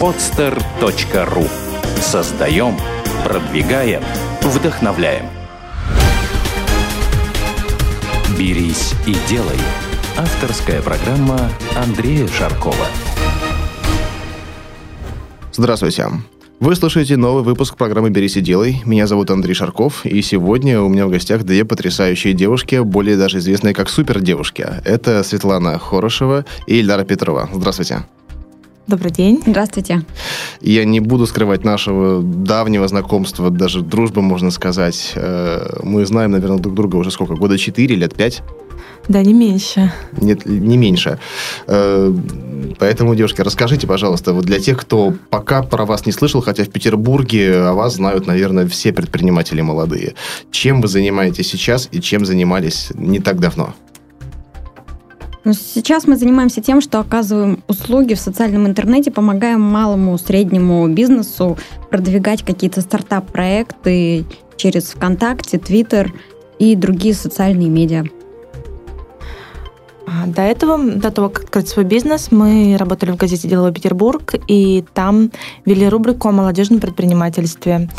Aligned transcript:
podster.ru 0.00 1.48
Создаем, 2.00 2.76
продвигаем, 3.24 4.02
вдохновляем. 4.42 5.26
«Берись 8.38 8.94
и 9.06 9.16
делай»– 9.28 9.58
авторская 10.16 10.82
программа 10.82 11.50
Андрея 11.76 12.26
Шаркова. 12.28 12.86
Здравствуйте. 15.52 16.08
Вы 16.60 16.74
слушаете 16.76 17.16
новый 17.16 17.44
выпуск 17.44 17.76
программы 17.76 18.10
«Берись 18.10 18.36
и 18.36 18.40
делай». 18.40 18.82
Меня 18.84 19.06
зовут 19.06 19.30
Андрей 19.30 19.54
Шарков, 19.54 20.04
и 20.04 20.20
сегодня 20.22 20.80
у 20.80 20.88
меня 20.88 21.06
в 21.06 21.10
гостях 21.10 21.44
две 21.44 21.64
потрясающие 21.64 22.32
девушки, 22.32 22.80
более 22.80 23.16
даже 23.16 23.38
известные 23.38 23.74
как 23.74 23.88
супердевушки. 23.88 24.66
Это 24.84 25.22
Светлана 25.22 25.78
Хорошева 25.78 26.44
и 26.66 26.78
Ильдара 26.78 27.04
Петрова. 27.04 27.48
Здравствуйте. 27.52 28.04
Добрый 28.86 29.10
день. 29.10 29.42
Здравствуйте. 29.46 30.02
Я 30.60 30.84
не 30.84 31.00
буду 31.00 31.26
скрывать 31.26 31.64
нашего 31.64 32.22
давнего 32.22 32.86
знакомства, 32.86 33.48
даже 33.48 33.80
дружбы, 33.80 34.20
можно 34.20 34.50
сказать. 34.50 35.12
Э, 35.14 35.78
мы 35.82 36.04
знаем, 36.04 36.32
наверное, 36.32 36.58
друг 36.58 36.74
друга 36.74 36.96
уже 36.96 37.10
сколько? 37.10 37.34
Года 37.34 37.56
четыре, 37.56 37.96
лет 37.96 38.14
пять? 38.14 38.42
Да, 39.08 39.22
не 39.22 39.32
меньше. 39.32 39.90
Нет, 40.20 40.44
не 40.44 40.76
меньше. 40.76 41.18
Э, 41.66 42.14
поэтому, 42.78 43.14
девушки, 43.14 43.40
расскажите, 43.40 43.86
пожалуйста, 43.86 44.34
вот 44.34 44.44
для 44.44 44.60
тех, 44.60 44.78
кто 44.78 45.14
пока 45.30 45.62
про 45.62 45.86
вас 45.86 46.04
не 46.04 46.12
слышал, 46.12 46.42
хотя 46.42 46.64
в 46.64 46.68
Петербурге 46.68 47.56
о 47.56 47.72
вас 47.72 47.94
знают, 47.94 48.26
наверное, 48.26 48.66
все 48.68 48.92
предприниматели 48.92 49.62
молодые. 49.62 50.14
Чем 50.50 50.82
вы 50.82 50.88
занимаетесь 50.88 51.48
сейчас 51.48 51.88
и 51.90 52.02
чем 52.02 52.26
занимались 52.26 52.90
не 52.94 53.20
так 53.20 53.40
давно? 53.40 53.74
Сейчас 55.52 56.06
мы 56.06 56.16
занимаемся 56.16 56.62
тем, 56.62 56.80
что 56.80 57.00
оказываем 57.00 57.62
услуги 57.68 58.14
в 58.14 58.18
социальном 58.18 58.66
интернете, 58.66 59.10
помогаем 59.10 59.60
малому, 59.60 60.16
среднему 60.16 60.88
бизнесу 60.88 61.58
продвигать 61.90 62.42
какие-то 62.42 62.80
стартап-проекты 62.80 64.24
через 64.56 64.84
ВКонтакте, 64.92 65.58
Твиттер 65.58 66.14
и 66.58 66.74
другие 66.76 67.12
социальные 67.12 67.68
медиа. 67.68 68.04
А, 70.06 70.26
до 70.26 70.40
этого, 70.40 70.78
до 70.78 71.10
того, 71.10 71.28
как 71.28 71.44
открыть 71.44 71.68
свой 71.68 71.84
бизнес, 71.84 72.30
мы 72.30 72.76
работали 72.78 73.10
в 73.10 73.16
газете 73.16 73.46
«Деловой 73.46 73.72
Петербург», 73.72 74.34
и 74.48 74.82
там 74.94 75.30
вели 75.66 75.86
рубрику 75.88 76.28
о 76.28 76.32
молодежном 76.32 76.80
предпринимательстве. 76.80 77.90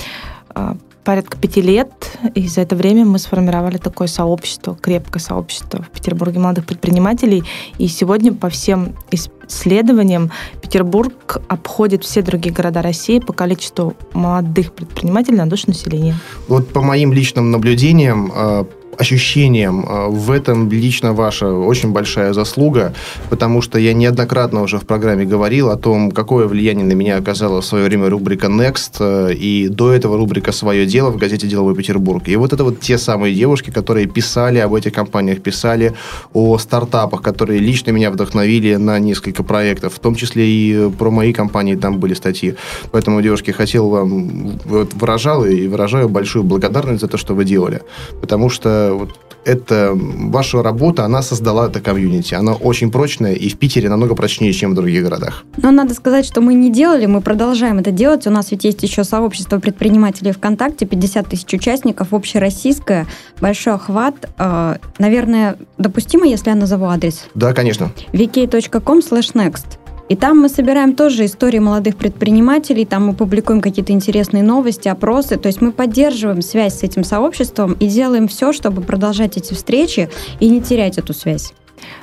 Порядка 1.05 1.37
пяти 1.37 1.61
лет, 1.61 2.17
и 2.33 2.47
за 2.47 2.61
это 2.61 2.75
время 2.75 3.05
мы 3.05 3.19
сформировали 3.19 3.77
такое 3.77 4.07
сообщество, 4.07 4.75
крепкое 4.75 5.21
сообщество 5.21 5.83
в 5.83 5.89
Петербурге 5.91 6.39
молодых 6.39 6.65
предпринимателей. 6.65 7.43
И 7.77 7.87
сегодня 7.87 8.33
по 8.33 8.49
всем 8.49 8.95
исследованиям 9.11 10.31
Петербург 10.63 11.41
обходит 11.47 12.03
все 12.03 12.23
другие 12.23 12.53
города 12.53 12.81
России 12.81 13.19
по 13.19 13.33
количеству 13.33 13.93
молодых 14.13 14.73
предпринимателей 14.73 15.37
на 15.37 15.47
душу 15.47 15.65
населения. 15.67 16.15
Вот 16.47 16.73
по 16.73 16.81
моим 16.81 17.13
личным 17.13 17.51
наблюдениям, 17.51 18.31
а, 18.33 18.65
ощущениям. 18.97 19.85
А, 19.87 20.07
в 20.07 20.31
этом 20.31 20.69
лично 20.69 21.13
ваша 21.13 21.47
очень 21.51 21.91
большая 21.91 22.33
заслуга, 22.33 22.93
потому 23.29 23.61
что 23.61 23.79
я 23.79 23.93
неоднократно 23.93 24.61
уже 24.61 24.77
в 24.77 24.85
программе 24.85 25.25
говорил 25.25 25.69
о 25.69 25.75
том, 25.75 26.11
какое 26.11 26.47
влияние 26.47 26.85
на 26.85 26.93
меня 26.93 27.17
оказала 27.17 27.61
в 27.61 27.65
свое 27.65 27.85
время 27.85 28.09
рубрика 28.09 28.47
Next, 28.47 28.97
э, 28.99 29.33
и 29.33 29.67
до 29.69 29.91
этого 29.91 30.17
рубрика 30.17 30.51
«Свое 30.51 30.85
дело» 30.85 31.11
в 31.11 31.17
газете 31.17 31.47
«Деловой 31.47 31.75
Петербург». 31.75 32.27
И 32.27 32.35
вот 32.35 32.53
это 32.53 32.63
вот 32.63 32.79
те 32.79 32.97
самые 32.97 33.35
девушки, 33.35 33.71
которые 33.71 34.07
писали 34.07 34.59
об 34.59 34.73
этих 34.73 34.93
компаниях, 34.93 35.41
писали 35.41 35.93
о 36.33 36.57
стартапах, 36.57 37.21
которые 37.21 37.59
лично 37.59 37.91
меня 37.91 38.11
вдохновили 38.11 38.75
на 38.75 38.99
несколько 38.99 39.43
проектов, 39.43 39.93
в 39.93 39.99
том 39.99 40.15
числе 40.15 40.47
и 40.47 40.89
про 40.91 41.11
мои 41.11 41.33
компании 41.33 41.75
там 41.75 41.99
были 41.99 42.13
статьи. 42.13 42.55
Поэтому, 42.91 43.21
девушки, 43.21 43.51
хотел 43.51 43.89
вам, 43.89 44.59
вот, 44.65 44.93
выражал 44.93 45.45
и 45.45 45.67
выражаю 45.67 46.09
большую 46.09 46.43
благодарность 46.43 47.01
за 47.01 47.07
то, 47.07 47.17
что 47.17 47.35
вы 47.35 47.45
делали. 47.45 47.81
Потому 48.21 48.49
что 48.49 48.84
вот 48.93 49.19
это 49.45 49.91
ваша 49.93 50.63
работа, 50.63 51.05
она 51.05 51.21
создала 51.21 51.67
это 51.67 51.79
комьюнити. 51.79 52.33
Она 52.33 52.53
очень 52.53 52.91
прочная 52.91 53.33
и 53.33 53.49
в 53.49 53.57
Питере 53.57 53.89
намного 53.89 54.15
прочнее, 54.15 54.51
чем 54.53 54.71
в 54.71 54.75
других 54.75 55.03
городах. 55.03 55.43
Но 55.57 55.71
надо 55.71 55.93
сказать, 55.93 56.25
что 56.25 56.41
мы 56.41 56.53
не 56.53 56.71
делали, 56.71 57.05
мы 57.05 57.21
продолжаем 57.21 57.79
это 57.79 57.91
делать. 57.91 58.27
У 58.27 58.31
нас 58.31 58.51
ведь 58.51 58.63
есть 58.63 58.83
еще 58.83 59.03
сообщество 59.03 59.59
предпринимателей 59.59 60.31
ВКонтакте, 60.31 60.85
50 60.85 61.27
тысяч 61.27 61.53
участников, 61.53 62.13
общероссийское, 62.13 63.05
большой 63.39 63.75
охват. 63.75 64.15
Э, 64.37 64.77
наверное, 64.97 65.57
допустимо, 65.77 66.25
если 66.25 66.49
я 66.49 66.55
назову 66.55 66.85
адрес? 66.85 67.25
Да, 67.35 67.53
конечно. 67.53 67.91
vk.com 68.13 68.99
slash 68.99 69.33
next. 69.33 69.77
И 70.07 70.15
там 70.15 70.39
мы 70.39 70.49
собираем 70.49 70.95
тоже 70.95 71.25
истории 71.25 71.59
молодых 71.59 71.95
предпринимателей, 71.95 72.85
там 72.85 73.07
мы 73.07 73.13
публикуем 73.13 73.61
какие-то 73.61 73.91
интересные 73.91 74.43
новости, 74.43 74.87
опросы. 74.87 75.37
То 75.37 75.47
есть 75.47 75.61
мы 75.61 75.71
поддерживаем 75.71 76.41
связь 76.41 76.79
с 76.79 76.83
этим 76.83 77.03
сообществом 77.03 77.73
и 77.73 77.87
делаем 77.87 78.27
все, 78.27 78.53
чтобы 78.53 78.81
продолжать 78.81 79.37
эти 79.37 79.53
встречи 79.53 80.09
и 80.39 80.49
не 80.49 80.61
терять 80.61 80.97
эту 80.97 81.13
связь. 81.13 81.53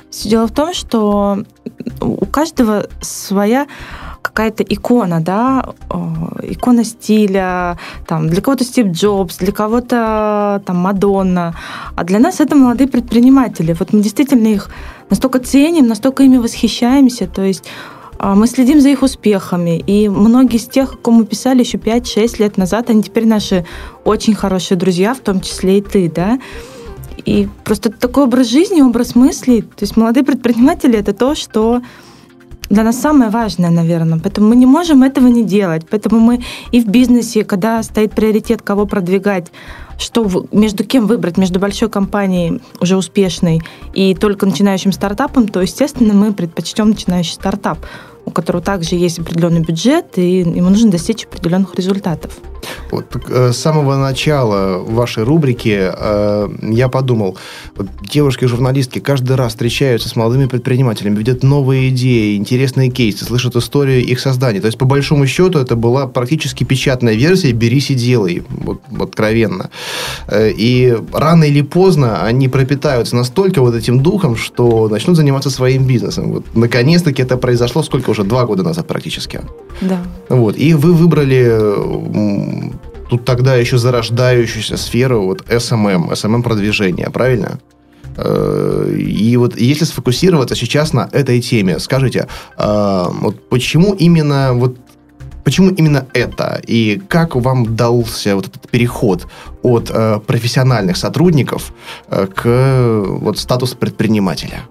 Все 0.09 0.29
дело 0.29 0.47
в 0.47 0.51
том, 0.51 0.73
что 0.73 1.43
у 2.01 2.25
каждого 2.25 2.87
своя 3.01 3.67
какая-то 4.21 4.63
икона, 4.63 5.19
да, 5.19 5.73
икона 6.41 6.83
стиля, 6.83 7.77
там, 8.07 8.27
для 8.27 8.41
кого-то 8.41 8.63
Стив 8.63 8.87
Джобс, 8.87 9.37
для 9.37 9.51
кого-то 9.51 10.61
там 10.65 10.77
Мадонна, 10.77 11.55
а 11.95 12.03
для 12.03 12.19
нас 12.19 12.39
это 12.39 12.55
молодые 12.55 12.87
предприниматели. 12.87 13.73
Вот 13.73 13.91
мы 13.91 14.01
действительно 14.01 14.47
их 14.47 14.69
настолько 15.13 15.39
ценим, 15.39 15.87
настолько 15.87 16.23
ими 16.23 16.37
восхищаемся, 16.37 17.27
то 17.27 17.43
есть 17.43 17.65
а, 18.17 18.33
мы 18.33 18.47
следим 18.47 18.81
за 18.81 18.89
их 18.89 19.03
успехами, 19.03 19.77
и 19.77 20.09
многие 20.09 20.55
из 20.55 20.65
тех, 20.65 20.99
кому 21.03 21.23
писали 21.23 21.59
еще 21.59 21.77
5-6 21.77 22.39
лет 22.39 22.57
назад, 22.57 22.89
они 22.89 23.03
теперь 23.03 23.27
наши 23.27 23.63
очень 24.05 24.33
хорошие 24.33 24.75
друзья, 24.75 25.13
в 25.13 25.19
том 25.19 25.39
числе 25.39 25.77
и 25.77 25.81
ты, 25.81 26.09
да. 26.09 26.39
И 27.25 27.47
просто 27.63 27.91
такой 27.91 28.23
образ 28.23 28.47
жизни, 28.47 28.81
образ 28.81 29.13
мыслей, 29.13 29.61
то 29.61 29.83
есть 29.83 29.95
молодые 29.97 30.23
предприниматели– 30.23 30.97
это 30.99 31.13
то, 31.13 31.35
что 31.35 31.81
для 32.69 32.83
нас 32.83 32.99
самое 32.99 33.29
важное, 33.29 33.69
наверное. 33.69 34.19
Поэтому 34.19 34.47
мы 34.47 34.55
не 34.55 34.65
можем 34.65 35.03
этого 35.03 35.27
не 35.27 35.43
делать. 35.43 35.85
Поэтому 35.87 36.19
мы 36.19 36.43
и 36.71 36.81
в 36.81 36.87
бизнесе, 36.87 37.43
когда 37.43 37.83
стоит 37.83 38.13
приоритет, 38.13 38.63
кого 38.63 38.87
продвигать, 38.87 39.51
что 40.03 40.29
между 40.51 40.83
кем 40.83 41.07
выбрать, 41.07 41.37
между 41.37 41.59
большой 41.59 41.89
компанией, 41.89 42.61
уже 42.79 42.97
успешной, 42.97 43.61
и 43.93 44.13
только 44.15 44.45
начинающим 44.45 44.91
стартапом, 44.91 45.47
то, 45.47 45.61
естественно, 45.61 46.13
мы 46.13 46.33
предпочтем 46.33 46.89
начинающий 46.89 47.33
стартап, 47.33 47.79
у 48.25 48.31
которого 48.31 48.63
также 48.63 48.95
есть 48.95 49.19
определенный 49.19 49.61
бюджет, 49.61 50.17
и 50.17 50.39
ему 50.39 50.69
нужно 50.69 50.91
достичь 50.91 51.25
определенных 51.25 51.75
результатов. 51.75 52.31
Вот, 52.91 53.05
э, 53.29 53.51
с 53.51 53.57
самого 53.57 53.97
начала 53.97 54.77
вашей 54.77 55.23
рубрики 55.23 55.91
э, 55.91 56.49
я 56.61 56.89
подумал, 56.89 57.37
вот, 57.75 57.87
девушки-журналистки 58.01 58.99
каждый 58.99 59.35
раз 59.35 59.53
встречаются 59.53 60.09
с 60.09 60.15
молодыми 60.15 60.45
предпринимателями, 60.45 61.17
видят 61.17 61.43
новые 61.43 61.89
идеи, 61.89 62.37
интересные 62.37 62.89
кейсы, 62.89 63.25
слышат 63.25 63.55
историю 63.55 64.03
их 64.03 64.19
создания. 64.19 64.61
То 64.61 64.67
есть, 64.67 64.77
по 64.77 64.85
большому 64.85 65.27
счету, 65.27 65.59
это 65.59 65.75
была 65.75 66.07
практически 66.07 66.63
печатная 66.63 67.15
версия 67.15 67.51
«берись 67.51 67.89
и 67.91 67.95
делай», 67.95 68.43
вот, 68.49 68.81
откровенно. 68.99 69.69
Э, 70.27 70.51
и 70.51 70.95
рано 71.11 71.43
или 71.45 71.61
поздно 71.61 72.23
они 72.23 72.47
пропитаются 72.47 73.15
настолько 73.15 73.61
вот 73.61 73.75
этим 73.75 74.01
духом, 74.01 74.35
что 74.35 74.87
начнут 74.87 75.17
заниматься 75.17 75.49
своим 75.49 75.85
бизнесом. 75.85 76.33
Вот, 76.33 76.45
наконец-таки 76.55 77.21
это 77.23 77.37
произошло 77.37 77.83
сколько 77.83 78.12
уже? 78.13 78.23
Два 78.23 78.45
года 78.45 78.63
назад 78.63 78.87
практически. 78.87 79.41
Да. 79.81 79.99
Вот. 80.29 80.57
И 80.57 80.73
вы 80.73 80.93
выбрали 80.93 81.59
тут 83.09 83.25
тогда 83.25 83.55
еще 83.55 83.77
зарождающуюся 83.77 84.77
сферу 84.77 85.25
вот 85.25 85.41
SMM, 85.49 86.11
SMM 86.11 86.41
продвижения, 86.41 87.09
правильно? 87.09 87.59
Э, 88.17 88.95
и 88.97 89.37
вот 89.37 89.57
если 89.57 89.85
сфокусироваться 89.85 90.55
сейчас 90.55 90.93
на 90.93 91.09
этой 91.11 91.41
теме, 91.41 91.79
скажите, 91.79 92.27
э, 92.57 93.05
вот 93.21 93.49
почему 93.49 93.93
именно 93.93 94.53
вот 94.53 94.77
Почему 95.43 95.71
именно 95.71 96.05
это? 96.13 96.61
И 96.65 97.01
как 97.09 97.35
вам 97.35 97.75
дался 97.75 98.35
вот 98.35 98.47
этот 98.47 98.69
переход 98.71 99.27
от 99.61 99.91
э, 99.93 100.19
профессиональных 100.25 100.95
сотрудников 100.95 101.73
э, 102.07 102.27
к 102.27 103.03
вот 103.05 103.37
статусу 103.37 103.75
предпринимателя? 103.75 104.61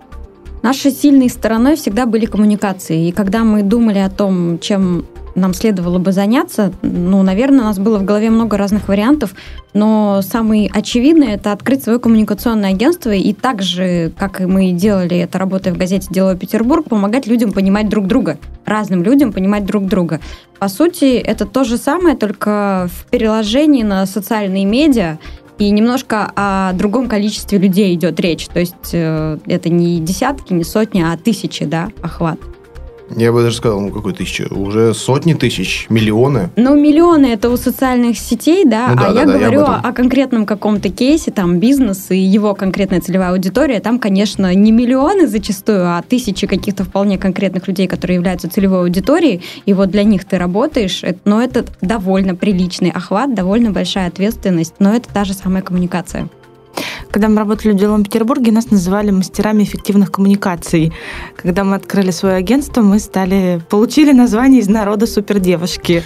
Нашей 0.63 0.93
сильной 0.93 1.29
стороной 1.29 1.75
всегда 1.75 2.07
были 2.07 2.27
коммуникации. 2.27 3.09
И 3.09 3.13
когда 3.13 3.43
мы 3.43 3.63
думали 3.63 3.99
о 3.99 4.09
том, 4.09 4.61
чем 4.61 5.05
нам 5.35 5.55
следовало 5.55 5.99
бы 5.99 6.13
заняться, 6.13 6.73
ну, 6.83 7.23
наверное, 7.23 7.61
у 7.61 7.65
нас 7.65 7.79
было 7.79 7.99
в 7.99 8.05
голове 8.05 8.31
много 8.31 8.57
разных 8.57 8.89
вариантов, 8.89 9.35
но 9.75 10.21
самый 10.23 10.71
очевидный– 10.73 11.29
это 11.33 11.53
открыть 11.53 11.83
свое 11.83 11.99
коммуникационное 11.99 12.71
агентство 12.71 13.11
и 13.11 13.33
так 13.33 13.63
же, 13.63 14.13
как 14.19 14.41
и 14.41 14.47
мы 14.47 14.73
делали 14.73 15.19
это, 15.19 15.39
работая 15.39 15.73
в 15.73 15.79
газете 15.79 16.09
«Дело 16.11 16.37
Петербург», 16.37 16.87
помогать 16.89 17.27
людям 17.27 17.53
понимать 17.53 17.89
друг 17.89 18.07
друга, 18.07 18.39
разным 18.67 19.03
людям 19.03 19.33
понимать 19.33 19.65
друг 19.65 19.87
друга. 19.87 20.21
По 20.59 20.69
сути, 20.69 21.17
это 21.17 21.47
то 21.47 21.65
же 21.65 21.77
самое, 21.77 22.17
только 22.17 22.89
в 22.93 23.11
переложении 23.11 23.83
на 23.83 24.07
социальные 24.07 24.65
медиа 24.65 25.19
и 25.63 25.71
немножко 25.71 26.33
о 26.35 26.73
другом 26.73 27.09
количестве 27.09 27.57
людей 27.57 27.95
идет 27.95 28.19
речь. 28.19 28.49
То 28.49 28.59
есть 28.59 28.91
э, 28.93 29.39
это 29.47 29.69
не 29.69 30.01
десятки, 30.01 30.53
не 30.53 30.65
сотни, 30.65 31.03
а 31.03 31.17
тысячи, 31.17 31.65
да, 31.65 31.91
охват. 32.03 32.41
Я 33.17 33.33
бы 33.33 33.43
даже 33.43 33.57
сказал, 33.57 33.81
ну 33.81 33.91
какой 33.91 34.13
тысячи? 34.13 34.43
Уже 34.43 34.95
сотни 34.95 35.35
тысяч, 35.35 35.87
миллионы. 35.89 36.51
Ну, 36.57 36.75
миллионы 36.75 37.27
это 37.27 37.51
у 37.51 37.57
социальных 37.57 38.19
сетей, 38.19 38.65
да, 38.65 38.89
Ну 38.89 38.97
да, 38.97 39.09
а 39.09 39.13
да, 39.13 39.21
я 39.21 39.27
да, 39.27 39.33
я 39.33 39.39
говорю 39.39 39.61
этом. 39.63 39.81
о 39.83 39.93
конкретном 39.93 40.47
каком-то 40.47 40.89
кейсе, 40.89 41.31
там 41.31 41.59
бизнес 41.59 42.11
и 42.11 42.19
его 42.19 42.55
конкретная 42.55 43.01
целевая 43.01 43.31
аудитория. 43.33 43.81
Там, 43.81 43.99
конечно, 43.99 44.55
не 44.55 44.73
миллионы 44.73 45.27
зачастую, 45.27 45.85
а 45.87 46.03
тысячи 46.03 46.47
каких-то 46.47 46.85
вполне 46.85 47.19
конкретных 47.19 47.69
людей, 47.69 47.87
которые 47.87 48.17
являются 48.17 48.51
целевой 48.51 48.81
аудиторией. 48.81 49.43
И 49.67 49.73
вот 49.73 49.91
для 49.91 50.05
них 50.05 50.25
ты 50.25 50.39
работаешь, 50.39 51.03
но 51.25 51.43
это 51.43 51.65
довольно 51.81 52.35
приличный 52.35 52.91
охват, 52.91 53.35
довольно 53.35 53.71
большая 53.71 54.09
ответственность, 54.09 54.75
но 54.79 54.95
это 54.95 55.09
та 55.13 55.25
же 55.25 55.35
самая 55.35 55.63
коммуникация. 55.63 56.29
Когда 57.11 57.29
мы 57.29 57.37
работали 57.37 57.73
в 57.73 57.77
Деловом 57.77 58.05
Петербурге, 58.05 58.53
нас 58.53 58.71
называли 58.71 59.11
мастерами 59.11 59.65
эффективных 59.65 60.11
коммуникаций. 60.11 60.93
Когда 61.37 61.63
мы 61.65 61.77
открыли 61.77 62.11
свое 62.11 62.37
агентство, 62.37 62.81
мы 62.83 62.99
стали 62.99 63.61
получили 63.69 64.13
название 64.13 64.61
из 64.61 64.69
народа 64.69 65.07
супердевушки. 65.07 66.03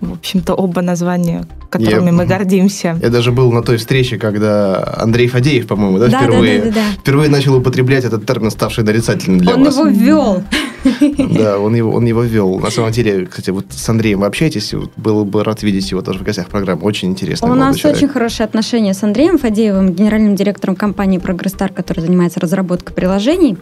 В 0.00 0.12
общем-то, 0.12 0.54
оба 0.54 0.82
названия, 0.82 1.46
которыми 1.70 2.06
Я- 2.06 2.12
мы 2.12 2.26
гордимся. 2.26 2.98
Я 3.02 3.08
даже 3.08 3.32
был 3.32 3.50
на 3.52 3.62
той 3.62 3.78
встрече, 3.78 4.18
когда 4.18 4.96
Андрей 4.98 5.28
Фадеев, 5.28 5.66
по-моему, 5.66 5.98
да, 5.98 6.08
впервые, 6.08 6.58
да, 6.60 6.64
да, 6.66 6.72
да. 6.74 7.00
впервые 7.00 7.30
начал 7.30 7.56
употреблять 7.56 8.04
этот 8.04 8.26
термин, 8.26 8.50
ставший 8.50 8.84
нарицательным 8.84 9.38
для 9.38 9.54
Он 9.54 9.64
вас. 9.64 9.74
его 9.74 9.86
ввел. 9.86 10.42
Да, 11.34 11.58
он 11.58 11.74
его, 11.74 11.92
он 11.92 12.06
его 12.06 12.22
ввел. 12.22 12.58
На 12.58 12.70
самом 12.70 12.92
деле, 12.92 13.26
кстати, 13.26 13.50
вот 13.50 13.66
с 13.70 13.88
Андреем 13.88 14.20
вы 14.20 14.26
общаетесь, 14.26 14.72
вот 14.74 14.90
был 14.96 15.24
бы 15.24 15.44
рад 15.44 15.62
видеть 15.62 15.90
его 15.90 16.02
тоже 16.02 16.20
в 16.20 16.22
гостях 16.22 16.48
программы. 16.48 16.82
Очень 16.82 17.10
интересный 17.10 17.48
У 17.50 17.54
нас 17.54 17.76
человек. 17.76 17.98
очень 18.02 18.08
хорошие 18.08 18.44
отношения 18.44 18.94
с 18.94 19.02
Андреем 19.02 19.38
Фадеевым, 19.38 19.92
генеральным 19.92 20.36
директором 20.36 20.76
компании 20.76 21.18
Прогресстар, 21.18 21.72
который 21.72 22.00
занимается 22.00 22.40
разработкой 22.40 22.94
приложений. 22.94 23.58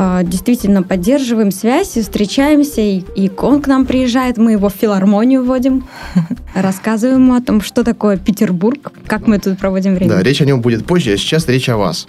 А, 0.00 0.22
Действительно, 0.22 0.84
поддерживаем 0.84 1.50
связь, 1.50 1.96
и 1.96 2.02
встречаемся, 2.02 2.80
и, 2.80 3.02
и 3.16 3.30
он 3.36 3.60
к 3.60 3.66
нам 3.66 3.84
приезжает, 3.84 4.36
мы 4.38 4.52
его 4.52 4.68
в 4.68 4.74
филармонию 4.74 5.44
вводим, 5.44 5.88
рассказываем 6.54 7.22
ему 7.22 7.34
о 7.34 7.40
том, 7.40 7.60
что 7.60 7.82
такое 7.82 8.16
Петербург, 8.16 8.92
как 9.06 9.26
мы 9.26 9.40
тут 9.40 9.58
проводим 9.58 9.96
время. 9.96 10.12
Да, 10.12 10.22
речь 10.22 10.40
о 10.40 10.44
нем 10.44 10.60
будет 10.60 10.86
позже, 10.86 11.14
а 11.14 11.16
сейчас 11.16 11.48
речь 11.48 11.68
о 11.68 11.76
вас. 11.76 12.06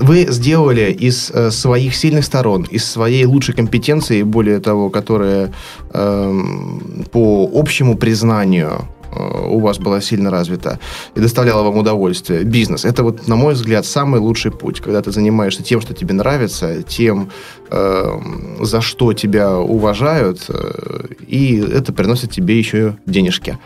Вы 0.00 0.26
сделали 0.30 0.90
из 0.90 1.30
э, 1.30 1.50
своих 1.50 1.94
сильных 1.94 2.24
сторон, 2.24 2.66
из 2.70 2.84
своей 2.84 3.26
лучшей 3.26 3.54
компетенции, 3.54 4.22
более 4.22 4.58
того, 4.58 4.88
которая 4.88 5.52
эм, 5.92 7.04
по 7.12 7.50
общему 7.52 7.96
признанию 7.96 8.70
э, 8.70 8.99
у 9.12 9.60
вас 9.60 9.78
была 9.78 10.00
сильно 10.00 10.30
развита 10.30 10.78
и 11.16 11.20
доставляла 11.20 11.62
вам 11.62 11.76
удовольствие, 11.78 12.44
бизнес. 12.44 12.84
Это 12.84 13.02
вот, 13.02 13.28
на 13.28 13.36
мой 13.36 13.54
взгляд, 13.54 13.86
самый 13.86 14.20
лучший 14.20 14.50
путь, 14.50 14.80
когда 14.80 15.00
ты 15.02 15.10
занимаешься 15.12 15.62
тем, 15.62 15.80
что 15.80 15.94
тебе 15.94 16.14
нравится, 16.14 16.82
тем, 16.82 17.30
эм, 17.70 18.56
за 18.64 18.80
что 18.80 19.12
тебя 19.12 19.58
уважают, 19.58 20.44
э, 20.48 21.06
и 21.26 21.60
это 21.60 21.92
приносит 21.92 22.30
тебе 22.30 22.58
еще 22.58 22.96
денежки. 23.06 23.58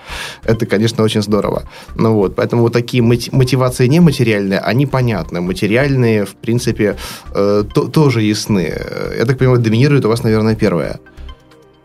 Это, 0.44 0.66
конечно, 0.66 1.04
очень 1.04 1.22
здорово. 1.22 1.62
Ну 1.96 2.14
вот, 2.14 2.34
поэтому 2.34 2.62
вот 2.62 2.72
такие 2.72 3.02
моти- 3.02 3.30
мотивации 3.32 3.86
нематериальные, 3.86 4.58
они 4.60 4.86
понятны. 4.86 5.40
Материальные, 5.40 6.24
в 6.24 6.34
принципе, 6.34 6.96
э, 7.34 7.64
то- 7.74 7.88
тоже 7.88 8.22
ясны. 8.22 8.72
Э, 8.74 9.14
Я 9.18 9.24
так 9.26 9.38
понимаю, 9.38 9.60
доминирует 9.60 10.04
у 10.04 10.08
вас, 10.08 10.22
наверное, 10.22 10.54
первое. 10.54 10.98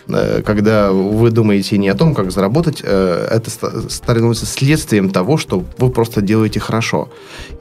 Э, 0.10 0.42
Когда 0.46 0.92
вы 0.92 1.30
думаете 1.32 1.78
не 1.78 1.90
о 1.90 1.96
том, 1.96 2.14
как 2.16 2.32
заработать, 2.32 2.82
э, 2.84 3.28
это 3.32 3.50
ста- 3.50 3.90
становится 3.90 4.46
следствием 4.46 5.10
того, 5.10 5.38
что 5.38 5.64
вы 5.78 5.90
просто 5.90 6.22
делаете 6.22 6.60
хорошо. 6.60 7.10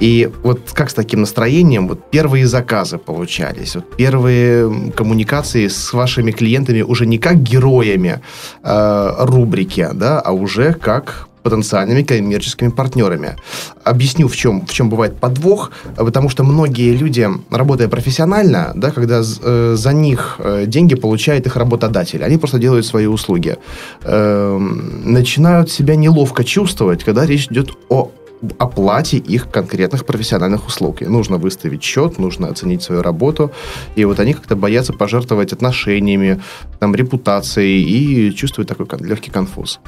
И 0.00 0.30
вот 0.42 0.60
как 0.72 0.90
с 0.90 0.94
таким 0.94 1.20
настроением, 1.20 1.88
вот 1.88 2.10
первые 2.10 2.46
заказы 2.46 2.98
получались, 2.98 3.74
вот 3.76 3.96
первые 3.96 4.90
коммуникации 4.96 5.68
с 5.68 5.92
вашими 5.92 6.30
клиентами 6.32 6.82
уже 6.82 7.06
не 7.06 7.18
как 7.18 7.36
героями 7.42 8.20
э, 8.62 9.14
рубрики, 9.18 9.88
да, 9.92 10.20
а 10.20 10.32
уже 10.32 10.72
как 10.72 11.28
потенциальными 11.48 12.02
коммерческими 12.02 12.70
партнерами. 12.70 13.36
Объясню, 13.84 14.28
в 14.28 14.36
чем, 14.36 14.66
в 14.66 14.72
чем 14.72 14.90
бывает 14.90 15.16
подвох, 15.20 15.70
э, 15.96 16.04
потому 16.04 16.28
что 16.28 16.44
многие 16.44 16.96
люди, 16.96 17.28
работая 17.50 17.88
профессионально, 17.88 18.72
да, 18.74 18.90
когда 18.90 19.22
э, 19.22 19.74
за 19.76 19.92
них 19.92 20.36
э, 20.38 20.66
деньги 20.66 20.94
получает 20.94 21.46
их 21.46 21.56
работодатель, 21.56 22.22
они 22.24 22.38
просто 22.38 22.58
делают 22.58 22.86
свои 22.86 23.06
услуги, 23.06 23.56
эм, 24.04 25.12
начинают 25.12 25.70
себя 25.70 25.96
неловко 25.96 26.44
чувствовать, 26.44 27.04
когда 27.04 27.26
речь 27.26 27.46
идет 27.50 27.70
о 27.88 28.10
оплате 28.58 29.16
их 29.16 29.50
конкретных 29.50 30.04
профессиональных 30.04 30.66
услуг. 30.66 31.02
И 31.02 31.06
нужно 31.06 31.38
выставить 31.38 31.82
счет, 31.82 32.18
нужно 32.18 32.48
оценить 32.48 32.82
свою 32.82 33.02
работу. 33.02 33.50
И 33.96 34.04
вот 34.04 34.20
они 34.20 34.34
как-то 34.34 34.56
боятся 34.56 34.92
пожертвовать 34.92 35.52
отношениями, 35.52 36.40
там, 36.78 36.94
репутацией 36.94 37.82
и 37.82 38.34
чувствуют 38.34 38.68
такой 38.68 38.86
легкий 39.00 39.30
конфуз. 39.30 39.80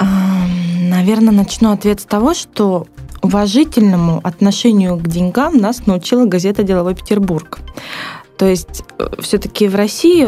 Наверное, 0.00 1.32
начну 1.32 1.72
ответ 1.72 2.00
с 2.00 2.04
того, 2.04 2.34
что 2.34 2.86
уважительному 3.22 4.20
отношению 4.24 4.96
к 4.96 5.06
деньгам 5.06 5.58
нас 5.58 5.86
научила 5.86 6.24
газета 6.24 6.62
«Деловой 6.62 6.94
Петербург». 6.94 7.60
То 8.36 8.46
есть 8.46 8.82
все-таки 9.18 9.68
в 9.68 9.74
России 9.74 10.26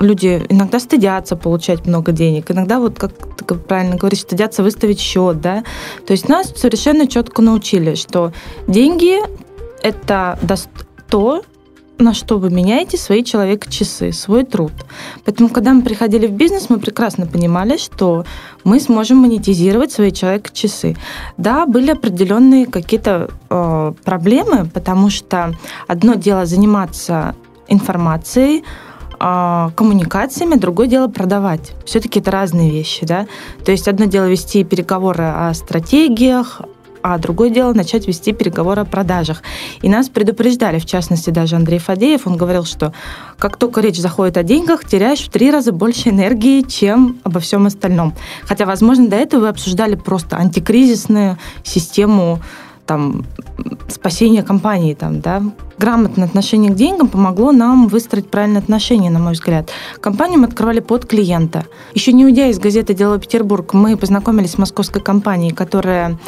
люди 0.00 0.44
иногда 0.48 0.80
стыдятся 0.80 1.36
получать 1.36 1.86
много 1.86 2.10
денег, 2.10 2.50
иногда, 2.50 2.80
вот 2.80 2.98
как 2.98 3.12
ты 3.36 3.54
правильно 3.54 3.94
говоришь, 3.94 4.22
стыдятся 4.22 4.64
выставить 4.64 4.98
счет, 4.98 5.40
да. 5.40 5.62
То 6.06 6.12
есть 6.12 6.28
нас 6.28 6.52
совершенно 6.56 7.06
четко 7.06 7.42
научили, 7.42 7.94
что 7.94 8.32
деньги– 8.66 9.20
это 9.82 10.38
то, 11.08 11.44
на 11.98 12.14
что 12.14 12.38
вы 12.38 12.50
меняете 12.50 12.96
свои 12.96 13.22
человека-часы, 13.22 14.12
свой 14.12 14.44
труд. 14.44 14.72
Поэтому, 15.24 15.48
когда 15.48 15.72
мы 15.72 15.82
приходили 15.82 16.26
в 16.26 16.32
бизнес, 16.32 16.68
мы 16.68 16.78
прекрасно 16.78 17.26
понимали, 17.26 17.76
что 17.76 18.24
мы 18.64 18.80
сможем 18.80 19.18
монетизировать 19.18 19.92
свои 19.92 20.10
человека-часы. 20.10 20.96
Да, 21.36 21.66
были 21.66 21.92
определенные 21.92 22.66
какие-то 22.66 23.30
э, 23.48 23.92
проблемы, 24.04 24.68
потому 24.72 25.10
что 25.10 25.54
одно 25.86 26.14
дело 26.14 26.46
заниматься 26.46 27.36
информацией, 27.68 28.64
э, 29.20 29.70
коммуникациями, 29.76 30.56
другое 30.56 30.88
дело 30.88 31.08
продавать. 31.08 31.72
Все-таки 31.86 32.20
это 32.20 32.30
разные 32.30 32.70
вещи, 32.70 33.06
да. 33.06 33.26
То 33.64 33.70
есть 33.70 33.86
одно 33.86 34.06
дело 34.06 34.26
вести 34.26 34.64
переговоры 34.64 35.24
о 35.24 35.54
стратегиях, 35.54 36.60
а 37.04 37.18
другое 37.18 37.50
дело 37.50 37.74
начать 37.74 38.08
вести 38.08 38.32
переговоры 38.32 38.80
о 38.80 38.84
продажах. 38.86 39.42
И 39.82 39.90
нас 39.90 40.08
предупреждали, 40.08 40.78
в 40.78 40.86
частности, 40.86 41.28
даже 41.28 41.54
Андрей 41.54 41.78
Фадеев, 41.78 42.26
он 42.26 42.38
говорил, 42.38 42.64
что 42.64 42.94
как 43.38 43.58
только 43.58 43.82
речь 43.82 44.00
заходит 44.00 44.38
о 44.38 44.42
деньгах, 44.42 44.86
теряешь 44.86 45.20
в 45.20 45.28
три 45.28 45.50
раза 45.50 45.72
больше 45.72 46.08
энергии, 46.08 46.62
чем 46.62 47.18
обо 47.22 47.40
всем 47.40 47.66
остальном. 47.66 48.14
Хотя, 48.44 48.64
возможно, 48.64 49.06
до 49.06 49.16
этого 49.16 49.42
вы 49.42 49.48
обсуждали 49.48 49.96
просто 49.96 50.38
антикризисную 50.38 51.36
систему 51.62 52.40
там, 52.86 53.24
спасения 53.88 54.42
компании, 54.42 54.94
там, 54.94 55.20
да, 55.20 55.42
грамотное 55.78 56.26
отношение 56.26 56.72
к 56.72 56.76
деньгам 56.76 57.08
помогло 57.08 57.52
нам 57.52 57.88
выстроить 57.88 58.30
правильное 58.30 58.60
отношение, 58.60 59.10
на 59.10 59.18
мой 59.18 59.32
взгляд. 59.32 59.70
Компанию 60.00 60.40
мы 60.40 60.46
открывали 60.46 60.80
под 60.80 61.06
клиента. 61.06 61.66
Еще 61.94 62.12
не 62.12 62.24
уйдя 62.24 62.46
из 62.46 62.58
газеты 62.58 62.94
«Дело 62.94 63.18
Петербург», 63.18 63.72
мы 63.74 63.96
познакомились 63.96 64.52
с 64.52 64.58
московской 64.58 65.02
компанией, 65.02 65.52
которая 65.52 66.18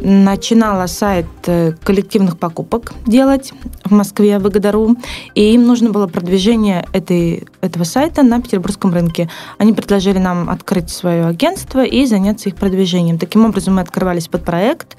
начинала 0.00 0.86
сайт 0.86 1.26
э, 1.46 1.72
коллективных 1.82 2.38
покупок 2.38 2.92
делать 3.06 3.52
в 3.84 3.92
Москве, 3.92 4.38
в 4.38 4.48
ИГДРУ, 4.48 4.96
и 5.34 5.54
им 5.54 5.66
нужно 5.66 5.90
было 5.90 6.06
продвижение 6.06 6.86
этой, 6.92 7.46
этого 7.60 7.84
сайта 7.84 8.22
на 8.22 8.40
петербургском 8.40 8.92
рынке. 8.92 9.28
Они 9.58 9.72
предложили 9.72 10.18
нам 10.18 10.48
открыть 10.50 10.90
свое 10.90 11.26
агентство 11.26 11.84
и 11.84 12.06
заняться 12.06 12.48
их 12.48 12.56
продвижением. 12.56 13.18
Таким 13.18 13.44
образом, 13.44 13.74
мы 13.74 13.82
открывались 13.82 14.28
под 14.28 14.44
проект, 14.44 14.96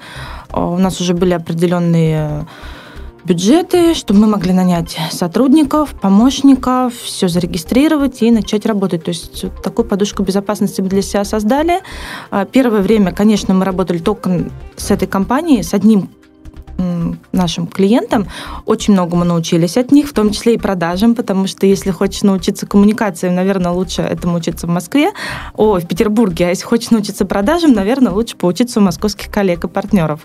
у 0.56 0.78
нас 0.78 1.00
уже 1.00 1.14
были 1.14 1.34
определенные 1.34 2.46
бюджеты, 3.24 3.94
чтобы 3.94 4.20
мы 4.20 4.26
могли 4.28 4.52
нанять 4.52 4.96
сотрудников, 5.10 5.90
помощников, 6.00 6.94
все 6.94 7.28
зарегистрировать 7.28 8.22
и 8.22 8.30
начать 8.30 8.66
работать. 8.66 9.04
То 9.04 9.08
есть 9.10 9.44
вот 9.44 9.62
такую 9.62 9.86
подушку 9.86 10.22
безопасности 10.22 10.80
мы 10.80 10.88
для 10.88 11.02
себя 11.02 11.24
создали. 11.24 11.80
Первое 12.52 12.82
время, 12.82 13.12
конечно, 13.12 13.52
мы 13.52 13.64
работали 13.64 13.98
только 13.98 14.44
с 14.76 14.90
этой 14.90 15.08
компанией, 15.08 15.62
с 15.62 15.74
одним 15.74 16.08
нашим 17.32 17.66
клиентам. 17.66 18.26
Очень 18.64 18.94
многому 18.94 19.24
научились 19.24 19.76
от 19.76 19.92
них, 19.92 20.08
в 20.08 20.12
том 20.12 20.30
числе 20.30 20.54
и 20.54 20.58
продажам, 20.58 21.14
потому 21.14 21.46
что 21.46 21.66
если 21.66 21.90
хочешь 21.90 22.22
научиться 22.22 22.66
коммуникациям, 22.66 23.34
наверное, 23.34 23.72
лучше 23.72 24.02
этому 24.02 24.36
учиться 24.36 24.66
в 24.66 24.70
Москве, 24.70 25.12
о, 25.54 25.78
в 25.78 25.86
Петербурге, 25.86 26.46
а 26.46 26.48
если 26.50 26.64
хочешь 26.64 26.90
научиться 26.90 27.24
продажам, 27.24 27.72
наверное, 27.72 28.12
лучше 28.12 28.36
поучиться 28.36 28.80
у 28.80 28.82
московских 28.82 29.30
коллег 29.30 29.64
и 29.64 29.68
партнеров. 29.68 30.20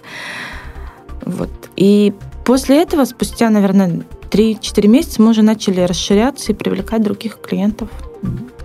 Вот. 1.26 1.52
И 1.76 2.14
после 2.46 2.82
этого, 2.82 3.06
спустя, 3.06 3.50
наверное, 3.50 4.04
3-4 4.32 4.88
месяца, 4.88 5.22
мы 5.22 5.32
уже 5.32 5.42
начали 5.42 5.82
расширяться 5.82 6.52
и 6.52 6.56
привлекать 6.56 7.04
других 7.04 7.40
клиентов. 7.42 7.90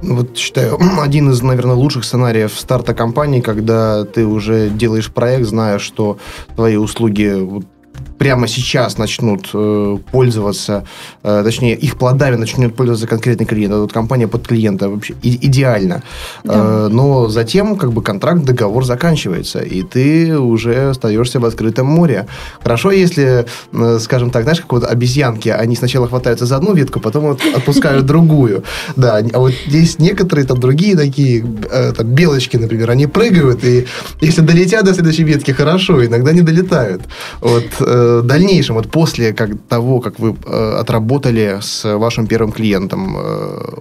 Вот 0.02 0.36
считаю, 0.36 0.78
один 1.00 1.30
из, 1.30 1.42
наверное, 1.42 1.74
лучших 1.74 2.04
сценариев 2.04 2.52
старта 2.58 2.94
компании, 2.94 3.40
когда 3.40 4.04
ты 4.04 4.24
уже 4.26 4.68
делаешь 4.70 5.10
проект, 5.12 5.46
зная, 5.46 5.78
что 5.78 6.18
твои 6.54 6.76
услуги 6.76 7.64
прямо 8.18 8.48
сейчас 8.48 8.98
начнут 8.98 9.50
э, 9.54 9.98
пользоваться, 10.10 10.84
э, 11.22 11.42
точнее, 11.44 11.74
их 11.74 11.96
плодами 11.96 12.36
начнет 12.36 12.74
пользоваться 12.74 13.06
конкретный 13.06 13.46
клиент. 13.46 13.72
Это 13.72 13.82
вот 13.82 13.92
компания 13.92 14.26
под 14.26 14.46
клиента 14.46 14.88
вообще 14.88 15.14
и, 15.22 15.46
идеально. 15.46 16.02
Да. 16.44 16.54
Э, 16.54 16.88
но 16.90 17.28
затем 17.28 17.76
как 17.76 17.92
бы 17.92 18.02
контракт, 18.02 18.44
договор 18.44 18.84
заканчивается, 18.84 19.60
и 19.60 19.82
ты 19.82 20.38
уже 20.38 20.90
остаешься 20.90 21.40
в 21.40 21.44
открытом 21.44 21.86
море. 21.86 22.26
Хорошо, 22.62 22.90
если, 22.90 23.46
э, 23.72 23.98
скажем 24.00 24.30
так, 24.30 24.42
знаешь, 24.42 24.60
как 24.60 24.72
вот 24.72 24.84
обезьянки, 24.84 25.48
они 25.48 25.76
сначала 25.76 26.08
хватаются 26.08 26.46
за 26.46 26.56
одну 26.56 26.74
ветку, 26.74 27.00
потом 27.00 27.24
вот 27.24 27.40
отпускают 27.54 28.06
другую. 28.12 28.64
Да, 28.96 29.20
а 29.32 29.38
вот 29.38 29.52
здесь 29.66 29.98
некоторые 29.98 30.46
там 30.46 30.58
другие 30.58 30.96
такие, 30.96 31.44
э, 31.70 31.92
там, 31.92 32.06
белочки, 32.06 32.56
например, 32.56 32.90
они 32.90 33.06
прыгают, 33.06 33.64
и 33.64 33.86
если 34.20 34.40
долетят 34.40 34.84
до 34.84 34.94
следующей 34.94 35.24
ветки, 35.24 35.50
хорошо, 35.50 36.04
иногда 36.04 36.32
не 36.32 36.40
долетают. 36.40 37.02
Вот 37.40 37.66
э, 37.86 38.22
дальнейшем, 38.24 38.74
вот 38.74 38.90
после 38.90 39.32
как, 39.32 39.50
того, 39.68 40.00
как 40.00 40.18
вы 40.18 40.36
э, 40.46 40.80
отработали 40.80 41.58
с 41.60 41.84
вашим 41.96 42.26
первым 42.26 42.52
клиентом, 42.52 43.16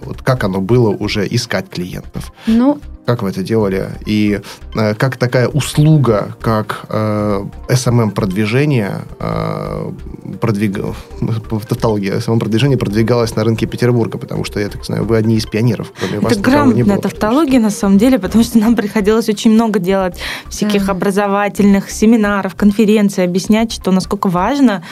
вот 0.06 0.22
как 0.22 0.44
оно 0.44 0.60
было 0.60 0.90
уже 0.90 1.26
искать 1.30 1.68
клиентов? 1.68 2.32
Ну, 2.46 2.78
как 3.06 3.22
вы 3.22 3.30
это 3.30 3.42
делали? 3.42 3.88
И 4.04 4.40
э, 4.74 4.94
как 4.94 5.16
такая 5.16 5.48
услуга, 5.48 6.36
как 6.40 6.86
э, 6.88 7.44
SMM-продвижение, 7.68 9.02
э, 9.20 9.92
продвиг... 10.40 10.78
тавтология, 11.68 12.16
SMM-продвижение 12.18 12.76
продвигалось 12.76 13.36
на 13.36 13.44
рынке 13.44 13.66
Петербурга, 13.66 14.18
потому 14.18 14.44
что, 14.44 14.60
я 14.60 14.68
так 14.68 14.84
знаю, 14.84 15.04
вы 15.04 15.16
одни 15.16 15.36
из 15.36 15.46
пионеров, 15.46 15.92
кроме 15.98 16.16
это 16.16 16.22
вас 16.24 16.38
грамотная 16.38 16.98
тавтология, 16.98 17.60
на 17.60 17.70
самом 17.70 17.98
деле, 17.98 18.18
потому 18.18 18.42
что 18.42 18.58
нам 18.58 18.74
приходилось 18.74 19.28
очень 19.28 19.52
много 19.52 19.78
делать 19.78 20.18
всяких 20.48 20.86
да. 20.86 20.92
образовательных 20.92 21.90
семинаров, 21.90 22.56
конференций, 22.56 23.24
объяснять, 23.24 23.72
что 23.72 23.92
насколько 23.92 24.28
важна 24.28 24.82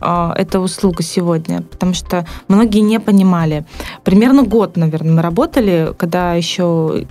э, 0.00 0.30
эта 0.36 0.60
услуга 0.60 1.02
сегодня, 1.02 1.62
потому 1.62 1.94
что 1.94 2.26
многие 2.48 2.80
не 2.80 3.00
понимали. 3.00 3.64
Примерно 4.04 4.42
год, 4.42 4.76
наверное, 4.76 5.14
мы 5.14 5.22
работали, 5.22 5.94
когда 5.96 6.34
еще 6.34 7.06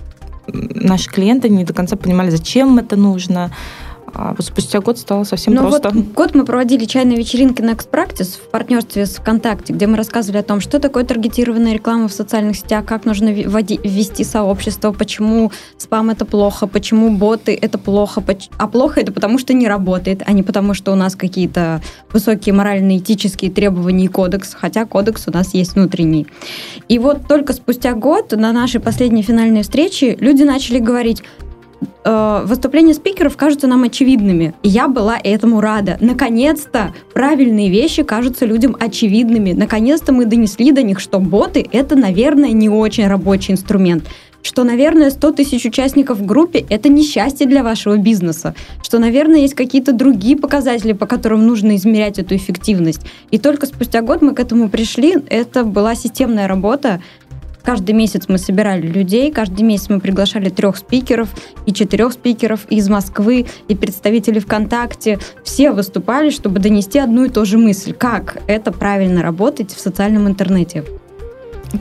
наши 0.52 1.10
клиенты 1.10 1.48
не 1.48 1.64
до 1.64 1.74
конца 1.74 1.96
понимали, 1.96 2.30
зачем 2.30 2.78
это 2.78 2.96
нужно, 2.96 3.50
а 4.14 4.34
вот 4.36 4.46
спустя 4.46 4.80
год 4.80 4.98
стало 4.98 5.24
совсем 5.24 5.54
ну 5.54 5.62
просто. 5.62 5.90
Вот 5.90 6.12
год 6.12 6.34
мы 6.34 6.44
проводили 6.44 6.84
чайные 6.84 7.16
вечеринки 7.16 7.62
Next 7.62 7.88
Practice 7.90 8.38
в 8.38 8.50
партнерстве 8.50 9.06
с 9.06 9.16
ВКонтакте, 9.16 9.72
где 9.72 9.86
мы 9.86 9.96
рассказывали 9.96 10.38
о 10.38 10.42
том, 10.42 10.60
что 10.60 10.78
такое 10.78 11.04
таргетированная 11.04 11.74
реклама 11.74 12.08
в 12.08 12.12
социальных 12.12 12.56
сетях, 12.56 12.84
как 12.84 13.04
нужно 13.04 13.28
ввести 13.28 14.24
сообщество, 14.24 14.92
почему 14.92 15.52
спам 15.78 16.10
это 16.10 16.24
плохо, 16.24 16.66
почему 16.66 17.16
боты 17.16 17.58
это 17.60 17.78
плохо, 17.78 18.22
а 18.58 18.68
плохо 18.68 19.00
это 19.00 19.12
потому, 19.12 19.38
что 19.38 19.54
не 19.54 19.66
работает, 19.66 20.22
а 20.26 20.32
не 20.32 20.42
потому, 20.42 20.74
что 20.74 20.92
у 20.92 20.96
нас 20.96 21.16
какие-то 21.16 21.80
высокие 22.12 22.54
моральные 22.54 22.98
этические 22.98 23.50
требования 23.50 24.04
и 24.04 24.08
кодекс, 24.08 24.54
хотя 24.54 24.84
кодекс 24.84 25.28
у 25.28 25.32
нас 25.32 25.54
есть 25.54 25.74
внутренний. 25.74 26.26
И 26.88 26.98
вот 26.98 27.26
только 27.26 27.52
спустя 27.52 27.94
год 27.94 28.32
на 28.32 28.52
нашей 28.52 28.80
последней 28.80 29.22
финальной 29.22 29.62
встрече 29.62 30.16
люди 30.16 30.42
начали 30.42 30.78
говорить, 30.78 31.22
э, 32.04 32.42
выступления 32.44 32.94
спикеров 32.94 33.36
кажутся 33.36 33.66
нам 33.66 33.84
очевидными. 33.84 34.54
Я 34.62 34.88
была 34.88 35.18
этому 35.22 35.60
рада. 35.60 35.98
Наконец-то 36.00 36.94
правильные 37.14 37.70
вещи 37.70 38.02
кажутся 38.02 38.46
людям 38.46 38.76
очевидными. 38.78 39.52
Наконец-то 39.52 40.12
мы 40.12 40.24
донесли 40.24 40.72
до 40.72 40.82
них, 40.82 41.00
что 41.00 41.18
боты— 41.18 41.66
это, 41.72 41.96
наверное, 41.96 42.52
не 42.52 42.68
очень 42.68 43.06
рабочий 43.06 43.52
инструмент 43.52 44.04
что, 44.42 44.64
наверное, 44.64 45.10
100 45.10 45.32
тысяч 45.32 45.64
участников 45.64 46.18
в 46.18 46.26
группе– 46.26 46.64
это 46.68 46.88
несчастье 46.88 47.46
для 47.46 47.62
вашего 47.62 47.96
бизнеса, 47.96 48.54
что, 48.82 48.98
наверное, 48.98 49.40
есть 49.40 49.54
какие-то 49.54 49.92
другие 49.92 50.36
показатели, 50.36 50.92
по 50.92 51.06
которым 51.06 51.46
нужно 51.46 51.76
измерять 51.76 52.18
эту 52.18 52.36
эффективность. 52.36 53.02
И 53.30 53.38
только 53.38 53.66
спустя 53.66 54.02
год 54.02 54.20
мы 54.20 54.34
к 54.34 54.40
этому 54.40 54.68
пришли. 54.68 55.16
Это 55.28 55.64
была 55.64 55.94
системная 55.94 56.48
работа, 56.48 57.00
Каждый 57.62 57.92
месяц 57.92 58.24
мы 58.28 58.38
собирали 58.38 58.86
людей, 58.86 59.30
каждый 59.30 59.62
месяц 59.62 59.88
мы 59.88 60.00
приглашали 60.00 60.48
трех 60.48 60.76
спикеров 60.76 61.28
и 61.66 61.72
четырех 61.72 62.12
спикеров 62.12 62.66
из 62.68 62.88
Москвы, 62.88 63.46
и 63.68 63.74
представителей 63.74 64.40
ВКонтакте. 64.40 65.18
Все 65.44 65.70
выступали, 65.70 66.30
чтобы 66.30 66.58
донести 66.58 66.98
одну 66.98 67.24
и 67.24 67.28
ту 67.28 67.44
же 67.44 67.58
мысль, 67.58 67.92
как 67.92 68.38
это 68.46 68.72
правильно 68.72 69.22
работать 69.22 69.72
в 69.72 69.80
социальном 69.80 70.26
интернете. 70.26 70.84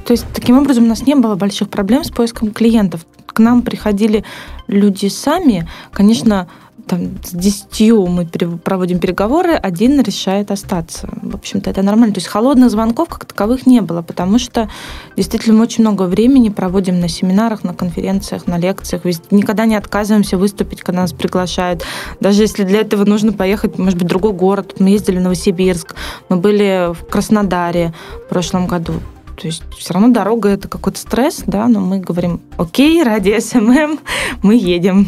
То 0.06 0.14
есть, 0.14 0.26
таким 0.34 0.58
образом, 0.58 0.86
у 0.86 0.88
нас 0.88 1.06
не 1.06 1.16
было 1.16 1.36
больших 1.36 1.70
проблем 1.70 2.04
с 2.04 2.12
поиском 2.12 2.52
клиентов. 2.52 3.06
К 3.26 3.40
нам 3.40 3.62
приходили 3.62 4.24
люди 4.68 5.08
сами. 5.08 5.68
Конечно, 5.92 6.48
там, 6.88 7.18
с 7.24 7.32
десятью 7.32 8.06
мы 8.08 8.26
проводим 8.26 9.00
переговоры, 9.00 9.54
один 9.54 10.02
решает 10.02 10.52
остаться. 10.52 11.10
В 11.22 11.36
общем-то, 11.36 11.70
это 11.70 11.82
нормально. 11.82 12.14
То 12.14 12.20
есть 12.20 12.28
холодных 12.28 12.70
звонков 12.70 13.10
как 13.10 13.26
таковых 13.26 13.66
не 13.66 13.82
было, 13.82 14.02
потому 14.02 14.40
что 14.40 14.70
действительно 15.16 15.58
мы 15.58 15.64
очень 15.64 15.84
много 15.84 16.04
времени 16.04 16.50
проводим 16.50 17.00
на 17.00 17.08
семинарах, 17.08 17.64
на 17.64 17.74
конференциях, 17.74 18.48
на 18.48 18.58
лекциях. 18.58 19.04
Никогда 19.32 19.66
не 19.66 19.76
отказываемся 19.76 20.38
выступить, 20.38 20.82
когда 20.82 21.02
нас 21.02 21.14
приглашают. 21.14 21.84
Даже 22.20 22.42
если 22.44 22.64
для 22.64 22.82
этого 22.82 23.06
нужно 23.06 23.34
поехать, 23.34 23.78
может 23.78 23.98
быть, 23.98 24.06
в 24.06 24.10
другой 24.10 24.34
город. 24.34 24.76
Мы 24.80 24.90
ездили 24.90 25.18
в 25.18 25.22
Новосибирск, 25.22 25.96
мы 26.30 26.38
были 26.38 26.94
в 26.94 27.06
Краснодаре 27.06 27.94
в 28.26 28.30
прошлом 28.30 28.68
году. 28.68 28.94
То 29.40 29.48
есть 29.48 29.64
все 29.76 29.94
равно 29.94 30.10
дорога 30.10 30.50
это 30.50 30.68
какой-то 30.68 31.00
стресс, 31.00 31.42
да, 31.48 31.68
но 31.68 31.80
мы 31.80 32.00
говорим, 32.00 32.42
окей, 32.58 33.02
ради 33.02 33.40
SMM 33.40 34.00
мы 34.44 34.56
едем. 34.56 35.08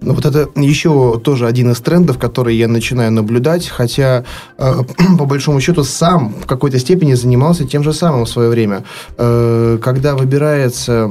Ну, 0.00 0.12
вот 0.12 0.26
это 0.26 0.48
еще 0.56 1.20
тоже 1.22 1.46
один 1.46 1.70
из 1.72 1.80
трендов, 1.80 2.18
который 2.18 2.54
я 2.56 2.68
начинаю 2.68 3.10
наблюдать, 3.12 3.68
хотя, 3.68 4.24
э, 4.58 4.74
по 5.18 5.24
большому 5.24 5.60
счету, 5.60 5.84
сам 5.84 6.34
в 6.42 6.46
какой-то 6.46 6.78
степени 6.78 7.14
занимался 7.14 7.64
тем 7.64 7.82
же 7.82 7.92
самым 7.92 8.24
в 8.24 8.28
свое 8.28 8.50
время. 8.50 8.84
Э, 9.16 9.78
когда 9.82 10.14
выбирается 10.14 11.10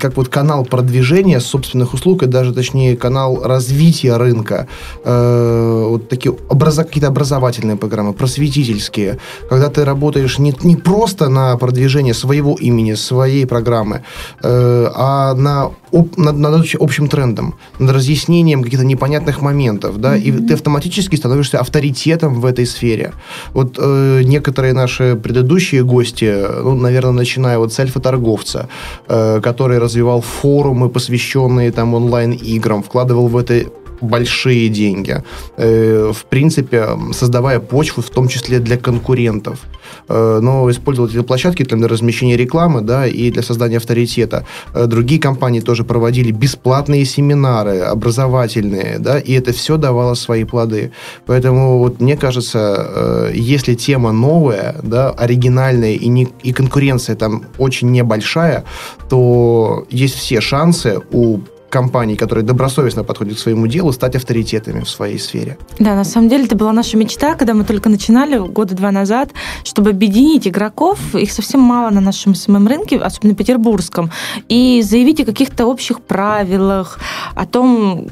как 0.00 0.16
вот 0.16 0.28
канал 0.28 0.64
продвижения 0.64 1.40
собственных 1.40 1.92
услуг, 1.94 2.22
и 2.22 2.26
даже, 2.26 2.54
точнее, 2.54 2.96
канал 2.96 3.42
развития 3.42 4.16
рынка, 4.16 4.68
э, 5.04 5.86
вот 5.88 6.08
такие 6.08 6.34
образа, 6.48 6.84
какие-то 6.84 7.08
образовательные 7.08 7.76
программы, 7.76 8.12
просветительские, 8.12 9.18
когда 9.48 9.68
ты 9.68 9.84
работаешь 9.84 10.38
не, 10.38 10.54
не 10.62 10.76
просто 10.76 11.28
на 11.28 11.56
продвижение 11.56 12.14
своего 12.14 12.54
имени, 12.54 12.94
своей 12.94 13.46
программы, 13.46 14.02
э, 14.42 14.90
а 14.94 15.34
на, 15.34 15.70
об, 15.92 16.18
над, 16.18 16.36
над 16.38 16.74
общим 16.78 17.08
трендом, 17.08 17.54
над 17.78 17.94
разъяснением 17.94 18.62
каких-то 18.62 18.84
непонятных 18.84 19.42
моментов, 19.42 19.98
да, 19.98 20.16
mm-hmm. 20.16 20.20
и 20.20 20.46
ты 20.46 20.54
автоматически 20.54 21.16
становишься 21.16 21.58
авторитетом 21.58 22.40
в 22.40 22.46
этой 22.46 22.66
сфере. 22.66 23.12
Вот 23.52 23.78
э, 23.78 24.22
некоторые 24.24 24.72
наши 24.72 25.16
предыдущие 25.16 25.82
гости, 25.84 26.34
ну, 26.62 26.74
наверное, 26.74 27.12
начиная 27.12 27.58
вот 27.58 27.72
с 27.72 27.80
альфа-торговца, 27.80 28.68
э, 29.08 29.40
который 29.42 29.78
развивал 29.78 30.20
форумы, 30.20 30.88
посвященные 30.88 31.72
там 31.72 31.94
онлайн-играм, 31.94 32.82
вкладывал 32.82 33.28
в 33.28 33.36
это 33.36 33.64
большие 34.00 34.68
деньги, 34.68 35.22
э, 35.56 36.12
в 36.12 36.24
принципе, 36.24 36.86
создавая 37.12 37.60
почву, 37.60 38.02
в 38.02 38.10
том 38.10 38.28
числе 38.28 38.58
для 38.58 38.76
конкурентов. 38.76 39.58
Э, 40.08 40.40
но 40.42 40.70
использовать 40.70 41.14
эти 41.14 41.22
площадки 41.22 41.62
для 41.62 41.88
размещения 41.88 42.36
рекламы 42.36 42.80
да, 42.80 43.06
и 43.06 43.30
для 43.30 43.42
создания 43.42 43.76
авторитета. 43.76 44.44
Э, 44.74 44.86
другие 44.86 45.20
компании 45.20 45.60
тоже 45.60 45.84
проводили 45.84 46.32
бесплатные 46.32 47.04
семинары, 47.04 47.80
образовательные, 47.80 48.98
да, 48.98 49.18
и 49.18 49.32
это 49.32 49.52
все 49.52 49.76
давало 49.76 50.14
свои 50.14 50.44
плоды. 50.44 50.92
Поэтому 51.26 51.78
вот 51.78 52.00
мне 52.00 52.16
кажется, 52.16 53.30
если 53.34 53.74
тема 53.74 54.12
новая, 54.12 54.76
да, 54.82 55.10
оригинальная 55.10 55.92
и, 55.92 56.08
не, 56.08 56.28
и 56.42 56.52
конкуренция 56.52 57.16
там 57.16 57.44
очень 57.58 57.90
небольшая, 57.90 58.64
то 59.08 59.86
есть 59.90 60.14
все 60.14 60.40
шансы 60.40 61.00
у 61.12 61.40
компаний, 61.70 62.16
которые 62.16 62.44
добросовестно 62.44 63.04
подходят 63.04 63.36
к 63.36 63.38
своему 63.38 63.66
делу, 63.66 63.92
стать 63.92 64.16
авторитетами 64.16 64.80
в 64.80 64.88
своей 64.88 65.18
сфере. 65.18 65.56
Да, 65.78 65.94
на 65.94 66.04
самом 66.04 66.28
деле 66.28 66.44
это 66.44 66.56
была 66.56 66.72
наша 66.72 66.96
мечта, 66.96 67.34
когда 67.34 67.54
мы 67.54 67.64
только 67.64 67.88
начинали 67.88 68.38
года 68.38 68.74
два 68.74 68.90
назад, 68.90 69.30
чтобы 69.64 69.90
объединить 69.90 70.46
игроков, 70.46 70.98
их 71.14 71.32
совсем 71.32 71.60
мало 71.60 71.90
на 71.90 72.00
нашем 72.00 72.34
СММ-рынке, 72.34 72.98
особенно 72.98 73.34
петербургском, 73.34 74.10
и 74.48 74.82
заявить 74.82 75.20
о 75.20 75.24
каких-то 75.24 75.66
общих 75.66 76.00
правилах, 76.00 76.98
о 77.34 77.46
том, 77.46 78.08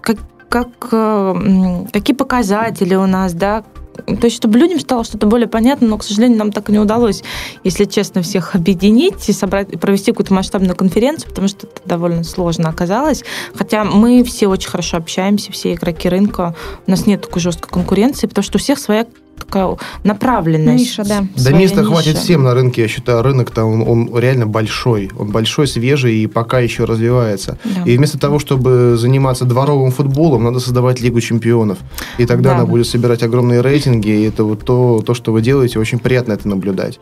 как, 0.00 0.16
как, 0.48 0.68
э, 0.92 1.84
какие 1.92 2.16
показатели 2.16 2.94
у 2.94 3.06
нас, 3.06 3.32
да, 3.34 3.62
то 3.94 4.24
есть, 4.24 4.36
чтобы 4.36 4.58
людям 4.58 4.80
стало 4.80 5.04
что-то 5.04 5.26
более 5.26 5.48
понятно, 5.48 5.88
но, 5.88 5.98
к 5.98 6.04
сожалению, 6.04 6.38
нам 6.38 6.52
так 6.52 6.68
и 6.68 6.72
не 6.72 6.78
удалось, 6.78 7.22
если 7.62 7.84
честно, 7.84 8.22
всех 8.22 8.54
объединить 8.54 9.28
и 9.28 9.32
собрать, 9.32 9.68
провести 9.80 10.12
какую-то 10.12 10.34
масштабную 10.34 10.76
конференцию, 10.76 11.28
потому 11.28 11.48
что 11.48 11.66
это 11.66 11.80
довольно 11.84 12.24
сложно 12.24 12.68
оказалось. 12.68 13.24
Хотя 13.54 13.84
мы 13.84 14.24
все 14.24 14.48
очень 14.48 14.70
хорошо 14.70 14.96
общаемся, 14.96 15.52
все 15.52 15.74
игроки 15.74 16.08
рынка, 16.08 16.54
у 16.86 16.90
нас 16.90 17.06
нет 17.06 17.22
такой 17.22 17.42
жесткой 17.42 17.70
конкуренции, 17.70 18.26
потому 18.26 18.42
что 18.42 18.56
у 18.56 18.60
всех 18.60 18.78
своя 18.78 19.06
такая 19.44 19.76
направленность. 20.04 20.84
Ниша, 20.84 21.04
да. 21.04 21.26
Да 21.36 21.50
места 21.52 21.80
ниша. 21.80 21.90
хватит 21.90 22.18
всем 22.18 22.42
на 22.42 22.54
рынке, 22.54 22.82
я 22.82 22.88
считаю, 22.88 23.22
рынок-то 23.22 23.64
он, 23.64 23.82
он 23.86 24.18
реально 24.18 24.46
большой. 24.46 25.10
Он 25.18 25.28
большой, 25.30 25.66
свежий 25.66 26.16
и 26.22 26.26
пока 26.26 26.60
еще 26.60 26.84
развивается. 26.84 27.58
Да. 27.64 27.82
И 27.84 27.96
вместо 27.96 28.18
того, 28.18 28.38
чтобы 28.38 28.96
заниматься 28.96 29.44
дворовым 29.44 29.90
футболом, 29.90 30.44
надо 30.44 30.60
создавать 30.60 31.00
Лигу 31.00 31.20
чемпионов. 31.20 31.78
И 32.18 32.26
тогда 32.26 32.50
Да. 32.50 32.56
она 32.56 32.66
будет 32.66 32.86
собирать 32.86 33.22
огромные 33.22 33.60
рейтинги, 33.60 34.08
и 34.10 34.22
это 34.24 34.44
вот 34.44 34.64
то, 34.64 35.02
то, 35.06 35.14
что 35.14 35.32
вы 35.32 35.42
делаете, 35.42 35.78
очень 35.78 35.98
приятно 35.98 36.32
это 36.32 36.48
наблюдать. 36.48 37.00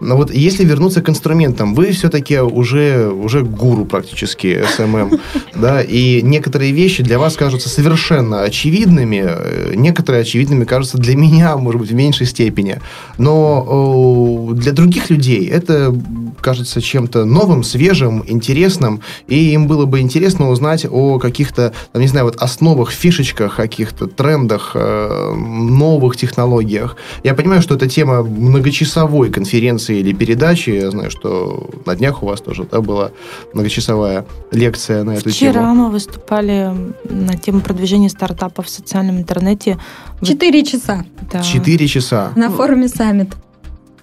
Но 0.00 0.16
вот 0.16 0.32
если 0.32 0.64
вернуться 0.64 1.02
к 1.02 1.08
инструментам, 1.08 1.74
вы 1.74 1.92
все-таки 1.92 2.38
уже, 2.40 3.08
уже 3.10 3.42
гуру 3.42 3.84
практически 3.84 4.62
SMM, 4.76 5.18
да, 5.54 5.82
и 5.82 6.22
некоторые 6.22 6.72
вещи 6.72 7.02
для 7.02 7.18
вас 7.18 7.36
кажутся 7.36 7.68
совершенно 7.68 8.42
очевидными, 8.42 9.24
э, 9.26 9.72
некоторые 9.74 10.22
очевидными 10.22 10.64
кажутся 10.64 10.98
для 10.98 11.16
меня, 11.24 11.56
может 11.68 11.82
быть, 11.82 11.90
в 11.90 11.94
меньшей 11.94 12.26
степени. 12.26 12.78
Но 13.18 14.50
э, 14.50 14.54
для 14.54 14.72
других 14.72 15.10
людей 15.10 15.46
это 15.46 15.94
кажется 16.40 16.80
чем-то 16.80 17.24
новым, 17.24 17.62
свежим, 17.62 18.24
интересным, 18.26 19.00
и 19.26 19.52
им 19.52 19.66
было 19.66 19.86
бы 19.86 20.00
интересно 20.00 20.50
узнать 20.50 20.86
о 20.90 21.18
каких-то, 21.18 21.72
там, 21.92 22.02
не 22.02 22.08
знаю, 22.08 22.26
вот 22.26 22.36
основах, 22.36 22.90
фишечках, 22.90 23.56
каких-то 23.56 24.06
трендах, 24.06 24.72
э, 24.74 25.34
новых 25.34 26.16
технологиях. 26.16 26.96
Я 27.24 27.34
понимаю, 27.34 27.62
что 27.62 27.74
это 27.74 27.88
тема 27.88 28.22
многочасовой 28.22 29.30
конференции 29.30 29.98
или 29.98 30.12
передачи. 30.12 30.70
Я 30.70 30.90
знаю, 30.90 31.10
что 31.10 31.70
на 31.86 31.94
днях 31.94 32.22
у 32.22 32.26
вас 32.26 32.40
тоже 32.40 32.66
да, 32.70 32.80
была 32.80 33.10
многочасовая 33.54 34.24
лекция 34.52 35.04
на 35.04 35.12
эту 35.12 35.30
Вчера 35.30 35.52
тему. 35.52 35.74
мы 35.74 35.90
выступали 35.90 36.72
на 37.04 37.36
тему 37.36 37.60
продвижения 37.60 38.08
стартапов 38.08 38.66
в 38.66 38.70
социальном 38.70 39.18
интернете. 39.18 39.78
Четыре 40.22 40.64
часа 40.64 41.04
да, 41.32 41.42
Четыре 41.42 41.86
часа. 41.86 42.32
на 42.36 42.50
форуме 42.50 42.88
Саммит. 42.88 43.30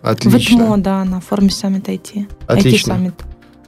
В 0.05 0.09
Отлично. 0.09 0.63
ЭТМО, 0.63 0.77
да, 0.77 1.03
на 1.03 1.19
форуме 1.19 1.49
Summit 1.49 1.85
IT. 1.85 2.27
Отлично. 2.47 2.93
IT. 2.93 3.13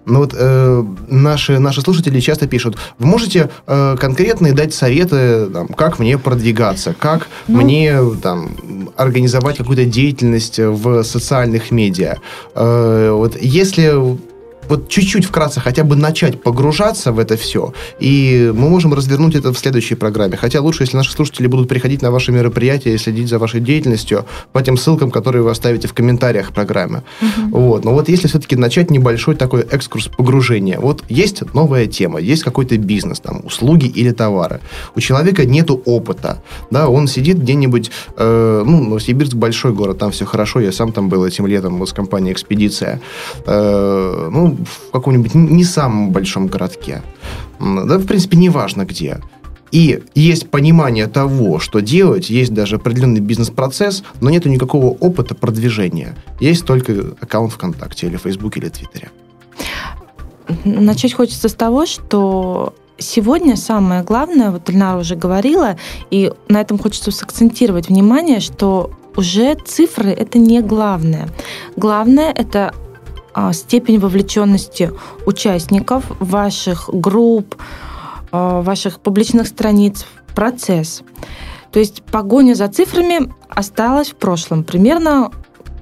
Ну 0.05 0.19
вот 0.19 0.33
э, 0.37 0.83
наши, 1.09 1.59
наши 1.59 1.81
слушатели 1.81 2.21
часто 2.21 2.47
пишут, 2.47 2.77
вы 2.97 3.07
можете 3.07 3.49
э, 3.65 3.95
конкретные 3.99 4.53
дать 4.53 4.73
советы, 4.73 5.49
там, 5.51 5.67
как 5.67 5.99
мне 5.99 6.17
продвигаться, 6.17 6.95
как 6.97 7.27
Ну. 7.47 7.61
мне 7.61 7.97
там, 8.21 8.51
организовать 8.95 9.57
какую-то 9.57 9.83
деятельность 9.83 10.59
в 10.59 11.03
социальных 11.03 11.71
медиа. 11.71 12.17
Э, 12.55 13.11
вот 13.11 13.35
если 13.41 14.17
вот 14.69 14.89
чуть-чуть 14.89 15.25
вкратце 15.25 15.59
хотя 15.59 15.83
бы 15.83 15.95
начать 15.95 16.41
погружаться 16.41 17.11
в 17.11 17.19
это 17.19 17.37
все, 17.37 17.73
и 17.99 18.51
мы 18.53 18.69
можем 18.69 18.93
развернуть 18.93 19.35
это 19.35 19.53
в 19.53 19.57
следующей 19.57 19.95
программе. 19.95 20.37
Хотя 20.37 20.61
лучше, 20.61 20.83
если 20.83 20.97
наши 20.97 21.11
слушатели 21.11 21.47
будут 21.47 21.69
приходить 21.69 22.01
на 22.01 22.11
ваши 22.11 22.31
мероприятия 22.31 22.93
и 22.93 22.97
следить 22.97 23.29
за 23.29 23.39
вашей 23.39 23.59
деятельностью 23.59 24.25
по 24.51 24.61
тем 24.61 24.77
ссылкам, 24.77 25.11
которые 25.11 25.43
вы 25.43 25.51
оставите 25.51 25.87
в 25.87 25.93
комментариях 25.93 26.53
программы. 26.53 27.03
Вот. 27.51 27.85
Но 27.85 27.93
вот 27.93 28.09
если 28.09 28.27
все-таки 28.27 28.55
начать 28.55 28.91
небольшой 28.91 29.35
такой 29.35 29.61
экскурс 29.61 30.07
погружения, 30.07 30.79
вот 30.79 31.03
есть 31.09 31.41
новая 31.53 31.87
тема, 31.87 32.19
есть 32.19 32.43
какой-то 32.43 32.77
бизнес, 32.77 33.19
там, 33.19 33.41
услуги 33.45 33.85
или 33.85 34.11
товары. 34.11 34.59
У 34.95 34.99
человека 34.99 35.45
нету 35.45 35.81
опыта, 35.85 36.41
да, 36.71 36.87
он 36.87 37.07
сидит 37.07 37.37
где-нибудь, 37.37 37.91
э, 38.17 38.63
ну, 38.65 38.83
Новосибирск 38.83 39.33
большой 39.33 39.73
город, 39.73 39.97
там 39.97 40.11
все 40.11 40.25
хорошо, 40.25 40.59
я 40.59 40.71
сам 40.71 40.91
там 40.91 41.09
был 41.09 41.25
этим 41.25 41.47
летом 41.47 41.77
вот 41.77 41.89
с 41.89 41.93
компанией 41.93 42.33
«Экспедиция», 42.33 43.01
Э, 43.45 44.29
ну, 44.31 44.56
в 44.65 44.91
каком-нибудь 44.91 45.35
не 45.35 45.63
самом 45.63 46.11
большом 46.11 46.47
городке, 46.47 47.01
да, 47.59 47.97
в 47.97 48.05
принципе, 48.05 48.37
неважно 48.37 48.85
где. 48.85 49.19
И 49.71 50.01
есть 50.15 50.49
понимание 50.49 51.07
того, 51.07 51.59
что 51.59 51.81
делать, 51.81 52.29
есть 52.29 52.53
даже 52.53 52.77
определенный 52.77 53.19
бизнес-процесс, 53.19 54.03
но 54.21 54.29
нету 54.29 54.49
никакого 54.49 54.87
опыта 54.87 55.35
продвижения. 55.35 56.15
Есть 56.39 56.65
только 56.65 56.93
аккаунт 57.19 57.51
ВКонтакте 57.51 58.07
или 58.07 58.15
Фейсбуке 58.15 58.61
или 58.61 58.69
Твиттере. 58.69 59.09
Начать 60.63 61.13
хочется 61.13 61.49
с 61.49 61.53
того, 61.53 61.85
что 61.85 62.73
сегодня 62.97 63.57
самое 63.57 64.03
главное, 64.03 64.51
вот 64.51 64.69
Ильнара 64.69 64.99
уже 64.99 65.15
говорила, 65.15 65.77
и 66.09 66.31
на 66.47 66.61
этом 66.61 66.79
хочется 66.79 67.11
сакцентировать 67.11 67.89
внимание, 67.89 68.39
что 68.39 68.91
уже 69.17 69.55
цифры 69.55 70.11
это 70.11 70.39
не 70.39 70.61
главное. 70.61 71.27
Главное 71.75 72.31
это 72.31 72.73
степень 73.53 73.99
вовлеченности 73.99 74.91
участников 75.25 76.03
ваших 76.19 76.89
групп, 76.91 77.55
а, 78.31 78.61
ваших 78.61 78.99
публичных 78.99 79.47
страниц 79.47 80.05
в 80.27 80.33
процесс. 80.33 81.03
То 81.71 81.79
есть 81.79 82.03
погоня 82.03 82.55
за 82.55 82.67
цифрами 82.67 83.31
осталась 83.49 84.09
в 84.09 84.15
прошлом. 84.15 84.63
Примерно 84.63 85.31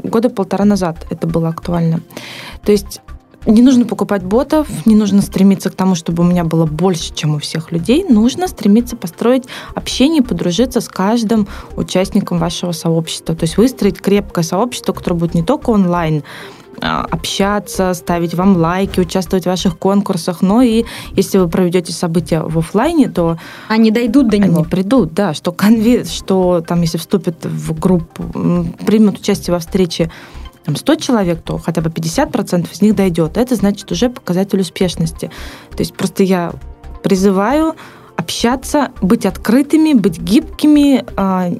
года 0.03 0.29
полтора 0.29 0.65
назад 0.65 1.05
это 1.09 1.27
было 1.27 1.49
актуально. 1.49 2.01
То 2.63 2.71
есть 2.71 3.01
не 3.45 3.61
нужно 3.61 3.85
покупать 3.85 4.23
ботов, 4.23 4.67
не 4.85 4.95
нужно 4.95 5.21
стремиться 5.21 5.69
к 5.69 5.75
тому, 5.75 5.93
чтобы 5.93 6.23
у 6.23 6.25
меня 6.25 6.43
было 6.43 6.65
больше, 6.65 7.13
чем 7.13 7.35
у 7.35 7.39
всех 7.39 7.71
людей. 7.71 8.03
Нужно 8.03 8.47
стремиться 8.47 8.95
построить 8.95 9.43
общение, 9.75 10.23
подружиться 10.23 10.81
с 10.81 10.89
каждым 10.89 11.47
участником 11.75 12.39
вашего 12.39 12.71
сообщества. 12.71 13.35
То 13.35 13.43
есть 13.43 13.57
выстроить 13.57 14.01
крепкое 14.01 14.43
сообщество, 14.43 14.93
которое 14.93 15.17
будет 15.17 15.35
не 15.35 15.43
только 15.43 15.69
онлайн, 15.69 16.23
а, 16.23 16.64
общаться, 16.81 17.93
ставить 17.93 18.33
вам 18.33 18.57
лайки, 18.57 18.99
участвовать 18.99 19.43
в 19.43 19.47
ваших 19.47 19.77
конкурсах, 19.77 20.41
но 20.41 20.61
и 20.61 20.85
если 21.13 21.37
вы 21.37 21.47
проведете 21.47 21.93
события 21.93 22.41
в 22.41 22.57
офлайне, 22.57 23.09
то 23.09 23.37
Они 23.67 23.91
дойдут 23.91 24.29
до 24.29 24.37
они 24.37 24.49
него. 24.49 24.63
придут, 24.63 25.13
да, 25.13 25.33
что 25.33 25.51
конве, 25.51 26.03
что 26.05 26.63
там, 26.65 26.81
если 26.81 26.97
вступят 26.97 27.45
в 27.45 27.79
группу, 27.79 28.23
примут 28.85 29.19
участие 29.19 29.53
во 29.53 29.59
встрече 29.59 30.11
там, 30.65 30.75
100 30.75 30.95
человек, 30.95 31.41
то 31.43 31.57
хотя 31.57 31.81
бы 31.81 31.89
50% 31.89 32.67
из 32.71 32.81
них 32.81 32.95
дойдет. 32.95 33.37
Это 33.37 33.55
значит 33.55 33.91
уже 33.91 34.09
показатель 34.09 34.59
успешности. 34.59 35.29
То 35.71 35.79
есть 35.79 35.93
просто 35.93 36.23
я 36.23 36.53
призываю 37.03 37.75
общаться, 38.17 38.91
быть 39.01 39.25
открытыми, 39.25 39.93
быть 39.93 40.19
гибкими, 40.19 41.05
а, 41.15 41.49
а, 41.49 41.53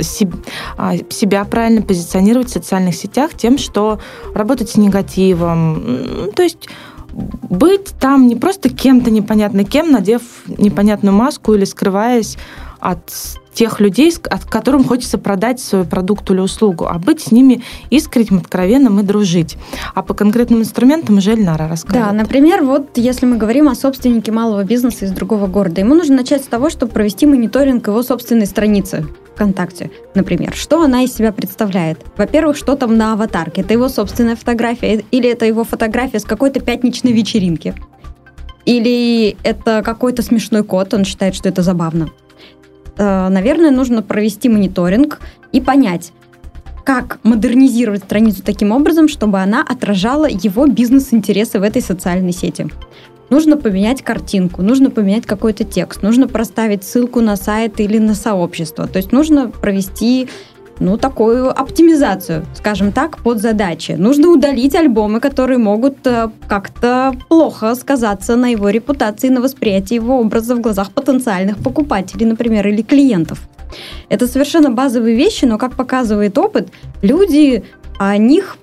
себя 0.00 1.44
правильно 1.44 1.82
позиционировать 1.82 2.48
в 2.48 2.52
социальных 2.52 2.94
сетях 2.94 3.32
тем, 3.36 3.58
что 3.58 4.00
работать 4.34 4.70
с 4.70 4.76
негативом. 4.76 6.30
То 6.34 6.42
есть 6.42 6.68
быть 7.12 7.92
там 8.00 8.26
не 8.26 8.36
просто 8.36 8.70
кем-то 8.70 9.10
непонятно 9.10 9.64
кем, 9.64 9.92
надев 9.92 10.22
непонятную 10.46 11.14
маску 11.14 11.54
или 11.54 11.64
скрываясь 11.64 12.38
от 12.82 13.12
тех 13.54 13.80
людей, 13.80 14.12
от 14.28 14.44
которым 14.44 14.82
хочется 14.82 15.16
продать 15.16 15.60
свой 15.60 15.84
продукт 15.84 16.28
или 16.30 16.40
услугу, 16.40 16.86
а 16.88 16.98
быть 16.98 17.20
с 17.20 17.30
ними 17.30 17.62
искренним, 17.90 18.38
откровенным 18.38 18.98
и 18.98 19.02
дружить. 19.04 19.56
А 19.94 20.02
по 20.02 20.14
конкретным 20.14 20.60
инструментам 20.60 21.18
уже 21.18 21.32
Эльнара 21.32 21.68
расскажет. 21.68 22.02
Да, 22.02 22.12
например, 22.12 22.64
вот 22.64 22.96
если 22.96 23.26
мы 23.26 23.36
говорим 23.36 23.68
о 23.68 23.74
собственнике 23.74 24.32
малого 24.32 24.64
бизнеса 24.64 25.04
из 25.04 25.12
другого 25.12 25.46
города, 25.46 25.80
ему 25.80 25.94
нужно 25.94 26.16
начать 26.16 26.42
с 26.42 26.46
того, 26.46 26.70
чтобы 26.70 26.92
провести 26.92 27.26
мониторинг 27.26 27.86
его 27.86 28.02
собственной 28.02 28.46
страницы 28.46 29.06
ВКонтакте, 29.34 29.90
например. 30.14 30.54
Что 30.54 30.82
она 30.82 31.04
из 31.04 31.14
себя 31.14 31.30
представляет? 31.30 32.00
Во-первых, 32.16 32.56
что 32.56 32.74
там 32.74 32.96
на 32.96 33.12
аватарке? 33.12 33.60
Это 33.60 33.74
его 33.74 33.88
собственная 33.88 34.34
фотография 34.34 35.04
или 35.10 35.30
это 35.30 35.44
его 35.46 35.62
фотография 35.62 36.18
с 36.18 36.24
какой-то 36.24 36.60
пятничной 36.60 37.12
вечеринки? 37.12 37.74
Или 38.64 39.36
это 39.42 39.82
какой-то 39.84 40.22
смешной 40.22 40.64
кот, 40.64 40.94
он 40.94 41.04
считает, 41.04 41.34
что 41.34 41.48
это 41.48 41.62
забавно. 41.62 42.10
Э, 43.02 43.28
Наверное, 43.28 43.70
нужно 43.70 44.02
провести 44.02 44.48
мониторинг 44.48 45.20
и 45.50 45.60
понять, 45.60 46.12
как 46.84 47.18
модернизировать 47.24 48.04
страницу 48.04 48.42
таким 48.44 48.70
образом, 48.70 49.08
чтобы 49.08 49.40
она 49.40 49.64
отражала 49.68 50.26
его 50.28 50.66
бизнес-интересы 50.66 51.58
в 51.58 51.62
этой 51.62 51.82
социальной 51.82 52.32
сети. 52.32 52.68
Нужно 53.28 53.56
поменять 53.56 54.02
картинку, 54.02 54.62
нужно 54.62 54.90
поменять 54.90 55.26
какой-то 55.26 55.64
текст, 55.64 56.02
нужно 56.02 56.28
проставить 56.28 56.84
ссылку 56.84 57.20
на 57.20 57.36
сайт 57.36 57.80
или 57.80 57.98
на 57.98 58.14
сообщество. 58.14 58.86
То 58.86 58.98
есть 58.98 59.10
нужно 59.10 59.48
провести 59.48 60.28
ну, 60.80 60.96
такую 60.96 61.50
оптимизацию, 61.50 62.44
скажем 62.54 62.92
так, 62.92 63.18
под 63.18 63.40
задачи. 63.40 63.92
Нужно 63.92 64.28
удалить 64.28 64.74
альбомы, 64.74 65.20
которые 65.20 65.58
могут 65.58 66.06
э, 66.06 66.30
как-то 66.48 67.14
плохо 67.28 67.74
сказаться 67.74 68.36
на 68.36 68.48
его 68.48 68.70
репутации, 68.70 69.28
на 69.28 69.40
восприятии 69.40 69.94
его 69.94 70.20
образа 70.20 70.54
в 70.54 70.60
глазах 70.60 70.90
потенциальных 70.90 71.58
покупателей, 71.58 72.26
например, 72.26 72.66
или 72.68 72.82
клиентов. 72.82 73.40
Это 74.08 74.26
совершенно 74.26 74.70
базовые 74.70 75.16
вещи, 75.16 75.44
но, 75.44 75.58
как 75.58 75.76
показывает 75.76 76.36
опыт, 76.38 76.68
люди 77.02 77.64
о 77.98 78.16
них 78.16 78.56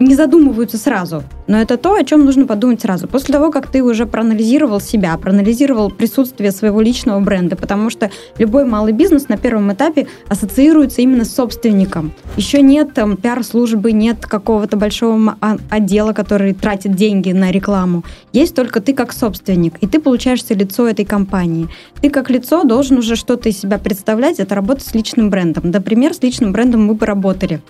не 0.00 0.14
задумываются 0.14 0.78
сразу. 0.78 1.22
Но 1.46 1.60
это 1.60 1.76
то, 1.76 1.94
о 1.94 2.04
чем 2.04 2.24
нужно 2.24 2.46
подумать 2.46 2.80
сразу. 2.80 3.06
После 3.06 3.34
того, 3.34 3.50
как 3.50 3.70
ты 3.70 3.82
уже 3.82 4.06
проанализировал 4.06 4.80
себя, 4.80 5.16
проанализировал 5.18 5.90
присутствие 5.90 6.52
своего 6.52 6.80
личного 6.80 7.20
бренда, 7.20 7.56
потому 7.56 7.90
что 7.90 8.10
любой 8.38 8.64
малый 8.64 8.92
бизнес 8.92 9.28
на 9.28 9.36
первом 9.36 9.72
этапе 9.72 10.06
ассоциируется 10.28 11.02
именно 11.02 11.24
с 11.24 11.34
собственником. 11.34 12.12
Еще 12.36 12.62
нет 12.62 12.94
там 12.94 13.16
пиар-службы, 13.16 13.92
нет 13.92 14.26
какого-то 14.26 14.76
большого 14.76 15.36
а, 15.40 15.58
отдела, 15.68 16.12
который 16.12 16.54
тратит 16.54 16.94
деньги 16.94 17.32
на 17.32 17.50
рекламу. 17.50 18.04
Есть 18.32 18.54
только 18.54 18.80
ты 18.80 18.94
как 18.94 19.12
собственник, 19.12 19.74
и 19.80 19.86
ты 19.86 20.00
получаешься 20.00 20.54
лицо 20.54 20.88
этой 20.88 21.04
компании. 21.04 21.68
Ты 22.00 22.08
как 22.08 22.30
лицо 22.30 22.64
должен 22.64 22.98
уже 22.98 23.16
что-то 23.16 23.50
из 23.50 23.58
себя 23.58 23.78
представлять, 23.78 24.40
это 24.40 24.54
работа 24.54 24.82
с 24.82 24.94
личным 24.94 25.28
брендом. 25.28 25.70
Например, 25.70 26.14
с 26.14 26.22
личным 26.22 26.52
брендом 26.52 26.86
мы 26.86 26.94
бы 26.94 27.04
работали 27.04 27.60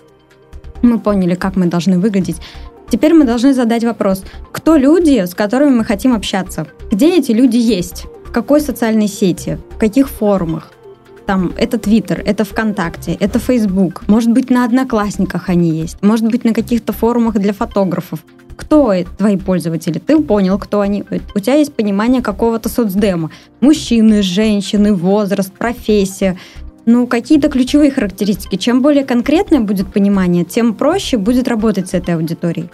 мы 0.83 0.99
поняли, 0.99 1.35
как 1.35 1.57
мы 1.57 1.67
должны 1.67 1.99
выглядеть. 1.99 2.37
Теперь 2.91 3.15
мы 3.15 3.25
должны 3.25 3.55
задать 3.55 3.85
вопрос, 3.85 4.25
кто 4.53 4.77
люди, 4.77 5.25
с 5.25 5.35
которыми 5.35 5.71
мы 5.71 5.85
хотим 5.85 6.13
общаться? 6.13 6.67
Где 6.91 7.17
эти 7.17 7.33
люди 7.33 7.57
есть? 7.57 8.07
В 8.27 8.33
какой 8.33 8.61
социальной 8.61 9.09
сети? 9.09 9.59
В 9.71 9.79
каких 9.79 10.09
форумах? 10.09 10.73
Там, 11.27 11.53
это 11.57 11.79
Твиттер, 11.79 12.23
это 12.27 12.45
ВКонтакте, 12.45 13.17
это 13.21 13.39
Фейсбук. 13.39 14.03
Может 14.09 14.33
быть, 14.33 14.51
на 14.51 14.65
Одноклассниках 14.65 15.49
они 15.49 15.71
есть. 15.71 16.03
Может 16.03 16.27
быть, 16.27 16.45
на 16.45 16.53
каких-то 16.53 16.93
форумах 16.93 17.35
для 17.35 17.53
фотографов. 17.53 18.21
Кто 18.57 18.93
твои 19.17 19.37
пользователи? 19.37 19.99
Ты 19.99 20.21
понял, 20.21 20.59
кто 20.59 20.81
они. 20.81 21.05
У 21.35 21.39
тебя 21.39 21.55
есть 21.55 21.73
понимание 21.73 22.21
какого-то 22.21 22.69
соцдема. 22.69 23.31
Мужчины, 23.61 24.23
женщины, 24.23 24.93
возраст, 24.93 25.53
профессия, 25.53 26.37
ну, 26.87 27.07
какие-то 27.07 27.49
ключевые 27.49 27.91
характеристики. 27.91 28.57
Чем 28.57 28.83
более 28.83 29.05
конкретное 29.05 29.61
будет 29.61 29.93
понимание, 29.93 30.45
тем 30.45 30.75
проще 30.75 31.17
будет 31.17 31.49
работать 31.49 31.89
с 31.89 31.95
этой 31.95 32.15
аудиторией. 32.15 32.71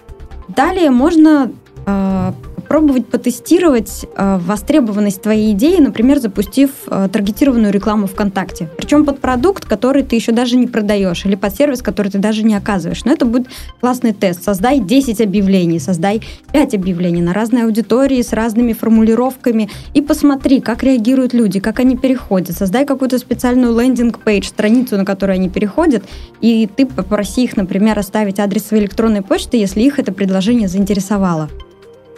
Далее 0.48 0.90
можно 0.90 1.50
э, 1.86 2.32
попробовать 2.66 3.06
потестировать 3.06 4.06
э, 4.16 4.38
востребованность 4.42 5.22
твоей 5.22 5.52
идеи, 5.52 5.78
например, 5.78 6.18
запустив 6.18 6.70
э, 6.88 7.08
таргетированную 7.12 7.72
рекламу 7.72 8.08
ВКонтакте. 8.08 8.68
Причем 8.76 9.04
под 9.04 9.20
продукт, 9.20 9.64
который 9.64 10.02
ты 10.02 10.16
еще 10.16 10.32
даже 10.32 10.56
не 10.56 10.66
продаешь, 10.66 11.24
или 11.24 11.36
под 11.36 11.54
сервис, 11.54 11.80
который 11.80 12.10
ты 12.10 12.18
даже 12.18 12.42
не 12.42 12.56
оказываешь. 12.56 13.04
Но 13.04 13.12
это 13.12 13.24
будет 13.24 13.46
классный 13.80 14.12
тест. 14.12 14.42
Создай 14.42 14.80
10 14.80 15.20
объявлений, 15.20 15.78
создай 15.78 16.22
5 16.52 16.74
объявлений 16.74 17.22
на 17.22 17.32
разной 17.32 17.64
аудитории 17.64 18.20
с 18.20 18.32
разными 18.32 18.72
формулировками 18.72 19.70
и 19.94 20.02
посмотри, 20.02 20.60
как 20.60 20.82
реагируют 20.82 21.34
люди, 21.34 21.60
как 21.60 21.78
они 21.78 21.96
переходят. 21.96 22.56
Создай 22.56 22.84
какую-то 22.84 23.18
специальную 23.18 23.78
лендинг-пейдж, 23.78 24.48
страницу, 24.48 24.96
на 24.96 25.04
которую 25.04 25.34
они 25.34 25.48
переходят, 25.48 26.02
и 26.40 26.68
ты 26.74 26.84
попроси 26.84 27.44
их, 27.44 27.56
например, 27.56 27.96
оставить 27.96 28.40
адрес 28.40 28.66
своей 28.66 28.82
электронной 28.82 29.22
почты, 29.22 29.56
если 29.56 29.82
их 29.82 30.00
это 30.00 30.12
предложение 30.12 30.66
заинтересовало. 30.66 31.48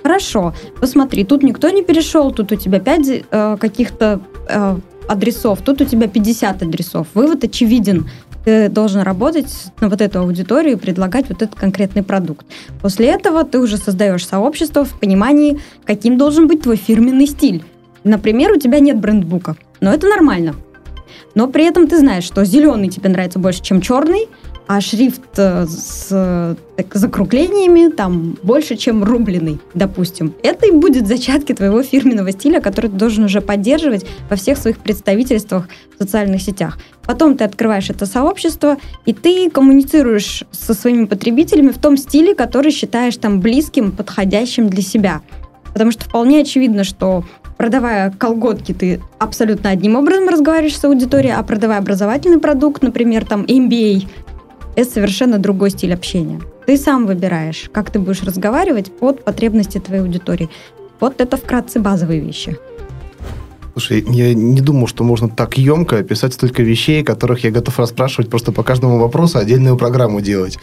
Хорошо, 0.09 0.55
посмотри, 0.81 1.23
тут 1.23 1.42
никто 1.42 1.68
не 1.68 1.83
перешел, 1.83 2.33
тут 2.33 2.51
у 2.51 2.57
тебя 2.57 2.81
5 2.81 3.25
э, 3.31 3.57
каких-то 3.61 4.21
э, 4.49 4.77
адресов, 5.07 5.59
тут 5.62 5.83
у 5.83 5.85
тебя 5.85 6.09
50 6.09 6.62
адресов. 6.62 7.09
Вывод 7.12 7.44
очевиден. 7.44 8.09
Ты 8.42 8.71
должен 8.71 9.03
работать 9.03 9.53
на 9.83 9.90
вот 9.90 10.01
эту 10.01 10.21
аудиторию 10.21 10.77
и 10.77 10.81
предлагать 10.81 11.29
вот 11.29 11.42
этот 11.42 11.57
конкретный 11.57 12.03
продукт. 12.03 12.47
После 12.81 13.09
этого 13.09 13.44
ты 13.44 13.59
уже 13.59 13.77
создаешь 13.77 14.27
сообщество 14.27 14.87
в 14.87 14.99
понимании, 14.99 15.61
каким 15.85 16.16
должен 16.16 16.49
быть 16.49 16.62
твой 16.62 16.77
фирменный 16.77 17.27
стиль. 17.27 17.62
Например, 18.03 18.53
у 18.53 18.59
тебя 18.59 18.81
нет 18.81 18.99
брендбука, 18.99 19.57
но 19.83 19.92
это 19.92 20.07
нормально. 20.07 20.55
Но 21.35 21.49
при 21.49 21.66
этом 21.66 21.87
ты 21.87 21.99
знаешь, 21.99 22.25
что 22.25 22.47
зеленый 22.47 22.88
тебе 22.88 23.11
нравится 23.11 23.38
больше, 23.38 23.62
чем 23.62 23.83
черный, 23.83 24.27
а 24.68 24.83
шрифт 24.83 25.38
э, 25.38 25.66
с 25.66 26.57
так, 26.76 26.94
закруглениями 26.94 27.90
там 27.90 28.37
больше, 28.42 28.76
чем 28.76 29.02
рубленый, 29.02 29.59
допустим. 29.72 30.35
Это 30.42 30.66
и 30.66 30.70
будет 30.70 31.09
зачатки 31.09 31.54
твоего 31.54 31.83
фирменного 31.83 32.33
стиля, 32.33 32.61
который 32.61 32.90
ты 32.90 32.96
должен 32.96 33.24
уже 33.24 33.40
поддерживать 33.40 34.04
во 34.28 34.37
всех 34.37 34.59
своих 34.59 34.78
представительствах 34.78 35.68
в 35.96 36.02
социальных 36.02 36.42
сетях. 36.42 36.78
Потом 37.02 37.38
ты 37.38 37.44
открываешь 37.44 37.88
это 37.88 38.04
сообщество, 38.04 38.76
и 39.07 39.14
ты 39.14 39.50
коммуницируешь 39.50 40.44
со 40.52 40.74
своими 40.74 41.07
потребителями 41.07 41.70
в 41.70 41.78
том 41.78 41.96
стиле, 41.96 42.35
который 42.35 42.70
считаешь 42.70 43.16
там 43.16 43.40
близким, 43.40 43.90
подходящим 43.90 44.68
для 44.68 44.83
себя. 44.83 45.22
Потому 45.72 45.92
что 45.92 46.04
вполне 46.04 46.40
очевидно, 46.40 46.85
что 46.85 47.24
продавая 47.57 48.11
колготки, 48.11 48.72
ты 48.72 49.00
абсолютно 49.18 49.70
одним 49.70 49.96
образом 49.96 50.28
разговариваешь 50.28 50.78
с 50.78 50.85
аудиторией, 50.85 51.35
а 51.35 51.42
продавая 51.42 51.78
образовательный 51.78 52.38
продукт, 52.38 52.83
например, 52.83 53.24
там 53.24 53.42
MBA, 53.44 54.07
это 54.79 54.93
совершенно 54.93 55.38
другой 55.38 55.71
стиль 55.71 55.93
общения. 55.93 56.41
Ты 56.67 56.77
сам 56.77 57.07
выбираешь, 57.07 57.69
как 57.73 57.91
ты 57.91 57.99
будешь 57.99 58.23
разговаривать 58.23 58.93
под 58.97 59.25
потребности 59.25 59.79
твоей 59.79 60.03
аудитории. 60.03 60.49
Вот 61.01 61.21
это 61.21 61.37
вкратце 61.37 61.81
базовые 61.81 62.21
вещи. 62.21 62.57
Слушай, 63.73 64.05
я 64.09 64.35
не 64.35 64.61
думал, 64.61 64.87
что 64.87 65.03
можно 65.05 65.29
так 65.29 65.59
емко 65.59 65.99
описать 65.99 66.35
столько 66.35 66.62
вещей, 66.62 67.03
которых 67.03 67.45
я 67.45 67.51
готов 67.51 67.79
расспрашивать 67.79 68.31
просто 68.31 68.53
по 68.53 68.62
каждому 68.62 68.99
вопросу 68.99 69.38
отдельную 69.38 69.77
программу 69.77 70.21
делать 70.21 70.59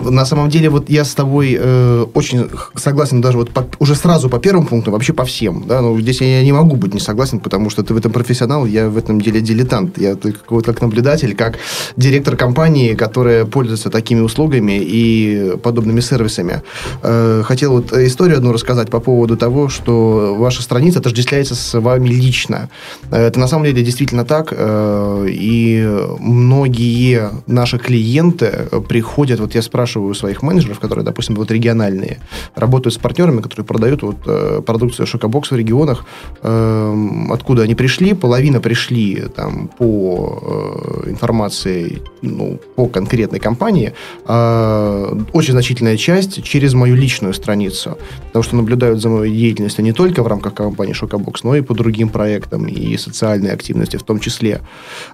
на 0.00 0.24
самом 0.26 0.50
деле, 0.50 0.68
вот 0.68 0.90
я 0.90 1.04
с 1.04 1.14
тобой 1.14 1.56
э, 1.58 2.06
очень 2.14 2.48
согласен 2.74 3.20
даже 3.20 3.38
вот 3.38 3.50
по, 3.50 3.66
уже 3.78 3.94
сразу 3.94 4.28
по 4.28 4.38
первому 4.38 4.66
пункту, 4.66 4.90
вообще 4.90 5.12
по 5.12 5.24
всем. 5.24 5.64
Да? 5.66 5.80
Но 5.80 5.98
здесь 6.00 6.20
я 6.20 6.42
не 6.42 6.52
могу 6.52 6.76
быть 6.76 6.94
не 6.94 7.00
согласен, 7.00 7.40
потому 7.40 7.70
что 7.70 7.82
ты 7.82 7.94
в 7.94 7.96
этом 7.96 8.12
профессионал, 8.12 8.66
я 8.66 8.88
в 8.88 8.96
этом 8.96 9.20
деле 9.20 9.40
дилетант. 9.40 9.98
Я 9.98 10.14
только 10.14 10.38
вот 10.50 10.66
как 10.66 10.80
наблюдатель, 10.82 11.34
как 11.34 11.58
директор 11.96 12.36
компании, 12.36 12.94
которая 12.94 13.44
пользуется 13.44 13.90
такими 13.90 14.20
услугами 14.20 14.78
и 14.80 15.56
подобными 15.62 16.00
сервисами. 16.00 16.62
Э, 17.02 17.42
хотел 17.44 17.72
вот 17.72 17.92
историю 17.92 18.38
одну 18.38 18.52
рассказать 18.52 18.90
по 18.90 19.00
поводу 19.00 19.36
того, 19.36 19.68
что 19.68 20.36
ваша 20.38 20.62
страница 20.62 20.98
отождествляется 20.98 21.54
с 21.54 21.78
вами 21.80 22.08
лично. 22.08 22.68
Это 23.10 23.40
на 23.40 23.48
самом 23.48 23.64
деле 23.64 23.82
действительно 23.82 24.24
так. 24.24 24.52
Э, 24.52 25.26
и 25.28 25.88
многие 26.18 27.30
наши 27.46 27.78
клиенты 27.78 28.68
приходят, 28.88 29.40
вот 29.40 29.54
я 29.54 29.62
спрашиваю, 29.62 29.85
спрашиваю 29.86 30.14
своих 30.14 30.42
менеджеров, 30.42 30.80
которые, 30.80 31.04
допустим, 31.04 31.36
вот 31.36 31.50
региональные, 31.50 32.18
работают 32.56 32.94
с 32.94 32.98
партнерами, 32.98 33.40
которые 33.40 33.64
продают 33.64 34.02
вот, 34.02 34.16
э, 34.26 34.60
продукцию 34.66 35.06
Шокобокс 35.06 35.52
в 35.52 35.56
регионах, 35.56 36.04
э, 36.42 36.94
откуда 37.30 37.62
они 37.62 37.74
пришли, 37.74 38.14
половина 38.14 38.60
пришли 38.60 39.22
там 39.36 39.68
по 39.78 41.04
э, 41.04 41.10
информации, 41.10 42.02
ну, 42.22 42.58
по 42.74 42.88
конкретной 42.88 43.38
компании, 43.38 43.92
э, 44.28 45.20
очень 45.32 45.52
значительная 45.52 45.96
часть 45.96 46.42
через 46.42 46.74
мою 46.74 46.96
личную 46.96 47.32
страницу, 47.34 47.96
потому 48.26 48.42
что 48.42 48.56
наблюдают 48.56 49.00
за 49.00 49.08
моей 49.08 49.36
деятельностью 49.36 49.84
не 49.84 49.92
только 49.92 50.22
в 50.22 50.26
рамках 50.26 50.54
компании 50.54 50.94
Шокобокс, 50.94 51.44
но 51.44 51.54
и 51.54 51.60
по 51.60 51.74
другим 51.74 52.08
проектам 52.08 52.66
и 52.66 52.96
социальной 52.96 53.52
активности 53.52 53.98
в 53.98 54.02
том 54.02 54.18
числе. 54.18 54.60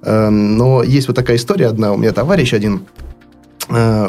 Э, 0.03 0.31
но 0.31 0.83
есть 0.83 1.09
вот 1.09 1.17
такая 1.17 1.37
история 1.37 1.67
одна, 1.67 1.93
у 1.93 1.97
меня 1.99 2.13
товарищ 2.13 2.55
один, 2.55 2.81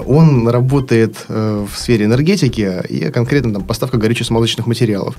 он 0.06 0.48
работает 0.48 1.26
э, 1.30 1.66
в 1.72 1.78
сфере 1.78 2.06
энергетики 2.06 2.82
и 2.90 3.10
конкретно 3.12 3.54
там 3.54 3.64
поставка 3.64 3.98
горюче-смазочных 3.98 4.68
материалов. 4.68 5.16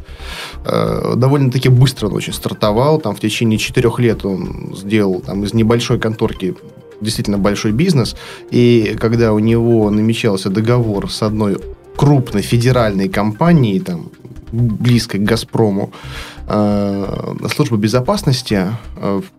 Э, 0.64 1.14
довольно-таки 1.16 1.68
быстро 1.68 2.09
он 2.09 2.14
очень 2.14 2.33
стартовал. 2.33 3.00
Там 3.00 3.14
в 3.14 3.20
течение 3.20 3.59
четырех 3.59 3.98
лет 3.98 4.24
он 4.24 4.74
сделал 4.76 5.20
там, 5.20 5.44
из 5.44 5.54
небольшой 5.54 5.98
конторки 5.98 6.54
действительно 7.00 7.38
большой 7.38 7.72
бизнес. 7.72 8.16
И 8.50 8.96
когда 9.00 9.33
у 9.33 9.38
него 9.38 9.90
намечался 9.90 10.50
договор 10.50 11.11
с 11.11 11.22
одной 11.22 11.59
крупной 11.96 12.42
федеральной 12.42 13.09
компанией, 13.09 13.80
там, 13.80 14.11
близкой 14.52 15.20
к 15.20 15.24
«Газпрому», 15.24 15.90
служба 16.46 17.76
безопасности 17.76 18.66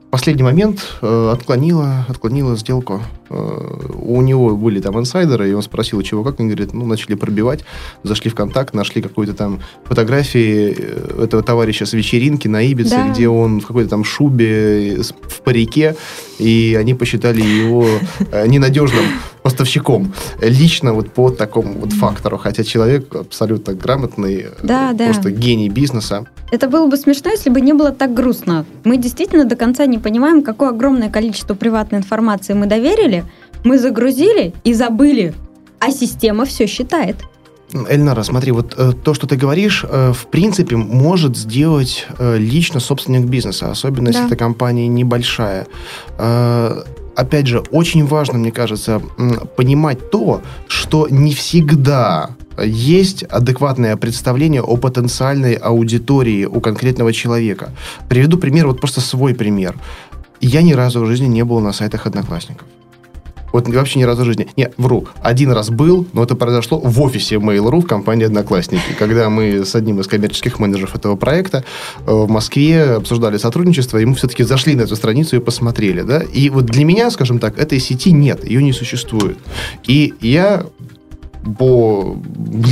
последний 0.09 0.43
момент 0.43 0.99
отклонила, 1.01 2.05
отклонила 2.07 2.55
сделку 2.55 3.01
Э, 3.29 3.87
у 4.01 4.21
него 4.21 4.55
были 4.55 4.79
там 4.79 4.99
инсайдеры, 4.99 5.49
и 5.49 5.53
он 5.53 5.61
спросил, 5.61 6.01
чего, 6.01 6.23
как, 6.23 6.39
они 6.39 6.49
говорят, 6.49 6.73
ну, 6.73 6.85
начали 6.85 7.15
пробивать, 7.15 7.63
зашли 8.03 8.29
в 8.29 8.35
контакт, 8.35 8.73
нашли 8.73 9.01
какую-то 9.01 9.33
там 9.33 9.59
фотографии 9.85 10.75
э, 10.77 11.23
этого 11.23 11.41
товарища 11.41 11.85
с 11.85 11.93
вечеринки 11.93 12.47
на 12.47 12.61
Ибице, 12.61 12.91
да. 12.91 13.09
где 13.09 13.27
он 13.27 13.61
в 13.61 13.67
какой-то 13.67 13.89
там 13.89 14.03
шубе, 14.03 14.97
в 15.01 15.41
парике, 15.41 15.95
и 16.37 16.77
они 16.79 16.93
посчитали 16.93 17.41
его 17.41 17.87
э, 18.31 18.47
ненадежным 18.47 19.05
поставщиком. 19.41 20.13
Лично 20.41 20.93
вот 20.93 21.11
по 21.11 21.29
такому 21.29 21.73
вот 21.73 21.93
фактору, 21.93 22.37
хотя 22.37 22.63
человек 22.63 23.13
абсолютно 23.15 23.73
грамотный, 23.73 24.47
да, 24.63 24.93
просто 24.97 25.29
да. 25.29 25.29
гений 25.29 25.69
бизнеса. 25.69 26.25
Это 26.51 26.67
было 26.67 26.87
бы 26.87 26.97
смешно, 26.97 27.31
если 27.31 27.49
бы 27.49 27.61
не 27.61 27.73
было 27.73 27.91
так 27.91 28.13
грустно. 28.13 28.65
Мы 28.83 28.97
действительно 28.97 29.45
до 29.45 29.55
конца 29.55 29.85
не 29.87 29.94
понимаем, 29.99 30.43
какое 30.43 30.69
огромное 30.69 31.09
количество 31.09 31.53
приватной 31.53 31.99
информации 31.99 32.53
мы 32.53 32.65
доверили, 32.65 33.23
мы 33.63 33.79
загрузили 33.79 34.53
и 34.63 34.73
забыли, 34.73 35.33
а 35.79 35.91
система 35.91 36.45
все 36.45 36.67
считает. 36.67 37.17
Эльнара, 37.89 38.23
смотри, 38.23 38.51
вот 38.51 38.75
э, 38.77 38.93
то, 38.93 39.13
что 39.13 39.27
ты 39.27 39.35
говоришь, 39.35 39.83
э, 39.87 40.13
в 40.13 40.27
принципе, 40.27 40.77
может 40.77 41.35
сделать 41.35 42.07
э, 42.19 42.37
лично 42.37 42.79
собственник 42.79 43.25
бизнеса, 43.25 43.71
особенно 43.71 44.05
да. 44.05 44.11
если 44.11 44.27
эта 44.27 44.35
компания 44.35 44.87
небольшая. 44.87 45.67
Э, 46.17 46.83
опять 47.15 47.47
же, 47.47 47.59
очень 47.71 48.05
важно, 48.05 48.37
мне 48.37 48.51
кажется, 48.51 49.01
понимать 49.57 50.09
то, 50.11 50.41
что 50.67 51.07
не 51.09 51.33
всегда 51.33 52.29
есть 52.63 53.23
адекватное 53.23 53.97
представление 53.97 54.61
о 54.61 54.77
потенциальной 54.77 55.53
аудитории 55.53 56.45
у 56.45 56.59
конкретного 56.59 57.13
человека. 57.13 57.71
Приведу 58.09 58.37
пример, 58.37 58.67
вот 58.67 58.79
просто 58.79 59.01
свой 59.01 59.33
пример. 59.33 59.75
Я 60.41 60.61
ни 60.61 60.73
разу 60.73 61.01
в 61.01 61.07
жизни 61.07 61.27
не 61.27 61.43
был 61.43 61.59
на 61.59 61.73
сайтах 61.73 62.05
одноклассников. 62.05 62.67
Вот 63.55 63.69
вообще 63.69 63.99
ни 63.99 64.03
разу 64.03 64.23
в 64.23 64.25
жизни. 64.25 64.49
Не, 64.57 64.69
вру. 64.75 65.07
Один 65.21 65.53
раз 65.53 65.69
был, 65.69 66.05
но 66.11 66.23
это 66.23 66.35
произошло 66.35 66.77
в 66.77 67.01
офисе 67.01 67.35
Mail.ru 67.35 67.79
в 67.79 67.87
компании 67.87 68.25
«Одноклассники». 68.25 68.83
Когда 68.99 69.29
мы 69.29 69.63
с 69.63 69.75
одним 69.75 70.01
из 70.01 70.07
коммерческих 70.07 70.59
менеджеров 70.59 70.93
этого 70.93 71.15
проекта 71.15 71.63
э, 72.05 72.11
в 72.11 72.27
Москве 72.29 72.95
обсуждали 72.95 73.37
сотрудничество, 73.37 73.97
и 73.97 74.03
мы 74.03 74.15
все-таки 74.15 74.43
зашли 74.43 74.75
на 74.75 74.81
эту 74.81 74.97
страницу 74.97 75.37
и 75.37 75.39
посмотрели. 75.39 76.01
Да? 76.01 76.21
И 76.21 76.49
вот 76.49 76.65
для 76.65 76.83
меня, 76.83 77.09
скажем 77.11 77.39
так, 77.39 77.57
этой 77.57 77.79
сети 77.79 78.11
нет, 78.11 78.43
ее 78.43 78.61
не 78.61 78.73
существует. 78.73 79.37
И 79.87 80.13
я 80.19 80.65
по 81.57 82.17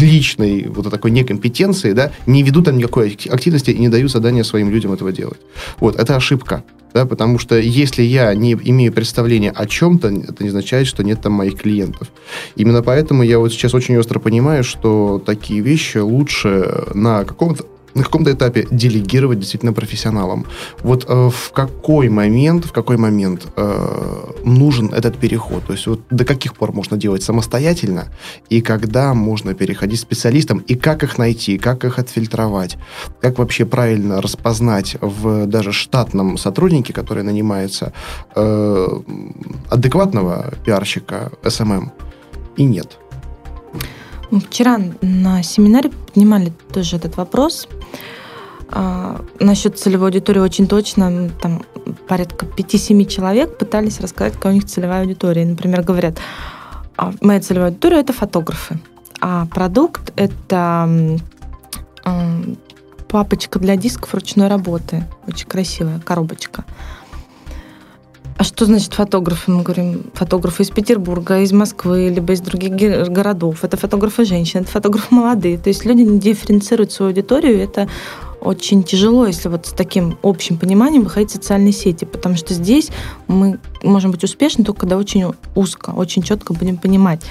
личной 0.01 0.67
вот 0.67 0.89
такой 0.89 1.11
некомпетенции, 1.11 1.93
да, 1.93 2.11
не 2.25 2.43
веду 2.43 2.61
там 2.61 2.77
никакой 2.77 3.17
активности 3.29 3.71
и 3.71 3.79
не 3.79 3.89
даю 3.89 4.07
задания 4.07 4.43
своим 4.43 4.69
людям 4.69 4.91
этого 4.93 5.11
делать. 5.11 5.39
Вот, 5.79 5.95
это 5.95 6.15
ошибка 6.15 6.63
да, 6.93 7.05
потому 7.05 7.39
что 7.39 7.57
если 7.57 8.03
я 8.03 8.33
не 8.35 8.53
имею 8.53 8.93
представления 8.93 9.51
о 9.51 9.65
чем-то, 9.65 10.09
это 10.09 10.43
не 10.43 10.49
означает, 10.49 10.87
что 10.87 11.03
нет 11.03 11.21
там 11.21 11.33
моих 11.33 11.59
клиентов. 11.59 12.09
Именно 12.55 12.83
поэтому 12.83 13.23
я 13.23 13.39
вот 13.39 13.51
сейчас 13.51 13.73
очень 13.73 13.97
остро 13.97 14.19
понимаю, 14.19 14.63
что 14.63 15.21
такие 15.25 15.61
вещи 15.61 15.97
лучше 15.97 16.85
на 16.93 17.23
каком-то 17.23 17.65
на 17.95 18.03
каком-то 18.03 18.31
этапе 18.31 18.67
делегировать 18.71 19.39
действительно 19.39 19.73
профессионалам. 19.73 20.45
Вот 20.81 21.05
э, 21.07 21.29
в 21.29 21.51
какой 21.51 22.09
момент, 22.09 22.65
в 22.65 22.71
какой 22.71 22.97
момент 22.97 23.47
э, 23.55 24.33
нужен 24.45 24.93
этот 24.93 25.17
переход? 25.17 25.65
То 25.65 25.73
есть 25.73 25.87
вот 25.87 26.01
до 26.09 26.25
каких 26.25 26.55
пор 26.55 26.71
можно 26.71 26.97
делать 26.97 27.23
самостоятельно 27.23 28.07
и 28.49 28.61
когда 28.61 29.13
можно 29.13 29.53
переходить 29.53 29.99
специалистам 29.99 30.59
и 30.59 30.75
как 30.75 31.03
их 31.03 31.17
найти, 31.17 31.57
как 31.57 31.85
их 31.85 31.99
отфильтровать, 31.99 32.77
как 33.21 33.37
вообще 33.39 33.65
правильно 33.65 34.21
распознать 34.21 34.97
в 35.01 35.45
даже 35.45 35.71
штатном 35.71 36.37
сотруднике, 36.37 36.93
который 36.93 37.23
нанимается, 37.23 37.93
э, 38.35 38.87
адекватного 39.69 40.53
пиарщика 40.65 41.31
SMM 41.43 41.91
и 42.57 42.63
нет. 42.63 42.99
Вчера 44.39 44.79
на 45.01 45.43
семинаре 45.43 45.89
поднимали 45.89 46.51
тоже 46.73 46.95
этот 46.95 47.17
вопрос. 47.17 47.67
А, 48.69 49.21
насчет 49.39 49.77
целевой 49.77 50.07
аудитории 50.07 50.39
очень 50.39 50.67
точно, 50.67 51.29
там 51.41 51.63
порядка 52.07 52.45
5-7 52.45 53.05
человек 53.05 53.57
пытались 53.57 53.99
рассказать, 53.99 54.33
какая 54.33 54.53
у 54.53 54.55
них 54.55 54.65
целевая 54.65 55.01
аудитория. 55.01 55.45
Например, 55.45 55.83
говорят, 55.83 56.17
«А, 56.97 57.13
моя 57.21 57.39
целевая 57.41 57.69
аудитория– 57.69 57.99
это 57.99 58.13
фотографы, 58.13 58.79
а 59.21 59.45
продукт– 59.47 60.11
это 60.15 61.19
папочка 63.07 63.59
для 63.59 63.75
дисков 63.75 64.15
ручной 64.15 64.47
работы. 64.47 65.03
Очень 65.27 65.47
красивая 65.47 65.99
коробочка. 65.99 66.65
А 68.37 68.43
что 68.43 68.65
значит 68.65 68.93
фотографы? 68.93 69.51
Мы 69.51 69.63
говорим, 69.63 70.05
фотографы 70.13 70.63
из 70.63 70.69
Петербурга, 70.69 71.41
из 71.41 71.51
Москвы, 71.51 72.09
либо 72.09 72.33
из 72.33 72.41
других 72.41 72.71
городов. 73.09 73.63
Это 73.63 73.77
фотографы 73.77 74.25
женщины, 74.25 74.61
это 74.61 74.71
фотографы 74.71 75.13
молодые. 75.13 75.57
То 75.57 75.69
есть 75.69 75.85
люди 75.85 76.01
не 76.01 76.19
дифференцируют 76.19 76.91
свою 76.91 77.09
аудиторию. 77.11 77.61
Это 77.61 77.87
очень 78.41 78.83
тяжело, 78.83 79.25
если 79.25 79.49
вот 79.49 79.67
с 79.67 79.71
таким 79.71 80.17
общим 80.21 80.57
пониманием 80.57 81.03
выходить 81.03 81.29
в 81.29 81.33
социальные 81.33 81.71
сети, 81.73 82.05
потому 82.05 82.35
что 82.35 82.53
здесь 82.53 82.89
мы 83.27 83.59
можем 83.83 84.11
быть 84.11 84.23
успешны 84.23 84.65
только 84.65 84.81
когда 84.81 84.97
очень 84.97 85.31
узко, 85.55 85.91
очень 85.91 86.23
четко 86.23 86.53
будем 86.53 86.77
понимать. 86.77 87.21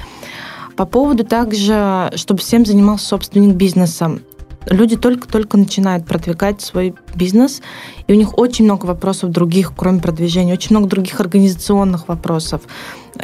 По 0.77 0.87
поводу 0.87 1.25
также, 1.25 2.11
чтобы 2.15 2.41
всем 2.41 2.65
занимался 2.65 3.07
собственник 3.09 3.57
бизнеса 3.57 4.19
люди 4.67 4.97
только-только 4.97 5.57
начинают 5.57 6.07
продвигать 6.07 6.61
свой 6.61 6.95
бизнес, 7.15 7.63
и 8.07 8.13
у 8.13 8.17
них 8.17 8.39
очень 8.39 8.65
много 8.65 8.87
вопросов 8.87 9.31
других, 9.31 9.73
кроме 9.77 10.01
продвижения, 10.01 10.53
очень 10.53 10.77
много 10.77 10.89
других 10.89 11.21
организационных 11.21 12.09
вопросов 12.09 12.63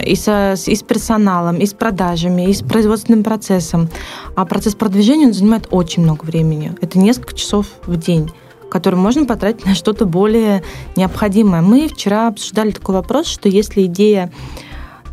и, 0.05 0.15
со, 0.15 0.55
и 0.55 0.75
с 0.75 0.83
персоналом, 0.83 1.57
и 1.57 1.67
с 1.67 1.73
продажами, 1.73 2.49
и 2.49 2.53
с 2.53 2.63
производственным 2.63 3.25
процессом. 3.25 3.89
А 4.37 4.45
процесс 4.45 4.75
продвижения 4.75 5.27
он 5.27 5.33
занимает 5.33 5.69
очень 5.71 6.03
много 6.03 6.25
времени. 6.25 6.73
Это 6.81 6.99
несколько 6.99 7.35
часов 7.35 7.67
в 7.87 7.97
день 7.97 8.31
который 8.71 8.97
можно 8.97 9.25
потратить 9.25 9.65
на 9.65 9.75
что-то 9.75 10.05
более 10.05 10.63
необходимое. 10.95 11.63
Мы 11.63 11.89
вчера 11.89 12.29
обсуждали 12.29 12.71
такой 12.71 12.97
вопрос, 12.97 13.27
что 13.27 13.49
если 13.49 13.87
идея 13.87 14.31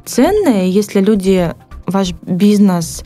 ценная, 0.04 0.66
если 0.66 1.00
люди 1.00 1.54
ваш 1.88 2.12
бизнес 2.22 3.04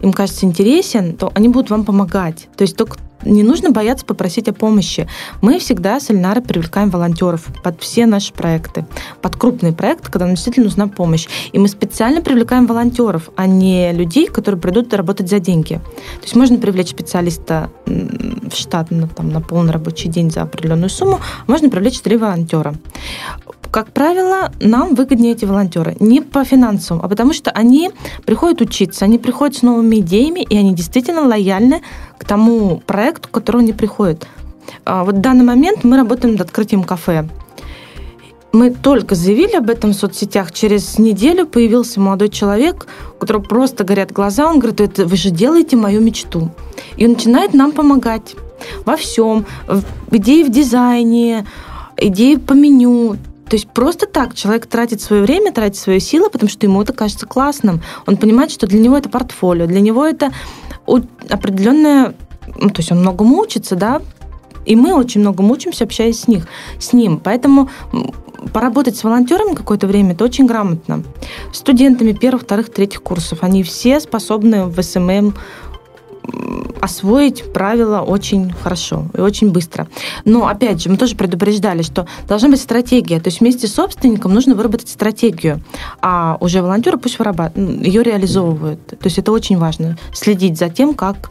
им 0.00 0.12
кажется 0.12 0.46
интересен, 0.46 1.16
то 1.16 1.30
они 1.34 1.48
будут 1.48 1.70
вам 1.70 1.84
помогать. 1.84 2.48
То 2.56 2.62
есть 2.62 2.76
только 2.76 2.96
не 3.24 3.42
нужно 3.42 3.70
бояться 3.70 4.06
попросить 4.06 4.48
о 4.48 4.52
помощи. 4.52 5.06
Мы 5.42 5.58
всегда 5.58 6.00
с 6.00 6.10
Эльнарой 6.10 6.42
привлекаем 6.42 6.90
волонтеров 6.90 7.46
под 7.62 7.80
все 7.82 8.06
наши 8.06 8.32
проекты, 8.32 8.86
под 9.20 9.36
крупные 9.36 9.72
проекты, 9.72 10.10
когда 10.10 10.26
нам 10.26 10.34
действительно 10.34 10.64
нужна 10.66 10.88
помощь. 10.88 11.28
И 11.52 11.58
мы 11.58 11.68
специально 11.68 12.22
привлекаем 12.22 12.66
волонтеров, 12.66 13.30
а 13.36 13.46
не 13.46 13.92
людей, 13.92 14.26
которые 14.26 14.60
придут 14.60 14.92
работать 14.94 15.28
за 15.28 15.38
деньги. 15.38 15.74
То 15.74 16.22
есть 16.22 16.34
можно 16.34 16.58
привлечь 16.58 16.88
специалиста 16.88 17.70
в 17.86 18.54
штат 18.54 18.90
на, 18.90 19.08
там, 19.08 19.30
на 19.30 19.40
полный 19.40 19.72
рабочий 19.72 20.08
день 20.08 20.30
за 20.30 20.42
определенную 20.42 20.90
сумму, 20.90 21.20
а 21.46 21.50
можно 21.50 21.68
привлечь 21.68 22.00
три 22.00 22.16
волонтера 22.16 22.74
как 23.70 23.92
правило, 23.92 24.50
нам 24.60 24.94
выгоднее 24.94 25.32
эти 25.32 25.44
волонтеры. 25.44 25.96
Не 26.00 26.20
по 26.20 26.44
финансовым, 26.44 27.04
а 27.04 27.08
потому 27.08 27.32
что 27.32 27.50
они 27.50 27.90
приходят 28.26 28.60
учиться, 28.60 29.04
они 29.04 29.18
приходят 29.18 29.56
с 29.56 29.62
новыми 29.62 29.96
идеями, 29.96 30.40
и 30.40 30.56
они 30.56 30.74
действительно 30.74 31.22
лояльны 31.22 31.82
к 32.18 32.24
тому 32.24 32.82
проекту, 32.86 33.28
к 33.28 33.32
которому 33.32 33.62
они 33.62 33.72
приходят. 33.72 34.26
А, 34.84 35.04
вот 35.04 35.16
в 35.16 35.20
данный 35.20 35.44
момент 35.44 35.84
мы 35.84 35.96
работаем 35.96 36.34
над 36.34 36.42
открытием 36.42 36.84
кафе. 36.84 37.28
Мы 38.52 38.70
только 38.70 39.14
заявили 39.14 39.54
об 39.54 39.70
этом 39.70 39.90
в 39.90 39.94
соцсетях. 39.94 40.50
Через 40.50 40.98
неделю 40.98 41.46
появился 41.46 42.00
молодой 42.00 42.28
человек, 42.28 42.88
у 43.14 43.20
которого 43.20 43.42
просто 43.42 43.84
горят 43.84 44.10
глаза. 44.10 44.48
Он 44.48 44.58
говорит, 44.58 44.80
это 44.80 45.06
вы 45.06 45.16
же 45.16 45.30
делаете 45.30 45.76
мою 45.76 46.00
мечту. 46.00 46.50
И 46.96 47.06
он 47.06 47.12
начинает 47.12 47.54
нам 47.54 47.70
помогать 47.70 48.34
во 48.84 48.96
всем. 48.96 49.46
Идеи 50.10 50.42
в 50.42 50.50
дизайне, 50.50 51.46
идеи 51.96 52.34
по 52.34 52.54
меню. 52.54 53.16
То 53.50 53.56
есть 53.56 53.68
просто 53.68 54.06
так 54.06 54.36
человек 54.36 54.66
тратит 54.66 55.00
свое 55.00 55.22
время, 55.22 55.52
тратит 55.52 55.76
свою 55.76 55.98
силу, 55.98 56.30
потому 56.30 56.48
что 56.48 56.66
ему 56.66 56.80
это 56.80 56.92
кажется 56.92 57.26
классным. 57.26 57.82
Он 58.06 58.16
понимает, 58.16 58.52
что 58.52 58.68
для 58.68 58.78
него 58.78 58.96
это 58.96 59.08
портфолио, 59.08 59.66
для 59.66 59.80
него 59.80 60.06
это 60.06 60.32
определенное... 60.86 62.14
Ну, 62.46 62.70
то 62.70 62.78
есть 62.78 62.92
он 62.92 63.00
многому 63.00 63.38
учится, 63.38 63.74
да, 63.74 64.00
и 64.66 64.76
мы 64.76 64.94
очень 64.94 65.20
много 65.20 65.42
учимся, 65.42 65.82
общаясь 65.82 66.20
с, 66.20 66.28
них, 66.28 66.46
с 66.78 66.92
ним. 66.92 67.18
Поэтому 67.18 67.68
поработать 68.52 68.96
с 68.96 69.02
волонтерами 69.02 69.54
какое-то 69.54 69.88
время, 69.88 70.12
это 70.12 70.24
очень 70.24 70.46
грамотно. 70.46 71.02
Студентами 71.52 72.12
первых, 72.12 72.42
вторых, 72.42 72.72
третьих 72.72 73.02
курсов, 73.02 73.38
они 73.42 73.64
все 73.64 73.98
способны 73.98 74.66
в 74.66 74.80
SMM 74.80 75.34
освоить 76.80 77.52
правила 77.52 78.00
очень 78.00 78.52
хорошо 78.52 79.06
и 79.16 79.20
очень 79.20 79.50
быстро. 79.50 79.86
Но, 80.24 80.46
опять 80.46 80.82
же, 80.82 80.90
мы 80.90 80.96
тоже 80.96 81.16
предупреждали, 81.16 81.82
что 81.82 82.06
должна 82.28 82.48
быть 82.48 82.60
стратегия. 82.60 83.20
То 83.20 83.28
есть 83.28 83.40
вместе 83.40 83.66
с 83.66 83.74
собственником 83.74 84.32
нужно 84.32 84.54
выработать 84.54 84.88
стратегию, 84.88 85.60
а 86.00 86.36
уже 86.40 86.62
волонтеры 86.62 86.98
пусть 86.98 87.18
ее 87.18 88.02
реализовывают. 88.02 88.86
То 88.86 89.04
есть 89.04 89.18
это 89.18 89.32
очень 89.32 89.58
важно, 89.58 89.98
следить 90.12 90.58
за 90.58 90.68
тем, 90.68 90.94
как 90.94 91.30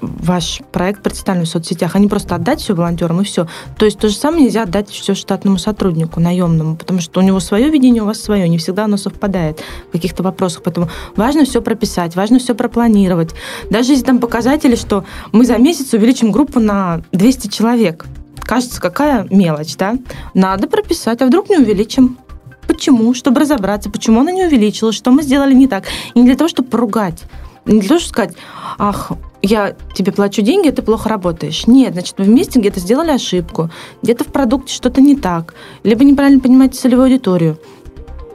ваш 0.00 0.60
проект 0.72 1.02
представлен 1.02 1.44
в 1.44 1.48
соцсетях, 1.48 1.94
а 1.94 1.98
не 1.98 2.08
просто 2.08 2.34
отдать 2.34 2.60
все 2.60 2.74
волонтерам 2.74 3.20
и 3.20 3.24
все. 3.24 3.46
То 3.78 3.84
есть 3.84 3.98
то 3.98 4.08
же 4.08 4.14
самое 4.14 4.44
нельзя 4.44 4.62
отдать 4.62 4.90
все 4.90 5.14
штатному 5.14 5.58
сотруднику, 5.58 6.20
наемному, 6.20 6.76
потому 6.76 7.00
что 7.00 7.20
у 7.20 7.22
него 7.22 7.40
свое 7.40 7.68
видение, 7.68 8.02
у 8.02 8.06
вас 8.06 8.20
свое, 8.20 8.48
не 8.48 8.58
всегда 8.58 8.84
оно 8.84 8.96
совпадает 8.96 9.62
в 9.88 9.92
каких-то 9.92 10.22
вопросах. 10.22 10.62
Поэтому 10.62 10.88
важно 11.16 11.44
все 11.44 11.62
прописать, 11.62 12.16
важно 12.16 12.38
все 12.38 12.54
пропланировать. 12.54 13.34
Даже 13.70 13.92
если 13.92 14.04
там 14.04 14.18
показатели, 14.18 14.76
что 14.76 15.04
мы 15.32 15.44
за 15.44 15.58
месяц 15.58 15.92
увеличим 15.92 16.32
группу 16.32 16.60
на 16.60 17.02
200 17.12 17.48
человек, 17.48 18.06
кажется, 18.40 18.80
какая 18.80 19.26
мелочь, 19.30 19.76
да? 19.76 19.96
Надо 20.34 20.68
прописать, 20.68 21.20
а 21.22 21.26
вдруг 21.26 21.50
не 21.50 21.58
увеличим? 21.58 22.18
Почему? 22.66 23.14
Чтобы 23.14 23.40
разобраться, 23.40 23.90
почему 23.90 24.20
она 24.20 24.30
не 24.30 24.46
увеличилась, 24.46 24.94
что 24.94 25.10
мы 25.10 25.22
сделали 25.22 25.54
не 25.54 25.66
так. 25.66 25.84
И 26.14 26.20
не 26.20 26.26
для 26.26 26.36
того, 26.36 26.48
чтобы 26.48 26.68
поругать. 26.68 27.24
Не 27.68 27.80
для 27.80 27.88
того, 27.88 28.00
чтобы 28.00 28.14
сказать, 28.14 28.36
ах, 28.78 29.12
я 29.42 29.76
тебе 29.94 30.10
плачу 30.10 30.42
деньги, 30.42 30.68
а 30.68 30.72
ты 30.72 30.82
плохо 30.82 31.08
работаешь. 31.08 31.66
Нет, 31.66 31.92
значит, 31.92 32.14
вы 32.18 32.24
вместе 32.24 32.58
где-то 32.58 32.80
сделали 32.80 33.10
ошибку, 33.10 33.70
где-то 34.02 34.24
в 34.24 34.28
продукте 34.28 34.74
что-то 34.74 35.00
не 35.00 35.16
так, 35.16 35.54
либо 35.84 36.04
неправильно 36.04 36.40
понимаете 36.40 36.78
целевую 36.78 37.04
аудиторию. 37.04 37.58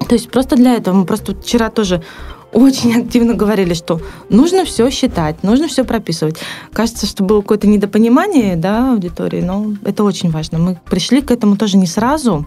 То 0.08 0.16
есть 0.16 0.30
просто 0.30 0.56
для 0.56 0.76
этого 0.76 0.96
мы 0.96 1.06
просто 1.06 1.36
вчера 1.36 1.70
тоже 1.70 2.04
очень 2.52 2.96
активно 3.02 3.34
говорили, 3.34 3.74
что 3.74 4.00
нужно 4.30 4.64
все 4.66 4.90
считать, 4.92 5.44
нужно 5.44 5.68
все 5.68 5.84
прописывать. 5.84 6.38
Кажется, 6.72 7.06
что 7.08 7.24
было 7.24 7.42
какое-то 7.42 7.68
недопонимание 7.68 8.56
да, 8.56 8.92
аудитории, 8.92 9.42
но 9.42 9.74
это 9.84 10.04
очень 10.04 10.30
важно. 10.30 10.60
Мы 10.60 10.80
пришли 10.90 11.22
к 11.22 11.32
этому 11.32 11.58
тоже 11.58 11.78
не 11.78 11.88
сразу, 11.88 12.46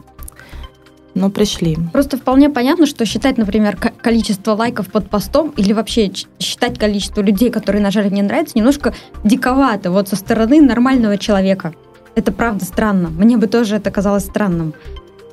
но 1.16 1.31
пришли. 1.31 1.76
Просто 1.92 2.18
вполне 2.18 2.50
понятно, 2.50 2.87
что 2.87 3.05
считать, 3.07 3.38
например, 3.38 3.76
количество 3.76 4.52
лайков 4.52 4.88
под 4.88 5.09
постом 5.09 5.52
или 5.57 5.72
вообще 5.72 6.12
считать 6.38 6.79
количество 6.79 7.22
людей, 7.22 7.50
которые 7.50 7.83
нажали 7.83 8.11
«мне 8.11 8.22
нравится», 8.22 8.57
немножко 8.57 8.94
диковато 9.24 9.90
вот 9.90 10.09
со 10.09 10.16
стороны 10.16 10.61
нормального 10.61 11.16
человека. 11.16 11.74
Это 12.14 12.33
правда 12.33 12.64
странно. 12.64 13.09
Мне 13.09 13.38
бы 13.38 13.46
тоже 13.46 13.76
это 13.76 13.90
казалось 13.90 14.24
странным. 14.24 14.74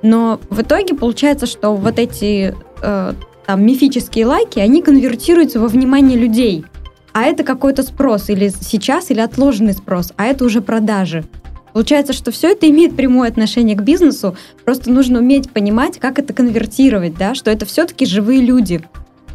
Но 0.02 0.40
в 0.50 0.62
итоге 0.62 0.96
получается, 0.96 1.46
что 1.46 1.76
вот 1.76 2.00
эти 2.00 2.56
э, 2.82 3.14
там 3.46 3.66
мифические 3.66 4.26
лайки, 4.26 4.60
они 4.60 4.82
конвертируются 4.82 5.60
во 5.60 5.68
внимание 5.68 6.18
людей. 6.18 6.66
А 7.12 7.24
это 7.24 7.44
какой-то 7.44 7.84
спрос, 7.84 8.30
или 8.30 8.50
сейчас, 8.50 9.12
или 9.12 9.20
отложенный 9.20 9.74
спрос, 9.74 10.14
а 10.16 10.26
это 10.26 10.46
уже 10.46 10.62
продажи. 10.62 11.26
Получается, 11.74 12.14
что 12.14 12.32
все 12.32 12.52
это 12.52 12.70
имеет 12.70 12.96
прямое 12.96 13.30
отношение 13.30 13.76
к 13.76 13.82
бизнесу, 13.82 14.38
просто 14.64 14.92
нужно 14.92 15.20
уметь 15.20 15.50
понимать, 15.52 16.00
как 16.00 16.20
это 16.20 16.34
конвертировать, 16.34 17.18
да, 17.18 17.34
что 17.34 17.50
это 17.50 17.66
все-таки 17.66 18.06
живые 18.06 18.42
люди, 18.42 18.82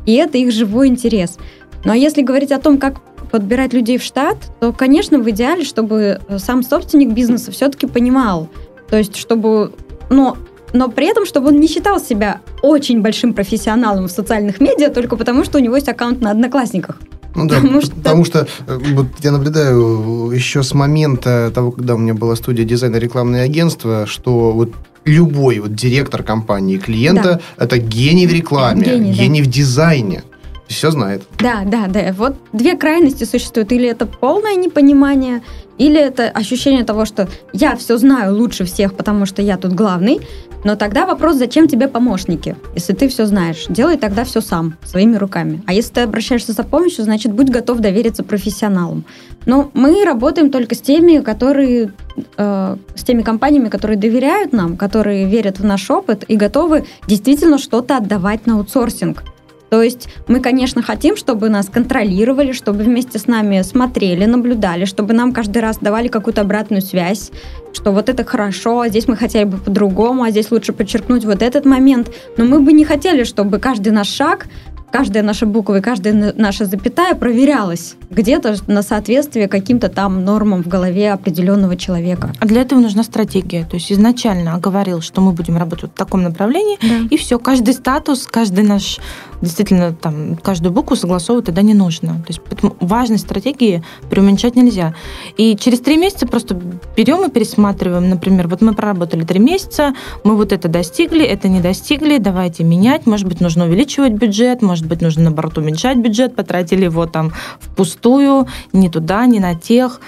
и 0.07 0.14
это 0.14 0.38
их 0.38 0.53
живой 0.53 0.88
интерес. 0.88 1.37
Ну 1.85 1.92
а 1.92 1.96
если 1.96 2.22
говорить 2.22 2.53
о 2.53 2.59
том, 2.59 2.79
как 2.79 3.01
подбирать 3.31 3.72
людей 3.72 3.98
в 3.98 4.03
штат, 4.03 4.37
то, 4.61 4.72
конечно, 4.72 5.18
в 5.18 5.29
идеале, 5.31 5.64
чтобы 5.64 6.20
э, 6.29 6.38
сам 6.38 6.62
собственник 6.62 7.11
бизнеса 7.11 7.51
все-таки 7.51 7.87
понимал, 7.87 8.48
то 8.88 8.96
есть 8.96 9.16
чтобы, 9.16 9.72
ну, 10.09 10.37
но 10.72 10.88
при 10.88 11.07
этом, 11.07 11.27
чтобы 11.27 11.48
он 11.48 11.61
не 11.61 11.66
считал 11.66 12.01
себя 12.01 12.40
очень 12.62 13.03
большим 13.03 13.35
профессионалом 13.35 14.07
в 14.07 14.11
социальных 14.11 14.61
медиа 14.61 14.90
только 14.90 15.16
потому, 15.16 15.44
что 15.44 15.59
у 15.59 15.61
него 15.61 15.77
есть 15.77 15.88
аккаунт 15.88 16.20
на 16.20 16.31
Одноклассниках. 16.31 17.01
Ну 17.38 17.48
да, 17.48 17.57
потому 17.57 17.81
что, 17.81 17.94
потому 17.94 18.24
что 18.24 18.46
э, 18.66 18.79
вот 18.94 19.07
я 19.20 19.33
наблюдаю 19.33 20.31
еще 20.31 20.62
с 20.62 20.74
момента 20.74 21.51
того, 21.55 21.70
когда 21.72 21.94
у 21.94 21.98
меня 21.98 22.14
была 22.14 22.37
студия 22.37 22.64
дизайна 22.64 22.96
рекламное 22.96 23.44
агентство, 23.44 24.07
что 24.07 24.53
вот 24.53 24.72
любой 25.05 25.59
вот 25.61 25.74
директор 25.74 26.22
компании 26.22 26.79
клиента 26.79 27.40
да. 27.57 27.64
это 27.64 27.79
гений 27.79 28.27
в 28.27 28.33
рекламе, 28.33 28.85
гений, 28.85 29.12
гений 29.12 29.42
да. 29.42 29.48
в 29.48 29.51
дизайне. 29.51 30.22
Все 30.68 30.90
знает. 30.90 31.22
Да, 31.38 31.62
да, 31.64 31.87
да. 31.87 32.12
Вот 32.16 32.37
две 32.52 32.76
крайности 32.76 33.24
существуют. 33.24 33.72
Или 33.72 33.88
это 33.88 34.07
полное 34.07 34.54
непонимание, 34.54 35.42
или 35.78 35.98
это 35.98 36.28
ощущение 36.28 36.85
того, 36.85 37.04
что 37.04 37.28
я 37.52 37.74
все 37.76 37.96
знаю 37.96 38.37
лучше 38.37 38.64
всех, 38.64 38.94
потому 38.94 39.24
что 39.26 39.40
я 39.40 39.57
тут 39.57 39.72
главный. 39.72 40.20
Но 40.64 40.74
тогда 40.74 41.07
вопрос, 41.07 41.37
зачем 41.37 41.68
тебе 41.68 41.87
помощники? 41.88 42.57
Если 42.74 42.92
ты 42.92 43.09
все 43.09 43.26
знаешь, 43.26 43.66
делай 43.68 43.96
тогда 43.96 44.24
все 44.24 44.40
сам, 44.40 44.76
своими 44.85 45.16
руками. 45.16 45.62
А 45.66 45.72
если 45.72 45.94
ты 45.94 46.00
обращаешься 46.00 46.52
за 46.52 46.64
помощью, 46.64 47.04
значит, 47.04 47.33
будь 47.33 47.48
готов 47.48 47.78
довериться 47.78 48.24
профессионалам. 48.24 49.04
Но 49.46 49.70
мы 49.72 50.04
работаем 50.04 50.50
только 50.50 50.74
с 50.74 50.81
теми, 50.81 51.20
которые, 51.20 51.92
э, 52.37 52.76
с 52.96 53.04
теми 53.04 53.22
компаниями, 53.22 53.68
которые 53.68 53.96
доверяют 53.96 54.52
нам, 54.52 54.76
которые 54.76 55.26
верят 55.26 55.61
в 55.61 55.64
наш 55.64 55.88
опыт 55.90 56.24
и 56.26 56.37
готовы 56.37 56.87
действительно 57.07 57.59
что-то 57.59 57.96
отдавать 57.96 58.46
на 58.46 58.54
аутсорсинг. 58.54 59.22
То 59.70 59.83
есть 59.83 60.09
мы, 60.28 60.40
конечно, 60.40 60.83
хотим, 60.83 61.16
чтобы 61.16 61.48
нас 61.48 61.68
контролировали, 61.68 62.52
чтобы 62.52 62.85
вместе 62.85 63.18
с 63.18 63.26
нами 63.26 63.62
смотрели, 63.62 64.24
наблюдали, 64.24 64.85
чтобы 64.85 65.14
нам 65.14 65.33
каждый 65.33 65.59
раз 65.59 65.78
давали 65.78 66.09
какую-то 66.09 66.40
обратную 66.40 66.83
связь, 66.83 67.31
что 67.72 67.92
вот 67.92 68.09
это 68.09 68.24
хорошо, 68.24 68.81
а 68.81 68.88
здесь 68.88 69.09
мы 69.09 69.16
хотели 69.16 69.44
бы 69.44 69.59
по-другому, 69.59 70.22
а 70.22 70.31
здесь 70.31 70.50
лучше 70.50 70.72
подчеркнуть 70.72 71.24
вот 71.24 71.42
этот 71.42 71.64
момент. 71.64 72.11
Но 72.37 72.44
мы 72.44 72.61
бы 72.61 72.72
не 72.72 72.85
хотели, 72.85 73.24
чтобы 73.24 73.59
каждый 73.59 73.92
наш 73.92 74.09
шаг 74.09 74.46
каждая 74.90 75.22
наша 75.22 75.46
буква 75.46 75.79
и 75.79 75.81
каждая 75.81 76.33
наша 76.37 76.64
запятая 76.64 77.14
проверялась 77.14 77.96
где-то 78.11 78.57
на 78.66 78.83
соответствие 78.83 79.48
каким-то 79.48 79.88
там 79.88 80.24
нормам 80.24 80.62
в 80.62 80.68
голове 80.68 81.12
определенного 81.12 81.77
человека. 81.77 82.33
А 82.38 82.46
для 82.46 82.62
этого 82.62 82.81
нужна 82.81 83.03
стратегия. 83.03 83.64
То 83.64 83.77
есть 83.77 83.92
изначально 83.92 84.55
оговорил, 84.55 85.01
что 85.01 85.20
мы 85.20 85.33
будем 85.33 85.57
работать 85.57 85.90
в 85.90 85.94
таком 85.94 86.22
направлении, 86.22 86.79
да. 86.81 87.07
и 87.11 87.16
все, 87.16 87.38
каждый 87.38 87.74
статус, 87.74 88.27
каждый 88.27 88.64
наш, 88.64 88.98
действительно, 89.42 89.92
там, 89.92 90.37
каждую 90.37 90.72
букву 90.72 90.96
согласовывать 90.96 91.46
тогда 91.46 91.62
не 91.62 91.74
нужно. 91.74 92.14
То 92.14 92.29
есть 92.29 92.40
поэтому 92.48 92.77
важность 92.81 93.24
стратегии 93.24 93.83
преуменьшать 94.11 94.57
нельзя. 94.57 94.94
И 95.37 95.57
через 95.57 95.81
три 95.81 95.96
месяца 95.96 96.27
просто 96.27 96.59
берем 96.96 97.27
и 97.27 97.31
пересматриваем, 97.31 98.09
например, 98.09 98.48
вот 98.48 98.62
мы 98.62 98.74
проработали 98.74 99.22
три 99.24 99.38
месяца, 99.38 99.94
мы 100.24 100.37
вот 100.37 100.53
это 100.53 100.68
достигли, 100.68 101.24
это 101.24 101.48
не 101.48 101.61
достигли, 101.61 102.18
давайте 102.18 102.64
менять, 102.64 103.07
может 103.07 103.27
быть, 103.27 103.40
нужно 103.40 103.66
увеличивать 103.66 104.12
бюджет, 104.12 104.62
может 104.62 104.78
быть, 104.87 105.01
нужно, 105.01 105.25
наоборот, 105.25 105.59
уменьшать 105.59 105.99
бюджет, 105.99 106.37
потратили 106.37 106.85
его 106.85 107.07
там 107.07 107.33
впустую, 107.61 108.47
не 108.73 108.88
туда, 108.88 109.27
не 109.27 109.41
на 109.41 109.55
тех 109.55 110.01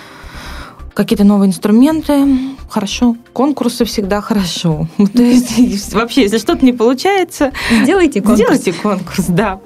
какие-то 0.95 1.25
новые 1.25 1.49
инструменты, 1.49 2.27
хорошо. 2.69 3.17
Конкурсы 3.33 3.85
всегда 3.85 4.21
хорошо. 4.21 4.87
То 5.15 5.23
есть 5.23 5.95
вообще, 5.95 6.23
если 6.23 6.39
что-то 6.39 6.65
не 6.65 6.73
получается, 6.73 7.53
сделайте 7.71 8.21
конкурс. 8.21 8.41
Сделайте 8.41 8.73
конкурс, 8.73 9.27
да. 9.29 9.61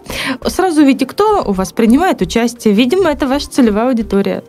Сразу 0.47 0.85
видите, 0.85 1.07
кто 1.07 1.43
у 1.45 1.53
вас 1.53 1.73
принимает 1.73 2.21
участие. 2.23 2.73
Видимо, 2.75 3.11
это 3.11 3.27
ваша 3.27 3.49
целевая 3.51 3.89
аудитория. 3.89 4.45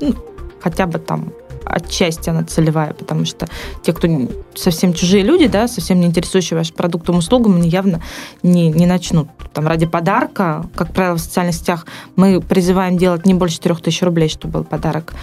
Ну, 0.00 0.14
хотя 0.60 0.86
бы 0.86 0.98
там 0.98 1.32
отчасти 1.66 2.30
она 2.30 2.44
целевая, 2.44 2.92
потому 2.94 3.24
что 3.24 3.46
те, 3.82 3.92
кто 3.92 4.08
совсем 4.54 4.94
чужие 4.94 5.22
люди, 5.22 5.46
да, 5.46 5.68
совсем 5.68 6.00
не 6.00 6.06
интересующие 6.06 6.56
вашим 6.56 6.76
продуктом, 6.76 7.18
услугам, 7.18 7.56
они 7.56 7.68
явно 7.68 8.00
не, 8.42 8.68
не 8.68 8.86
начнут. 8.86 9.28
Там 9.52 9.66
ради 9.66 9.86
подарка, 9.86 10.64
как 10.74 10.92
правило, 10.92 11.16
в 11.16 11.20
социальных 11.20 11.54
сетях 11.54 11.86
мы 12.14 12.40
призываем 12.40 12.96
делать 12.96 13.26
не 13.26 13.34
больше 13.34 13.60
3000 13.60 14.04
рублей, 14.04 14.28
чтобы 14.28 14.60
был 14.60 14.64
подарок 14.64 15.14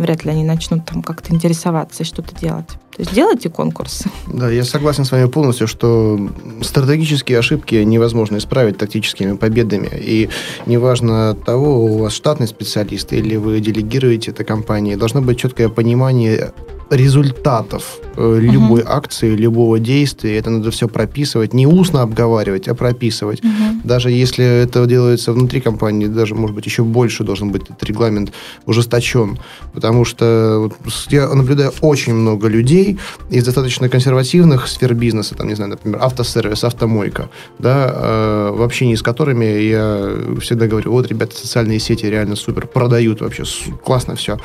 вряд 0.00 0.24
ли 0.24 0.30
они 0.30 0.44
начнут 0.44 0.84
там 0.84 1.02
как-то 1.02 1.32
интересоваться 1.32 2.02
и 2.02 2.06
что-то 2.06 2.34
делать. 2.34 2.68
То 2.96 3.02
есть 3.02 3.14
делайте 3.14 3.48
конкурсы. 3.48 4.10
Да, 4.26 4.50
я 4.50 4.64
согласен 4.64 5.04
с 5.04 5.12
вами 5.12 5.26
полностью, 5.26 5.66
что 5.66 6.18
стратегические 6.62 7.38
ошибки 7.38 7.76
невозможно 7.76 8.38
исправить 8.38 8.78
тактическими 8.78 9.36
победами. 9.36 9.88
И 9.94 10.28
неважно 10.66 11.34
того, 11.34 11.84
у 11.84 11.98
вас 11.98 12.12
штатный 12.12 12.48
специалист 12.48 13.12
или 13.12 13.36
вы 13.36 13.60
делегируете 13.60 14.32
это 14.32 14.44
компании, 14.44 14.96
должно 14.96 15.22
быть 15.22 15.38
четкое 15.38 15.68
понимание 15.68 16.52
результатов 16.90 17.98
э, 18.16 18.38
любой 18.40 18.82
угу. 18.82 18.90
акции, 18.90 19.34
любого 19.36 19.78
действия. 19.78 20.36
Это 20.36 20.50
надо 20.50 20.70
все 20.70 20.88
прописывать, 20.88 21.54
не 21.54 21.66
устно 21.66 22.02
обговаривать, 22.02 22.68
а 22.68 22.74
прописывать. 22.74 23.40
Угу. 23.44 23.80
Даже 23.84 24.10
если 24.10 24.44
это 24.44 24.84
делается 24.86 25.32
внутри 25.32 25.60
компании, 25.60 26.06
даже, 26.06 26.34
может 26.34 26.54
быть, 26.54 26.66
еще 26.66 26.82
больше 26.82 27.24
должен 27.24 27.50
быть 27.50 27.62
этот 27.62 27.82
регламент 27.84 28.32
ужесточен. 28.66 29.38
Потому 29.72 30.04
что 30.04 30.70
вот, 30.84 30.92
я 31.10 31.28
наблюдаю 31.28 31.72
очень 31.80 32.14
много 32.14 32.48
людей 32.48 32.98
из 33.30 33.44
достаточно 33.44 33.88
консервативных 33.88 34.68
сфер 34.68 34.94
бизнеса, 34.94 35.34
там, 35.34 35.46
не 35.46 35.54
знаю, 35.54 35.70
например, 35.70 36.00
автосервис, 36.02 36.64
автомойка, 36.64 37.30
да, 37.58 37.90
э, 37.92 38.50
в 38.52 38.62
общении 38.62 38.96
с 38.96 39.02
которыми 39.02 39.44
я 39.44 40.12
всегда 40.40 40.66
говорю, 40.66 40.90
вот, 40.90 41.06
ребята, 41.08 41.36
социальные 41.36 41.78
сети 41.78 42.06
реально 42.06 42.36
супер, 42.36 42.66
продают 42.66 43.20
вообще, 43.20 43.44
классно 43.84 44.16
все. 44.16 44.38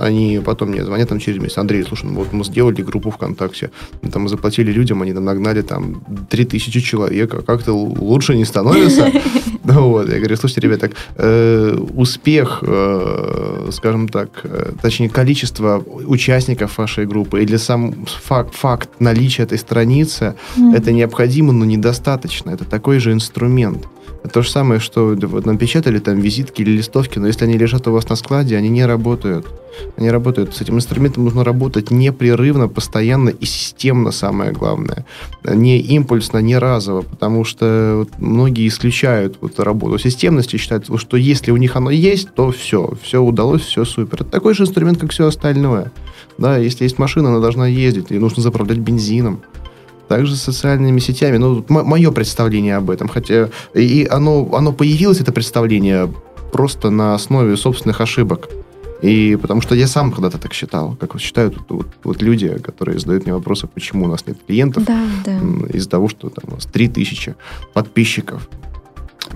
Они 0.00 0.40
потом 0.44 0.70
мне 0.70 0.84
звонят 0.84 1.08
там 1.08 1.18
через 1.18 1.40
месяц. 1.40 1.58
Андрей, 1.58 1.84
слушай, 1.84 2.06
ну 2.06 2.14
вот 2.14 2.32
мы 2.32 2.44
сделали 2.44 2.82
группу 2.82 3.10
ВКонтакте, 3.10 3.70
мы 4.02 4.10
там 4.10 4.28
заплатили 4.28 4.72
людям, 4.72 5.02
они 5.02 5.12
там 5.12 5.24
нагнали 5.24 5.62
там 5.62 6.02
3000 6.30 6.80
человек, 6.80 7.34
а 7.34 7.42
как-то 7.42 7.72
лучше 7.72 8.36
не 8.36 8.44
становится. 8.44 9.10
Вот, 9.62 10.08
я 10.08 10.18
говорю, 10.18 10.36
слушайте, 10.36 10.62
ребята, 10.62 10.88
так, 10.88 10.96
э, 11.16 11.76
успех, 11.94 12.58
э, 12.62 13.68
скажем 13.72 14.08
так, 14.08 14.40
э, 14.44 14.72
точнее, 14.82 15.08
количество 15.08 15.84
участников 16.06 16.78
вашей 16.78 17.06
группы 17.06 17.42
или 17.42 17.56
сам 17.56 18.06
факт, 18.06 18.54
факт 18.54 18.88
наличия 19.00 19.44
этой 19.44 19.58
страницы, 19.58 20.34
это 20.74 20.92
необходимо, 20.92 21.52
но 21.52 21.64
недостаточно. 21.64 22.50
Это 22.50 22.64
такой 22.64 22.98
же 22.98 23.12
инструмент. 23.12 23.86
Это 24.22 24.34
то 24.34 24.42
же 24.42 24.50
самое, 24.50 24.80
что 24.80 25.16
вот 25.16 25.46
напечатали 25.46 25.98
там 25.98 26.20
визитки 26.20 26.60
или 26.60 26.72
листовки, 26.72 27.18
но 27.18 27.26
если 27.26 27.44
они 27.44 27.56
лежат 27.56 27.88
у 27.88 27.92
вас 27.92 28.08
на 28.08 28.16
складе, 28.16 28.56
они 28.56 28.68
не 28.68 28.84
работают. 28.84 29.46
Они 29.96 30.10
работают. 30.10 30.54
С 30.54 30.60
этим 30.60 30.76
инструментом 30.76 31.24
нужно 31.24 31.42
работать 31.42 31.90
непрерывно, 31.90 32.68
постоянно 32.68 33.30
и 33.30 33.44
системно, 33.46 34.10
самое 34.10 34.52
главное. 34.52 35.06
Не 35.44 35.78
импульсно, 35.78 36.38
не 36.38 36.58
разово, 36.58 37.00
потому 37.00 37.44
что 37.44 37.94
вот 37.98 38.18
многие 38.18 38.68
исключают 38.68 39.38
вот 39.40 39.58
работу 39.58 39.98
системности, 39.98 40.58
считают, 40.58 40.90
что 40.94 41.16
если 41.16 41.50
у 41.50 41.56
них 41.56 41.76
оно 41.76 41.90
есть, 41.90 42.34
то 42.34 42.50
все, 42.50 42.92
все 43.02 43.22
удалось, 43.22 43.62
все 43.62 43.86
супер. 43.86 44.22
Это 44.22 44.30
такой 44.30 44.54
же 44.54 44.64
инструмент, 44.64 44.98
как 44.98 45.12
все 45.12 45.26
остальное. 45.26 45.92
Да, 46.36 46.58
если 46.58 46.84
есть 46.84 46.98
машина, 46.98 47.30
она 47.30 47.40
должна 47.40 47.66
ездить, 47.66 48.10
ее 48.10 48.20
нужно 48.20 48.42
заправлять 48.42 48.78
бензином 48.78 49.40
также 50.10 50.34
с 50.34 50.42
социальными 50.42 50.98
сетями. 50.98 51.36
Ну, 51.36 51.64
мое 51.68 52.10
представление 52.10 52.76
об 52.76 52.90
этом. 52.90 53.08
Хотя 53.08 53.48
и 53.74 54.08
оно, 54.10 54.48
оно 54.52 54.72
появилось, 54.72 55.20
это 55.20 55.32
представление, 55.32 56.12
просто 56.52 56.90
на 56.90 57.14
основе 57.14 57.56
собственных 57.56 58.00
ошибок. 58.00 58.48
И 59.02 59.38
потому 59.40 59.60
что 59.60 59.76
я 59.76 59.86
сам 59.86 60.10
когда-то 60.10 60.38
так 60.38 60.52
считал, 60.52 60.96
как 61.00 61.14
вот 61.14 61.22
считают 61.22 61.56
вот, 61.56 61.70
вот, 61.70 61.86
вот 62.02 62.22
люди, 62.22 62.48
которые 62.58 62.98
задают 62.98 63.24
мне 63.24 63.34
вопросы, 63.34 63.68
почему 63.68 64.06
у 64.06 64.08
нас 64.08 64.26
нет 64.26 64.36
клиентов, 64.46 64.84
да, 64.84 65.06
да. 65.24 65.38
из-за 65.72 65.88
того, 65.88 66.08
что 66.08 66.28
там 66.28 66.50
у 66.50 66.54
нас 66.56 66.66
3000 66.66 67.36
подписчиков. 67.72 68.48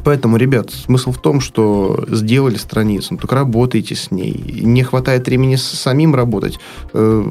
Поэтому, 0.03 0.37
ребят, 0.37 0.71
смысл 0.71 1.13
в 1.13 1.19
том, 1.19 1.41
что 1.41 2.05
сделали 2.09 2.57
страницу, 2.57 3.09
ну, 3.15 3.19
только 3.19 3.37
работайте 3.37 3.95
с 3.95 4.11
ней. 4.11 4.33
Не 4.63 4.83
хватает 4.83 5.27
времени 5.27 5.57
самим 5.57 6.15
работать, 6.15 6.59
э, 6.93 7.25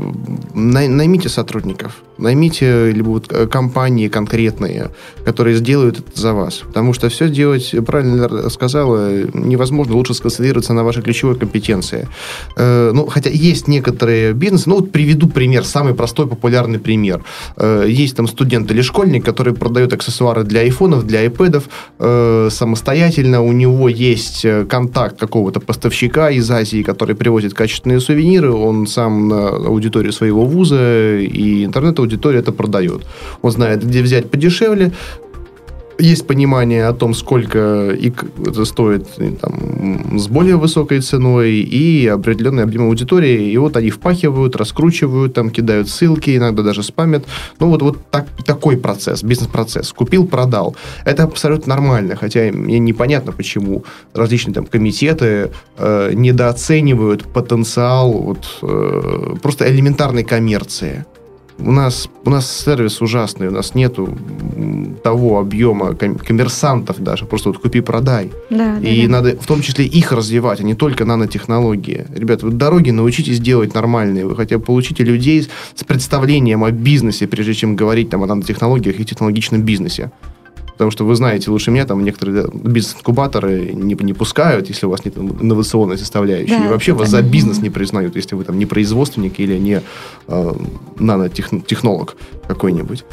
наймите 0.54 1.30
сотрудников, 1.30 2.04
наймите 2.18 2.92
либо 2.92 3.10
вот 3.10 3.32
э, 3.32 3.48
компании 3.48 4.08
конкретные, 4.08 4.92
которые 5.26 5.58
сделают 5.58 6.00
это 6.00 6.20
за 6.20 6.34
вас. 6.34 6.62
Потому 6.66 6.94
что 6.94 7.10
все 7.10 7.30
делать, 7.30 7.76
правильно 7.86 8.50
сказала, 8.50 9.24
невозможно. 9.34 9.96
Лучше 9.96 10.14
сконцентрироваться 10.14 10.74
на 10.74 10.84
вашей 10.84 11.02
ключевой 11.02 11.36
компетенции. 11.36 12.08
Э, 12.56 12.92
ну, 12.94 13.08
хотя 13.08 13.30
есть 13.30 13.68
некоторые 13.68 14.34
бизнесы, 14.34 14.70
ну, 14.70 14.76
вот 14.76 14.92
приведу 14.92 15.28
пример, 15.28 15.66
самый 15.66 15.94
простой, 15.94 16.28
популярный 16.28 16.80
пример. 16.80 17.24
Есть 17.86 18.16
там 18.16 18.28
студент 18.28 18.72
или 18.72 18.82
школьник, 18.82 19.26
который 19.26 19.54
продает 19.54 19.94
аксессуары 19.94 20.44
для 20.44 20.62
айфонов, 20.62 21.06
для 21.06 21.20
айпэдов, 21.20 21.70
самостоятельно, 22.54 23.42
у 23.42 23.52
него 23.52 23.90
есть 23.90 24.46
э, 24.46 24.66
контакт 24.66 25.20
какого-то 25.20 25.60
поставщика 25.60 26.30
из 26.30 26.50
Азии, 26.50 26.84
который 26.84 27.16
привозит 27.16 27.54
качественные 27.54 28.00
сувениры, 28.00 28.54
он 28.54 28.88
сам 28.88 29.28
на 29.28 29.50
аудиторию 29.50 30.14
своего 30.14 30.46
вуза 30.46 31.18
и 31.18 31.66
интернет-аудитория 31.66 32.40
это 32.40 32.52
продает. 32.52 33.02
Он 33.42 33.52
знает, 33.52 33.86
где 33.86 34.02
взять 34.02 34.32
подешевле, 34.32 34.92
есть 36.00 36.28
понимание 36.28 36.88
о 36.88 36.94
том, 36.94 37.14
сколько 37.14 37.96
это 38.48 38.66
стоит 38.66 39.08
там, 39.42 40.20
с 40.20 40.28
более 40.28 40.58
высокой 40.58 41.00
ценой 41.02 41.52
и 41.52 42.08
определенный 42.08 42.64
объем 42.64 42.84
аудитории. 42.84 43.52
И 43.52 43.58
вот 43.58 43.78
они 43.78 43.90
впахивают, 43.90 44.56
раскручивают, 44.56 45.34
там 45.34 45.50
кидают 45.50 45.90
ссылки, 45.90 46.36
иногда 46.36 46.64
даже 46.64 46.84
спамят. 46.84 47.26
Ну, 47.60 47.70
вот, 47.70 47.82
вот 47.82 47.98
так, 48.10 48.28
такой 48.46 48.78
процесс, 48.78 49.24
бизнес-процесс. 49.24 49.94
Купил, 49.94 50.26
продал. 50.26 50.76
Это 51.06 51.24
абсолютно 51.24 51.76
нормально, 51.76 52.16
хотя 52.16 52.52
мне 52.52 52.80
непонятно, 52.80 53.32
почему 53.32 53.84
различные 54.14 54.54
там 54.54 54.66
комитеты 54.66 55.52
э, 55.78 56.12
недооценивают 56.14 57.24
потенциал 57.24 58.12
вот, 58.12 58.60
э, 58.62 59.36
просто 59.42 59.70
элементарной 59.70 60.24
коммерции. 60.24 61.06
У 61.60 61.72
нас, 61.72 62.10
у 62.26 62.30
нас 62.30 62.64
сервис 62.66 63.02
ужасный, 63.02 63.48
у 63.48 63.52
нас 63.52 63.76
нету 63.76 64.18
того 65.04 65.40
объема 65.40 65.94
коммерсантов 65.94 67.00
даже, 67.00 67.26
просто 67.26 67.50
вот 67.50 67.60
купи-продай. 67.60 68.32
Да, 68.50 68.80
и 68.80 69.06
да, 69.06 69.12
надо 69.12 69.38
в 69.40 69.46
том 69.46 69.62
числе 69.62 69.86
их 69.86 70.12
развивать, 70.12 70.60
а 70.60 70.64
не 70.64 70.76
только 70.76 71.06
нанотехнологии. 71.06 72.08
Ребята, 72.16 72.46
вы 72.46 72.52
дороги 72.52 72.92
научитесь 72.92 73.40
делать 73.40 73.74
нормальные, 73.74 74.26
вы 74.26 74.36
хотя 74.36 74.58
бы 74.58 74.64
получите 74.64 75.04
людей 75.04 75.48
с 75.76 75.84
представлением 75.84 76.64
о 76.64 76.72
бизнесе, 76.72 77.28
прежде 77.28 77.54
чем 77.54 77.76
говорить 77.76 78.10
там, 78.10 78.24
о 78.24 78.28
нанотехнологиях 78.28 79.00
и 79.00 79.06
технологичном 79.06 79.62
бизнесе. 79.62 80.12
Потому 80.74 80.92
что 80.92 81.06
вы 81.06 81.16
знаете 81.16 81.52
лучше 81.52 81.72
меня, 81.72 81.86
там 81.86 82.04
некоторые 82.04 82.48
бизнес-инкубаторы 82.52 83.74
не, 83.74 83.96
не 83.96 84.14
пускают, 84.14 84.70
если 84.70 84.88
у 84.88 84.90
вас 84.90 85.06
нет 85.06 85.18
инновационной 85.18 85.98
составляющей. 85.98 86.58
Да, 86.58 86.66
и 86.66 86.68
вообще 86.68 86.94
вас 86.94 87.10
за 87.10 87.22
бизнес 87.22 87.60
не 87.60 87.70
признают, 87.70 88.16
если 88.16 88.36
вы 88.36 88.44
там 88.44 88.58
не 88.58 88.66
производственник 88.66 89.40
или 89.40 89.58
не 89.58 89.82
э, 90.28 90.54
нанотехнолог 91.00 92.16
какой-нибудь. 92.48 93.06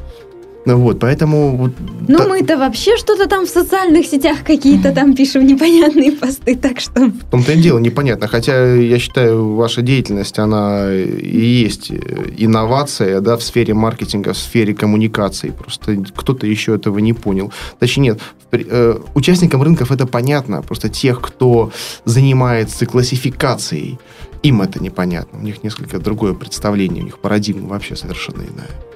Ну 0.67 0.77
вот, 0.77 1.01
поэтому... 1.01 1.57
Вот, 1.57 1.73
ну, 2.07 2.19
та... 2.19 2.29
мы-то 2.29 2.59
вообще 2.59 2.97
что-то 2.99 3.27
там 3.27 3.47
в 3.47 3.49
социальных 3.49 4.07
сетях 4.07 4.45
какие-то 4.45 4.93
там 4.93 5.15
пишем 5.15 5.47
непонятные 5.47 6.13
посты, 6.13 6.55
так 6.55 6.81
что... 6.81 7.07
В 7.07 7.31
том-то 7.31 7.53
и 7.53 7.57
дело 7.57 7.79
непонятно. 7.79 8.29
Хотя, 8.29 8.75
я 8.75 8.99
считаю, 8.99 9.55
ваша 9.55 9.81
деятельность, 9.81 10.39
она 10.39 10.93
и 10.93 11.65
есть 11.65 11.91
инновация, 11.91 13.21
да, 13.21 13.37
в 13.37 13.43
сфере 13.43 13.73
маркетинга, 13.73 14.35
в 14.35 14.39
сфере 14.39 14.75
коммуникаций. 14.75 15.53
Просто 15.53 15.97
кто-то 16.15 16.47
еще 16.47 16.75
этого 16.75 16.99
не 16.99 17.15
понял. 17.15 17.53
Точнее, 17.79 18.01
нет, 18.03 18.21
э, 18.53 18.99
участникам 19.15 19.63
рынков 19.63 19.91
это 19.91 20.07
понятно. 20.07 20.63
Просто 20.63 20.89
тех, 20.89 21.21
кто 21.21 21.73
занимается 22.05 22.85
классификацией, 22.85 23.99
им 24.43 24.61
это 24.63 24.83
непонятно. 24.83 25.39
У 25.39 25.43
них 25.43 25.63
несколько 25.63 25.99
другое 25.99 26.35
представление, 26.35 27.03
у 27.03 27.07
них 27.07 27.19
парадигма 27.19 27.69
вообще 27.69 27.97
совершенно 27.97 28.43
иная. 28.43 28.90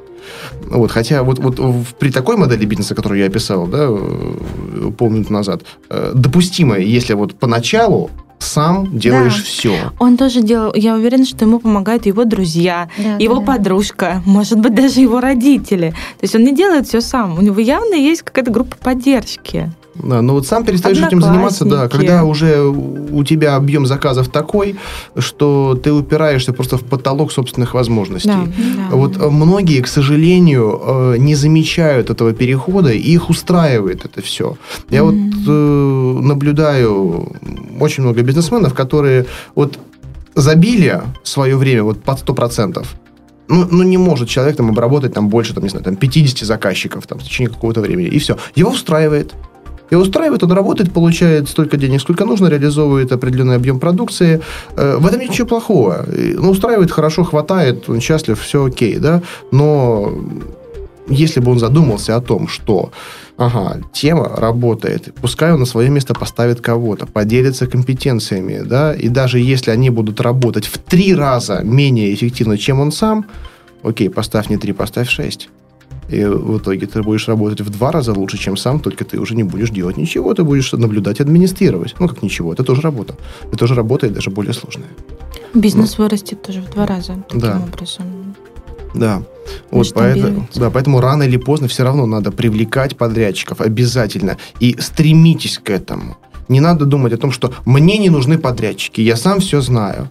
Вот, 0.63 0.91
хотя 0.91 1.23
вот, 1.23 1.39
вот 1.39 1.57
при 1.99 2.11
такой 2.11 2.37
модели 2.37 2.65
бизнеса, 2.65 2.95
которую 2.95 3.21
я 3.21 3.27
описал, 3.27 3.67
да, 3.67 3.89
э, 3.89 4.91
полминуты 4.97 5.33
назад, 5.33 5.63
э, 5.91 6.13
допустимо, 6.15 6.79
если 6.79 7.15
вот 7.15 7.35
поначалу 7.35 8.11
сам 8.39 8.99
делаешь 8.99 9.37
да. 9.37 9.43
все. 9.43 9.93
Он 9.99 10.17
тоже 10.17 10.43
делал, 10.43 10.73
я 10.75 10.95
уверена, 10.95 11.25
что 11.25 11.45
ему 11.45 11.59
помогают 11.59 12.07
его 12.07 12.25
друзья, 12.25 12.89
да, 12.99 13.17
его 13.17 13.41
да, 13.41 13.55
подружка, 13.55 14.23
может 14.27 14.59
быть, 14.61 14.75
даже 14.75 15.01
его 15.01 15.21
родители. 15.21 15.91
То 15.91 16.25
есть 16.25 16.35
он 16.35 16.45
не 16.45 16.55
делает 16.55 16.87
все 16.87 17.01
сам. 17.01 17.39
У 17.39 17.41
него 17.41 17.61
явно 17.61 17.95
есть 17.95 18.23
какая-то 18.23 18.51
группа 18.51 18.77
поддержки. 18.77 19.71
Да, 19.95 20.23
но 20.23 20.35
вот 20.35 20.47
сам 20.47 20.65
перестаешь 20.65 20.99
этим 20.99 21.23
заниматься, 21.23 21.65
да, 21.65 21.89
когда 21.89 22.25
уже 22.25 22.63
у 22.65 23.25
тебя 23.25 23.57
объем 23.57 23.87
заказов 23.87 24.29
такой, 24.29 24.77
что 25.19 25.79
ты 25.83 25.93
упираешься 25.93 26.53
просто 26.53 26.77
в 26.77 26.85
потолок 26.85 27.33
собственных 27.33 27.75
возможностей. 27.75 28.29
Да, 28.29 28.47
да. 28.91 28.97
Вот 28.97 29.17
э, 29.17 29.31
многие, 29.31 29.81
к 29.81 29.87
сожалению, 29.87 30.81
э, 30.85 31.17
не 31.19 31.35
замечают 31.35 32.11
этого 32.11 32.33
перехода, 32.33 32.93
и 32.93 32.99
их 32.99 33.31
устраивает 33.31 34.05
это 34.05 34.21
все. 34.23 34.57
Я 34.91 35.01
mm-hmm. 35.01 35.05
вот 35.05 35.49
э, 35.49 36.27
наблюдаю 36.27 37.33
очень 37.81 38.03
много 38.03 38.23
бизнесменов, 38.23 38.75
которые 38.75 39.27
вот 39.55 39.79
забили 40.35 41.03
свое 41.23 41.57
время 41.57 41.85
вот 41.85 42.03
под 42.03 42.19
100%, 42.19 42.85
ну, 43.49 43.67
ну, 43.71 43.83
не 43.83 43.99
может 43.99 44.29
человек 44.29 44.57
там 44.57 44.71
обработать 44.71 45.13
там 45.13 45.29
больше, 45.29 45.55
там, 45.55 45.65
не 45.65 45.71
знаю, 45.71 45.85
там 45.85 45.97
50 45.97 46.47
заказчиков 46.47 47.07
там, 47.07 47.19
в 47.19 47.23
течение 47.23 47.53
какого-то 47.53 47.81
времени, 47.81 48.09
и 48.09 48.19
все. 48.19 48.37
Его 48.55 48.71
устраивает. 48.71 49.35
И 49.95 49.97
устраивает, 49.97 50.43
он 50.43 50.51
работает, 50.51 50.93
получает 50.93 51.49
столько 51.49 51.77
денег, 51.77 52.01
сколько 52.01 52.25
нужно, 52.25 52.49
реализовывает 52.49 53.13
определенный 53.13 53.55
объем 53.55 53.79
продукции. 53.79 54.41
Э, 54.77 54.97
в 54.99 55.07
этом 55.07 55.21
нет 55.21 55.31
ничего 55.31 55.47
плохого. 55.47 56.05
Ну, 56.09 56.51
устраивает 56.51 56.91
хорошо, 56.91 57.23
хватает, 57.23 57.89
он 57.89 58.01
счастлив, 58.01 58.41
все 58.41 58.65
окей, 58.65 58.97
да. 58.99 59.23
Но 59.53 60.13
если 61.07 61.39
бы 61.39 61.53
он 61.53 61.61
задумался 61.61 62.17
о 62.17 62.21
том, 62.21 62.49
что 62.49 62.91
ага, 63.37 63.83
тема 63.93 64.29
работает, 64.37 65.15
пускай 65.23 65.53
он 65.53 65.61
на 65.61 65.67
свое 65.67 65.91
место 65.91 66.13
поставит 66.13 66.61
кого-то, 66.61 67.07
поделится 67.07 67.69
компетенциями, 67.69 68.63
да, 68.65 68.95
и 68.95 69.09
даже 69.09 69.39
если 69.39 69.71
они 69.71 69.91
будут 69.91 70.21
работать 70.21 70.67
в 70.67 70.79
три 70.79 71.15
раза 71.15 71.61
менее 71.63 72.13
эффективно, 72.13 72.59
чем 72.59 72.81
он 72.81 72.91
сам, 72.91 73.27
окей, 73.85 74.11
поставь 74.11 74.51
не 74.51 74.57
три, 74.57 74.73
поставь 74.73 75.09
шесть. 75.09 75.51
И 76.09 76.25
в 76.25 76.59
итоге 76.59 76.87
ты 76.87 77.03
будешь 77.03 77.29
работать 77.29 77.61
в 77.61 77.71
два 77.71 77.91
раза 77.91 78.13
лучше, 78.13 78.39
чем 78.39 78.57
сам, 78.57 78.81
только 78.81 79.05
ты 79.05 79.19
уже 79.19 79.35
не 79.35 79.43
будешь 79.43 79.71
делать 79.71 79.97
ничего, 79.97 80.35
ты 80.35 80.45
будешь 80.45 80.73
наблюдать 80.73 81.21
и 81.21 81.23
администрировать. 81.23 81.95
Ну, 81.99 82.09
как 82.09 82.23
ничего, 82.23 82.53
это 82.53 82.63
тоже 82.63 82.83
работа. 82.83 83.15
Это 83.49 83.57
тоже 83.57 83.75
работа 83.75 84.07
и 84.07 84.11
даже 84.11 84.31
более 84.31 84.53
сложная. 84.53 84.89
Бизнес 85.55 85.99
Но... 85.99 86.05
вырастет 86.05 86.43
тоже 86.43 86.61
в 86.61 86.71
два 86.71 86.87
раза 86.87 87.15
таким 87.29 87.41
да. 87.41 87.63
образом. 87.67 88.35
Да. 88.95 89.23
Вот 89.71 89.93
поэтому, 89.95 90.49
да, 90.55 90.71
поэтому 90.71 91.01
рано 91.01 91.25
или 91.25 91.37
поздно 91.37 91.69
все 91.69 91.83
равно 91.83 92.07
надо 92.07 92.31
привлекать 92.31 92.97
подрядчиков 92.97 93.61
обязательно. 93.61 94.37
И 94.61 94.77
стремитесь 94.79 95.59
к 95.59 95.71
этому. 95.71 96.17
Не 96.49 96.61
надо 96.61 96.85
думать 96.85 97.13
о 97.13 97.17
том, 97.17 97.33
что 97.33 97.53
мне 97.65 97.99
не 97.99 98.11
нужны 98.11 98.39
подрядчики, 98.39 99.01
я 99.01 99.17
сам 99.17 99.41
все 99.41 99.61
знаю. 99.61 100.11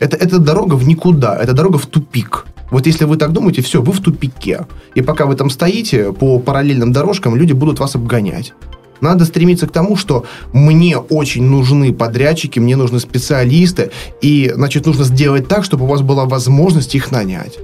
Это, 0.00 0.16
это 0.16 0.38
дорога 0.38 0.74
в 0.74 0.86
никуда, 0.86 1.36
это 1.36 1.52
дорога 1.52 1.78
в 1.78 1.86
тупик. 1.86 2.46
Вот 2.74 2.88
если 2.88 3.04
вы 3.04 3.16
так 3.16 3.30
думаете, 3.30 3.62
все, 3.62 3.80
вы 3.80 3.92
в 3.92 4.00
тупике. 4.00 4.66
И 4.96 5.00
пока 5.00 5.26
вы 5.26 5.36
там 5.36 5.48
стоите 5.48 6.12
по 6.12 6.40
параллельным 6.40 6.90
дорожкам, 6.90 7.36
люди 7.36 7.52
будут 7.52 7.78
вас 7.78 7.94
обгонять. 7.94 8.52
Надо 9.00 9.26
стремиться 9.26 9.68
к 9.68 9.70
тому, 9.70 9.94
что 9.94 10.24
мне 10.52 10.96
очень 10.98 11.44
нужны 11.44 11.92
подрядчики, 11.92 12.58
мне 12.58 12.74
нужны 12.74 12.98
специалисты, 12.98 13.92
и, 14.20 14.50
значит, 14.52 14.86
нужно 14.86 15.04
сделать 15.04 15.46
так, 15.46 15.62
чтобы 15.62 15.84
у 15.84 15.86
вас 15.86 16.00
была 16.00 16.24
возможность 16.24 16.96
их 16.96 17.12
нанять. 17.12 17.60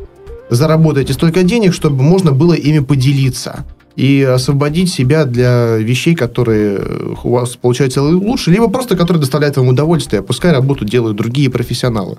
Заработайте 0.48 1.12
столько 1.12 1.42
денег, 1.42 1.74
чтобы 1.74 2.04
можно 2.04 2.30
было 2.30 2.52
ими 2.52 2.78
поделиться 2.78 3.64
и 3.96 4.22
освободить 4.22 4.92
себя 4.92 5.24
для 5.24 5.76
вещей, 5.78 6.14
которые 6.14 6.80
у 7.24 7.30
вас 7.30 7.56
получаются 7.56 8.00
лучше, 8.00 8.52
либо 8.52 8.68
просто 8.68 8.96
которые 8.96 9.20
доставляют 9.20 9.56
вам 9.56 9.66
удовольствие. 9.66 10.22
Пускай 10.22 10.52
работу 10.52 10.84
делают 10.84 11.16
другие 11.16 11.50
профессионалы. 11.50 12.16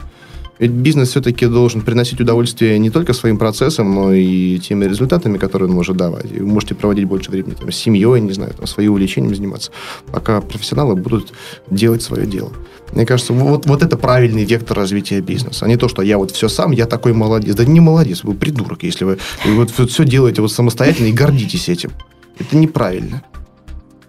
Ведь 0.59 0.71
бизнес 0.71 1.09
все-таки 1.09 1.47
должен 1.47 1.81
приносить 1.81 2.21
удовольствие 2.21 2.77
не 2.77 2.91
только 2.91 3.13
своим 3.13 3.37
процессам, 3.37 3.95
но 3.95 4.13
и 4.13 4.59
теми 4.59 4.85
результатами, 4.85 5.37
которые 5.37 5.69
он 5.69 5.75
может 5.75 5.97
давать. 5.97 6.31
И 6.31 6.39
вы 6.39 6.45
можете 6.45 6.75
проводить 6.75 7.05
больше 7.05 7.31
времени 7.31 7.55
там, 7.55 7.71
с 7.71 7.75
семьей, 7.75 8.21
не 8.21 8.31
знаю, 8.31 8.53
там, 8.53 8.67
своим 8.67 8.91
увлечением 8.91 9.33
заниматься, 9.35 9.71
пока 10.11 10.39
профессионалы 10.41 10.95
будут 10.95 11.33
делать 11.69 12.03
свое 12.03 12.27
дело. 12.27 12.51
Мне 12.93 13.05
кажется, 13.05 13.33
вот, 13.33 13.65
вот 13.65 13.81
это 13.81 13.97
правильный 13.97 14.43
вектор 14.43 14.77
развития 14.77 15.21
бизнеса, 15.21 15.65
а 15.65 15.67
не 15.67 15.77
то, 15.77 15.87
что 15.87 16.01
я 16.01 16.17
вот 16.17 16.31
все 16.31 16.47
сам, 16.47 16.71
я 16.71 16.85
такой 16.85 17.13
молодец. 17.13 17.55
Да 17.55 17.65
не 17.65 17.79
молодец, 17.79 18.23
вы 18.23 18.33
придурок, 18.33 18.83
если 18.83 19.05
вы 19.05 19.17
вот 19.45 19.71
все 19.71 20.05
делаете 20.05 20.41
вот 20.41 20.51
самостоятельно 20.51 21.07
и 21.07 21.13
гордитесь 21.13 21.69
этим. 21.69 21.91
Это 22.37 22.55
неправильно. 22.57 23.23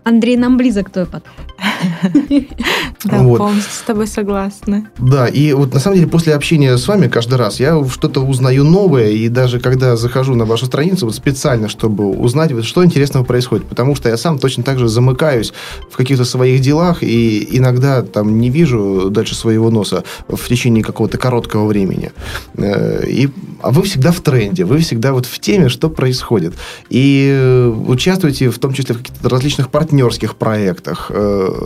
Андрей, 0.04 0.36
нам 0.36 0.56
близок 0.56 0.90
твой 0.90 1.06
подход. 1.06 1.46
Да, 3.04 3.18
полностью 3.18 3.72
с 3.72 3.82
тобой 3.84 4.06
согласна. 4.06 4.86
Да, 4.98 5.26
и 5.26 5.52
вот 5.54 5.74
на 5.74 5.80
самом 5.80 5.96
деле 5.96 6.08
после 6.08 6.34
общения 6.34 6.76
с 6.76 6.86
вами 6.86 7.08
каждый 7.08 7.34
раз 7.34 7.58
я 7.58 7.84
что-то 7.88 8.20
узнаю 8.20 8.62
новое, 8.62 9.08
и 9.08 9.28
даже 9.28 9.58
когда 9.58 9.96
захожу 9.96 10.36
на 10.36 10.44
вашу 10.44 10.66
страницу 10.66 11.06
вот 11.06 11.14
специально, 11.14 11.68
чтобы 11.68 12.08
узнать, 12.10 12.52
вот, 12.52 12.64
что 12.64 12.84
интересного 12.84 13.24
происходит, 13.24 13.66
потому 13.66 13.96
что 13.96 14.08
я 14.08 14.16
сам 14.16 14.38
точно 14.38 14.62
так 14.62 14.78
же 14.78 14.86
замыкаюсь 14.86 15.52
в 15.90 15.96
каких-то 15.96 16.24
своих 16.24 16.60
делах, 16.60 17.02
и 17.02 17.48
иногда 17.50 18.02
там 18.02 18.38
не 18.38 18.50
вижу 18.50 19.10
дальше 19.10 19.34
своего 19.34 19.70
носа 19.70 20.04
в 20.28 20.48
течение 20.48 20.84
какого-то 20.84 21.18
короткого 21.18 21.66
времени. 21.66 22.12
Э, 22.56 23.04
и, 23.06 23.28
а 23.62 23.72
вы 23.72 23.82
всегда 23.82 24.12
в 24.12 24.20
тренде, 24.20 24.64
вы 24.64 24.78
всегда 24.78 25.12
вот 25.12 25.26
в 25.26 25.38
теме, 25.40 25.68
что 25.68 25.90
происходит. 25.90 26.54
И 26.88 27.72
участвуете 27.86 28.50
в 28.50 28.58
том 28.58 28.72
числе 28.72 28.94
в 28.94 28.98
каких-то 28.98 29.28
различных 29.28 29.70
партнерских 29.70 30.36
проектах. 30.36 31.10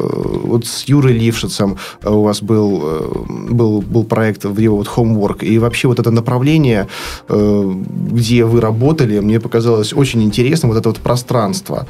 Э, 0.07 0.39
вот 0.45 0.67
с 0.67 0.85
Юрой 0.89 1.13
Лившицем 1.13 1.77
у 2.05 2.23
вас 2.23 2.43
был, 2.43 2.83
э, 2.85 3.53
был, 3.53 3.83
был 3.83 4.05
проект 4.05 4.45
в 4.45 4.59
его 4.59 4.77
вот 4.77 4.89
Homework, 4.89 5.45
и 5.45 5.59
вообще 5.59 5.89
вот 5.89 5.99
это 5.99 6.11
направление, 6.11 6.89
где 7.29 8.45
вы 8.45 8.61
работали, 8.61 9.21
мне 9.21 9.41
показалось 9.41 9.93
очень 9.93 10.23
интересным, 10.23 10.71
вот 10.71 10.79
это 10.79 10.89
вот 10.89 10.99
пространство. 10.99 11.87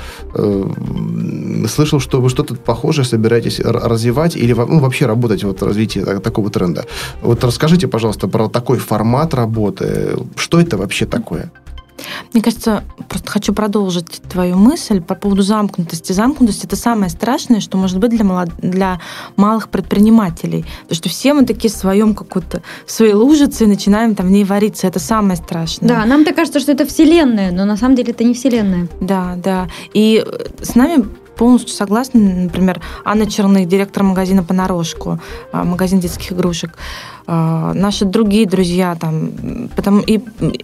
Слышал, 1.69 2.01
что 2.01 2.21
вы 2.21 2.29
что-то 2.29 2.55
похожее 2.55 3.05
собираетесь 3.05 3.61
развивать 3.61 4.37
или 4.37 4.53
ну, 4.53 4.81
вообще 4.81 5.07
работать 5.07 5.45
вот 5.45 5.63
развитии 5.63 6.01
такого 6.21 6.51
тренда. 6.51 6.87
Вот 7.23 7.45
расскажите, 7.45 7.89
пожалуйста, 7.89 8.29
про 8.29 8.49
такой 8.49 8.79
формат 8.79 9.35
работы. 9.35 10.17
Что 10.37 10.61
это 10.61 10.77
вообще 10.77 11.07
такое? 11.07 11.51
Мне 12.33 12.43
кажется, 12.43 12.85
просто 13.09 13.31
хочу 13.31 13.53
продолжить 13.53 14.23
твою 14.29 14.57
мысль 14.57 15.01
по 15.01 15.15
поводу 15.15 15.43
замкнутости. 15.43 16.13
Замкнутость 16.13 16.65
это 16.65 16.77
самое 16.77 17.11
страшное, 17.11 17.61
что 17.61 17.79
может 17.79 17.99
быть 17.99 18.11
для, 18.11 18.25
молод... 18.25 18.51
для 18.59 19.01
малых 19.37 19.69
предпринимателей. 19.69 20.65
Потому 20.83 20.97
что 20.97 21.09
все 21.09 21.35
мы 21.35 21.45
такие 21.45 21.71
в 21.73 21.77
своем 21.77 22.15
какой-то, 22.15 22.63
в 22.87 22.91
своей 22.91 23.15
лужице 23.15 23.65
и 23.65 23.67
начинаем 23.67 24.15
там 24.15 24.27
в 24.27 24.31
ней 24.31 24.45
вариться. 24.45 24.87
Это 24.87 24.99
самое 24.99 25.37
страшное. 25.37 25.89
Да, 25.89 26.05
нам-то 26.05 26.33
кажется, 26.33 26.61
что 26.61 26.73
это 26.73 26.87
вселенная, 26.87 27.51
но 27.53 27.65
на 27.65 27.77
самом 27.77 27.97
деле 27.97 28.13
это 28.13 28.25
не 28.25 28.35
вселенная. 28.35 28.89
Да, 29.01 29.35
да. 29.37 29.69
И 29.95 30.25
с 30.61 30.75
нами 30.75 31.05
полностью 31.37 31.75
согласна. 31.75 32.21
Например, 32.21 32.81
Анна 33.05 33.31
Черных, 33.31 33.69
директор 33.69 34.03
магазина 34.03 34.43
«Понарошку», 34.43 35.21
а, 35.53 35.65
магазин 35.65 36.01
детских 36.01 36.33
игрушек. 36.33 36.77
А, 37.27 37.73
наши 37.75 38.05
другие 38.05 38.47
друзья 38.47 38.97
там, 38.97 39.69
потому 39.77 40.01
и 40.01 40.21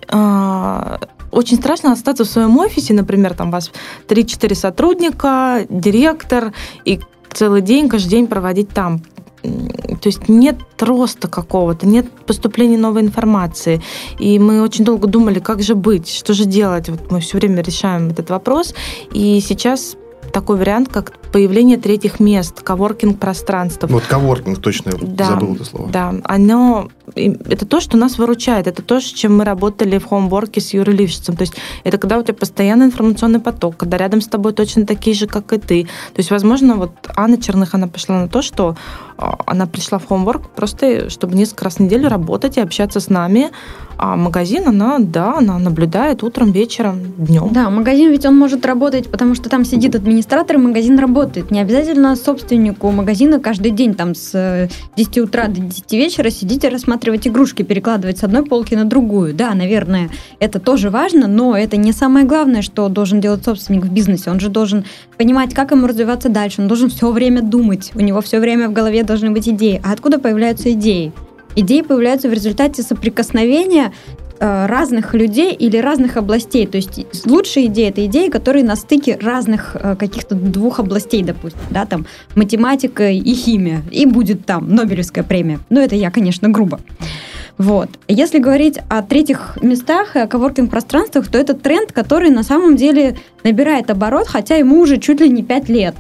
а, 0.09 0.99
очень 1.33 1.57
страшно 1.57 1.93
остаться 1.93 2.25
в 2.25 2.29
своем 2.29 2.57
офисе, 2.59 2.95
например, 2.95 3.35
там 3.35 3.49
у 3.49 3.53
вас 3.53 3.73
3-4 4.07 4.55
сотрудника, 4.55 5.67
директор, 5.69 6.53
и 6.85 7.01
целый 7.33 7.63
день, 7.63 7.89
каждый 7.89 8.11
день 8.11 8.27
проводить 8.27 8.69
там. 8.69 9.03
То 9.43 10.07
есть 10.09 10.29
нет 10.29 10.57
роста 10.79 11.27
какого-то, 11.27 11.87
нет 11.87 12.09
поступления 12.27 12.79
новой 12.79 13.03
информации. 13.03 13.83
И 14.21 14.39
мы 14.39 14.63
очень 14.63 14.85
долго 14.85 15.09
думали, 15.09 15.41
как 15.41 15.63
же 15.63 15.75
быть, 15.75 16.09
что 16.09 16.33
же 16.33 16.45
делать. 16.45 16.89
Вот 16.89 17.11
мы 17.11 17.19
все 17.21 17.39
время 17.39 17.63
решаем 17.63 18.11
этот 18.11 18.31
вопрос. 18.31 18.75
И 19.13 19.41
сейчас 19.41 19.97
такой 20.33 20.57
вариант, 20.57 20.89
как 20.89 21.19
появление 21.33 21.79
третьих 21.79 22.21
мест, 22.21 22.61
коворкинг 22.63 23.19
пространств. 23.19 23.85
Вот 23.89 24.05
коворкинг, 24.05 24.59
точно 24.59 24.93
да, 25.01 25.27
забыл 25.27 25.55
это 25.55 25.65
слово. 25.65 25.89
Да, 25.89 26.15
оно, 26.25 26.89
это 27.15 27.67
то, 27.67 27.81
что 27.81 27.97
нас 27.97 28.19
выручает, 28.19 28.67
это 28.67 28.83
то, 28.83 29.01
с 29.01 29.05
чем 29.05 29.39
мы 29.39 29.45
работали 29.45 29.99
в 29.99 30.07
хоумворке 30.07 30.61
с 30.61 30.75
Юрой 30.75 30.97
Лившицем. 30.97 31.37
То 31.37 31.43
есть 31.43 31.55
это 31.85 31.99
когда 31.99 32.19
у 32.19 32.23
тебя 32.23 32.35
постоянный 32.35 32.87
информационный 32.87 33.41
поток, 33.41 33.77
когда 33.77 33.97
рядом 33.97 34.21
с 34.21 34.27
тобой 34.27 34.53
точно 34.53 34.87
такие 34.87 35.15
же, 35.15 35.27
как 35.27 35.53
и 35.53 35.59
ты. 35.59 35.85
То 35.85 36.19
есть, 36.19 36.31
возможно, 36.31 36.77
вот 36.77 36.93
Анна 37.17 37.41
Черных, 37.41 37.75
она 37.75 37.89
пошла 37.89 38.21
на 38.21 38.29
то, 38.29 38.43
что 38.43 38.77
а, 39.17 39.39
она 39.47 39.67
пришла 39.67 39.99
в 39.99 40.07
хоумворк 40.07 40.51
просто, 40.51 41.11
чтобы 41.11 41.35
несколько 41.37 41.65
раз 41.65 41.77
в 41.77 41.81
неделю 41.81 42.09
работать 42.09 42.57
и 42.57 42.61
общаться 42.61 43.01
с 43.01 43.09
нами, 43.09 43.51
а 43.99 44.17
магазин, 44.17 44.67
она, 44.67 44.99
да, 44.99 45.39
она 45.39 45.59
наблюдает 45.59 46.25
утром, 46.25 46.51
вечером, 46.51 47.01
днем. 47.17 47.51
Да, 47.53 47.71
магазин 47.71 48.11
ведь 48.11 48.27
он 48.27 48.37
может 48.37 48.67
работать, 48.67 49.11
потому 49.11 49.35
что 49.35 49.49
там 49.49 49.65
сидит 49.65 49.95
администратор, 49.95 50.22
и 50.23 50.57
магазин 50.57 50.99
работает. 50.99 51.51
Не 51.51 51.61
обязательно 51.61 52.17
собственнику 52.17 52.91
магазина 52.91 53.41
каждый 53.41 53.71
день 53.71 53.95
там 53.95 54.15
с 54.15 54.69
10 54.97 55.19
утра 55.19 55.49
до 55.49 55.61
10 55.61 55.93
вечера 55.93 56.31
сидеть 56.31 56.65
и 56.65 56.69
рассматривать 56.69 57.27
игрушки, 57.27 57.63
перекладывать 57.63 58.19
с 58.19 58.25
одной 58.25 58.45
полки 58.45 58.75
на 58.75 58.85
другую. 58.85 59.35
Да, 59.35 59.55
наверное, 59.55 60.11
это 60.39 60.61
тоже 60.61 60.91
важно, 60.91 61.27
но 61.27 61.57
это 61.57 61.77
не 61.77 61.93
самое 61.93 62.27
главное, 62.27 62.63
что 62.63 62.89
должен 62.89 63.21
делать 63.21 63.45
собственник 63.45 63.85
в 63.85 63.93
бизнесе. 63.93 64.31
Он 64.31 64.41
же 64.41 64.49
должен 64.49 64.85
понимать, 65.19 65.55
как 65.55 65.71
ему 65.71 65.87
развиваться 65.87 66.29
дальше. 66.29 66.63
Он 66.63 66.69
должен 66.69 66.91
все 66.91 67.11
время 67.11 67.43
думать. 67.43 67.91
У 67.95 68.01
него 68.01 68.21
все 68.21 68.41
время 68.41 68.69
в 68.69 68.73
голове 68.73 69.03
должны 69.03 69.31
быть 69.31 69.49
идеи. 69.49 69.81
А 69.85 69.93
откуда 69.93 70.19
появляются 70.19 70.73
идеи? 70.73 71.13
Идеи 71.55 71.83
появляются 71.83 72.29
в 72.29 72.33
результате 72.33 72.83
соприкосновения 72.83 73.93
э, 74.22 74.22
разных 74.43 75.15
людей 75.15 75.53
или 75.55 75.77
разных 75.77 76.17
областей. 76.17 76.67
То 76.67 76.77
есть 76.77 77.27
лучшие 77.27 77.67
идеи 77.67 77.89
это 77.89 78.05
идеи, 78.07 78.29
которые 78.29 78.65
на 78.65 78.77
стыке 78.77 79.19
разных 79.21 79.77
э, 79.79 79.97
каких-то 79.97 80.35
двух 80.35 80.81
областей, 80.81 81.23
допустим, 81.23 81.61
да, 81.71 81.87
там 81.87 82.07
математика 82.35 83.11
и 83.11 83.35
химия, 83.35 83.83
и 83.91 84.07
будет 84.07 84.45
там 84.45 84.75
Нобелевская 84.75 85.25
премия. 85.25 85.61
Но 85.71 85.81
это 85.81 85.95
я, 85.95 86.11
конечно, 86.11 86.49
грубо. 86.49 86.81
Вот. 87.59 87.89
Если 88.09 88.39
говорить 88.39 88.79
о 88.89 89.03
третьих 89.03 89.59
местах 89.63 90.17
и 90.17 90.21
о 90.21 90.27
коворкинг-пространствах, 90.27 91.29
то 91.29 91.39
это 91.39 91.55
тренд, 91.55 91.93
который 91.93 92.31
на 92.31 92.43
самом 92.43 92.77
деле 92.77 93.17
набирает 93.45 93.91
оборот, 93.91 94.27
хотя 94.27 94.57
ему 94.57 94.81
уже 94.81 94.99
чуть 94.99 95.21
ли 95.21 95.29
не 95.29 95.43
пять 95.43 95.69
лет. 95.69 95.95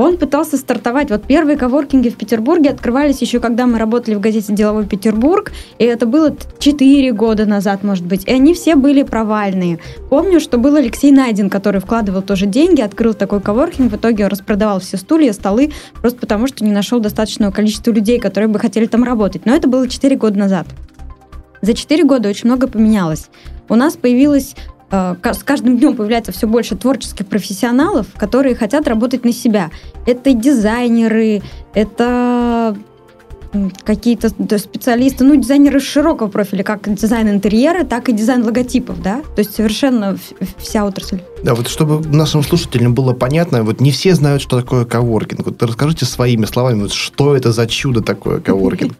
Он 0.00 0.16
пытался 0.16 0.56
стартовать. 0.56 1.10
Вот 1.10 1.24
первые 1.24 1.58
коворкинги 1.58 2.08
в 2.08 2.16
Петербурге 2.16 2.70
открывались 2.70 3.20
еще, 3.20 3.38
когда 3.38 3.66
мы 3.66 3.78
работали 3.78 4.14
в 4.14 4.20
газете 4.20 4.54
«Деловой 4.54 4.86
Петербург», 4.86 5.52
и 5.78 5.84
это 5.84 6.06
было 6.06 6.34
4 6.58 7.12
года 7.12 7.44
назад, 7.44 7.84
может 7.84 8.06
быть. 8.06 8.24
И 8.24 8.32
они 8.32 8.54
все 8.54 8.76
были 8.76 9.02
провальные. 9.02 9.78
Помню, 10.08 10.40
что 10.40 10.56
был 10.56 10.76
Алексей 10.76 11.12
Найден, 11.12 11.50
который 11.50 11.82
вкладывал 11.82 12.22
тоже 12.22 12.46
деньги, 12.46 12.80
открыл 12.80 13.12
такой 13.12 13.42
коворкинг, 13.42 13.92
в 13.92 13.96
итоге 13.96 14.24
он 14.24 14.30
распродавал 14.30 14.80
все 14.80 14.96
стулья, 14.96 15.34
столы, 15.34 15.70
просто 16.00 16.18
потому 16.18 16.46
что 16.46 16.64
не 16.64 16.72
нашел 16.72 16.98
достаточного 16.98 17.50
количества 17.50 17.90
людей, 17.90 18.18
которые 18.18 18.48
бы 18.48 18.58
хотели 18.58 18.86
там 18.86 19.04
работать. 19.04 19.44
Но 19.44 19.54
это 19.54 19.68
было 19.68 19.86
4 19.86 20.16
года 20.16 20.38
назад. 20.38 20.66
За 21.60 21.74
4 21.74 22.04
года 22.04 22.30
очень 22.30 22.48
много 22.48 22.68
поменялось. 22.68 23.28
У 23.68 23.74
нас 23.74 23.98
появилась 23.98 24.54
с 24.90 25.42
каждым 25.44 25.78
днем 25.78 25.96
появляется 25.96 26.32
все 26.32 26.46
больше 26.46 26.76
творческих 26.76 27.26
профессионалов, 27.26 28.06
которые 28.16 28.54
хотят 28.54 28.88
работать 28.88 29.24
на 29.24 29.32
себя. 29.32 29.70
Это 30.06 30.32
дизайнеры, 30.32 31.42
это 31.74 32.76
какие-то 33.84 34.28
специалисты, 34.58 35.24
ну, 35.24 35.36
дизайнеры 35.36 35.80
широкого 35.80 36.28
профиля, 36.28 36.62
как 36.62 36.92
дизайн 36.92 37.28
интерьера, 37.28 37.84
так 37.84 38.08
и 38.08 38.12
дизайн 38.12 38.44
логотипов, 38.44 39.02
да? 39.02 39.22
То 39.34 39.40
есть 39.40 39.54
совершенно 39.54 40.16
вся 40.58 40.84
отрасль. 40.84 41.20
Да, 41.42 41.54
вот 41.54 41.68
чтобы 41.68 42.06
нашим 42.06 42.42
слушателям 42.42 42.94
было 42.94 43.12
понятно, 43.12 43.62
вот 43.62 43.80
не 43.80 43.90
все 43.90 44.14
знают, 44.14 44.42
что 44.42 44.60
такое 44.60 44.84
коворкинг. 44.84 45.46
Вот 45.46 45.62
расскажите 45.62 46.04
своими 46.04 46.44
словами, 46.44 46.82
вот 46.82 46.92
что 46.92 47.34
это 47.34 47.52
за 47.52 47.66
чудо 47.66 48.02
такое 48.02 48.40
коворкинг? 48.40 48.94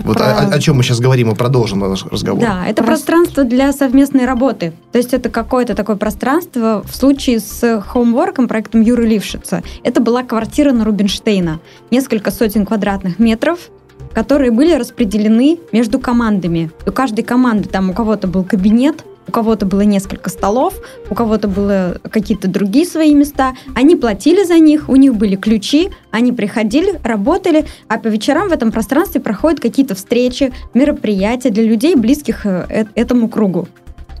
Вот 0.00 0.20
о, 0.20 0.58
чем 0.60 0.76
мы 0.76 0.82
сейчас 0.82 1.00
говорим 1.00 1.30
и 1.30 1.34
продолжим 1.34 1.80
наш 1.80 2.04
разговор. 2.04 2.42
Да, 2.42 2.66
это 2.66 2.82
пространство 2.82 3.44
для 3.44 3.72
совместной 3.72 4.26
работы. 4.26 4.72
То 4.92 4.98
есть 4.98 5.14
это 5.14 5.30
какое-то 5.30 5.74
такое 5.74 5.96
пространство. 5.96 6.82
В 6.84 6.94
случае 6.94 7.40
с 7.40 7.80
хоумворком, 7.80 8.48
проектом 8.48 8.82
Юры 8.82 9.06
Лившица, 9.06 9.62
это 9.84 10.00
была 10.00 10.22
квартира 10.22 10.72
на 10.72 10.84
Рубинштейна. 10.84 11.60
Несколько 11.90 12.30
сотен 12.30 12.66
квадратных 12.66 13.18
метров, 13.18 13.69
которые 14.12 14.50
были 14.50 14.74
распределены 14.74 15.58
между 15.72 15.98
командами. 15.98 16.70
У 16.86 16.92
каждой 16.92 17.22
команды 17.22 17.68
там 17.68 17.90
у 17.90 17.92
кого-то 17.92 18.26
был 18.26 18.44
кабинет, 18.44 19.04
у 19.30 19.32
кого-то 19.32 19.64
было 19.64 19.82
несколько 19.82 20.28
столов, 20.28 20.74
у 21.08 21.14
кого-то 21.14 21.46
было 21.46 21.98
какие-то 22.10 22.48
другие 22.48 22.84
свои 22.84 23.14
места. 23.14 23.54
Они 23.76 23.94
платили 23.94 24.44
за 24.44 24.58
них, 24.58 24.88
у 24.88 24.96
них 24.96 25.14
были 25.14 25.36
ключи, 25.36 25.90
они 26.10 26.32
приходили, 26.32 26.98
работали, 27.04 27.66
а 27.86 27.98
по 27.98 28.08
вечерам 28.08 28.48
в 28.48 28.52
этом 28.52 28.72
пространстве 28.72 29.20
проходят 29.20 29.60
какие-то 29.60 29.94
встречи, 29.94 30.52
мероприятия 30.74 31.50
для 31.50 31.62
людей, 31.62 31.94
близких 31.94 32.44
э, 32.44 32.66
э, 32.68 32.84
этому 32.96 33.28
кругу. 33.28 33.68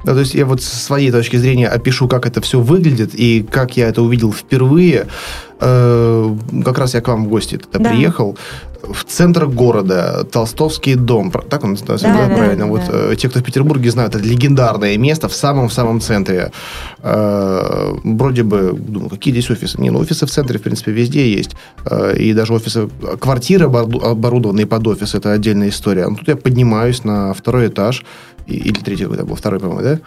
Да, 0.04 0.14
то 0.14 0.20
есть 0.20 0.34
я 0.34 0.46
вот 0.46 0.62
с 0.62 0.68
своей 0.68 1.10
точки 1.10 1.36
зрения 1.36 1.68
опишу, 1.68 2.08
как 2.08 2.26
это 2.26 2.40
все 2.40 2.60
выглядит 2.60 3.10
и 3.14 3.42
как 3.42 3.76
я 3.76 3.88
это 3.88 4.02
увидел 4.02 4.32
впервые. 4.32 5.08
Э, 5.60 6.36
как 6.64 6.78
раз 6.78 6.94
я 6.94 7.00
к 7.00 7.08
вам 7.08 7.26
в 7.26 7.28
гости 7.28 7.58
тогда 7.58 7.90
да. 7.90 7.94
приехал. 7.96 8.38
В 8.82 9.04
центр 9.04 9.46
города, 9.46 10.24
Толстовский 10.30 10.94
дом, 10.94 11.30
так 11.30 11.64
он 11.64 11.72
называется, 11.72 12.06
Да, 12.08 12.14
да, 12.14 12.28
да, 12.28 12.34
правильно? 12.34 12.64
да, 12.64 12.70
вот 12.70 12.80
да. 12.86 13.12
э, 13.12 13.16
те, 13.16 13.28
кто 13.28 13.40
в 13.40 13.42
Петербурге 13.42 13.90
знают, 13.90 14.14
это 14.14 14.24
легендарное 14.24 14.96
место 14.96 15.28
в 15.28 15.34
самом-в 15.34 15.72
самом 15.72 16.00
центре. 16.00 16.50
Э, 17.02 17.92
вроде 18.04 18.42
бы, 18.42 18.72
думаю, 18.72 19.10
какие 19.10 19.32
здесь 19.32 19.50
офисы? 19.50 19.80
Не, 19.80 19.90
ну 19.90 19.98
офисы 20.00 20.26
в 20.26 20.30
центре, 20.30 20.58
в 20.58 20.62
принципе, 20.62 20.92
везде 20.92 21.30
есть. 21.32 21.50
Э, 21.84 22.16
и 22.16 22.32
даже 22.32 22.52
офисы, 22.54 22.88
квартиры 23.20 23.66
обору- 23.66 24.04
оборудованные 24.04 24.66
под 24.66 24.86
офис, 24.86 25.14
это 25.14 25.32
отдельная 25.32 25.68
история. 25.68 26.08
Но 26.08 26.16
тут 26.16 26.28
я 26.28 26.36
поднимаюсь 26.36 27.04
на 27.04 27.32
второй 27.34 27.68
этаж, 27.68 28.04
или 28.46 28.78
третий, 28.80 29.04
это 29.04 29.24
был 29.24 29.36
второй, 29.36 29.60
по-моему, 29.60 29.82
да? 29.82 29.98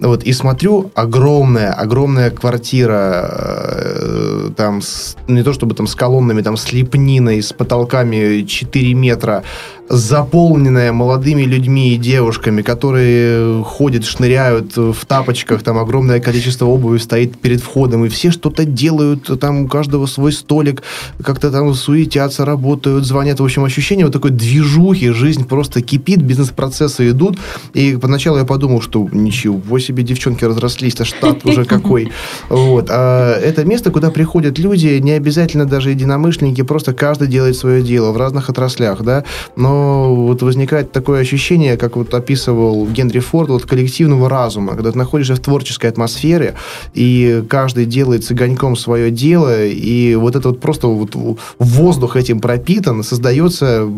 Вот, 0.00 0.22
и 0.24 0.32
смотрю, 0.32 0.90
огромная, 0.94 1.72
огромная 1.72 2.30
квартира, 2.30 3.28
э, 3.30 4.50
там, 4.56 4.80
с- 4.80 5.16
не 5.28 5.42
то 5.42 5.52
чтобы 5.52 5.74
там 5.74 5.86
с 5.86 5.94
колоннами, 5.94 6.40
там, 6.42 6.56
с 6.56 6.72
лепниной, 6.72 7.42
с 7.42 7.52
потолками 7.52 8.42
4 8.46 8.94
метра, 8.94 9.42
заполненная 9.90 10.92
молодыми 10.92 11.42
людьми 11.42 11.94
и 11.94 11.96
девушками, 11.96 12.62
которые 12.62 13.64
ходят, 13.64 14.04
шныряют 14.04 14.76
в 14.76 15.04
тапочках, 15.04 15.64
там 15.64 15.78
огромное 15.78 16.20
количество 16.20 16.66
обуви 16.66 16.98
стоит 16.98 17.36
перед 17.36 17.60
входом, 17.60 18.04
и 18.04 18.08
все 18.08 18.30
что-то 18.30 18.64
делают, 18.64 19.40
там 19.40 19.64
у 19.64 19.68
каждого 19.68 20.06
свой 20.06 20.32
столик, 20.32 20.84
как-то 21.24 21.50
там 21.50 21.74
суетятся, 21.74 22.44
работают, 22.44 23.04
звонят. 23.04 23.40
В 23.40 23.44
общем, 23.44 23.64
ощущение 23.64 24.06
вот 24.06 24.12
такой 24.12 24.30
движухи, 24.30 25.10
жизнь 25.10 25.44
просто 25.44 25.82
кипит, 25.82 26.22
бизнес-процессы 26.22 27.10
идут. 27.10 27.38
И 27.74 27.98
поначалу 28.00 28.38
я 28.38 28.44
подумал, 28.44 28.82
что 28.82 29.08
ничего 29.10 29.80
себе, 29.80 30.04
девчонки 30.04 30.44
разрослись, 30.44 31.00
а 31.00 31.04
штат 31.04 31.44
уже 31.44 31.64
какой. 31.64 32.12
Вот. 32.48 32.86
А 32.90 33.36
это 33.40 33.64
место, 33.64 33.90
куда 33.90 34.12
приходят 34.12 34.56
люди, 34.60 35.00
не 35.00 35.12
обязательно 35.12 35.64
даже 35.64 35.90
единомышленники, 35.90 36.62
просто 36.62 36.92
каждый 36.92 37.26
делает 37.26 37.56
свое 37.56 37.82
дело 37.82 38.12
в 38.12 38.16
разных 38.16 38.50
отраслях, 38.50 39.02
да, 39.02 39.24
но 39.56 39.79
вот 40.14 40.42
возникает 40.42 40.92
такое 40.92 41.20
ощущение, 41.20 41.76
как 41.76 41.96
вот 41.96 42.14
описывал 42.14 42.86
Генри 42.86 43.20
Форд, 43.20 43.48
вот 43.50 43.66
коллективного 43.66 44.28
разума, 44.28 44.74
когда 44.74 44.92
ты 44.92 44.98
находишься 44.98 45.34
в 45.34 45.40
творческой 45.40 45.90
атмосфере, 45.90 46.54
и 46.94 47.44
каждый 47.48 47.86
делает 47.86 48.24
с 48.24 48.30
огоньком 48.30 48.76
свое 48.76 49.10
дело, 49.10 49.64
и 49.66 50.14
вот 50.14 50.36
это 50.36 50.48
вот 50.48 50.60
просто 50.60 50.86
вот 50.88 51.16
воздух 51.58 52.16
этим 52.16 52.40
пропитан, 52.40 53.02
создается 53.02 53.88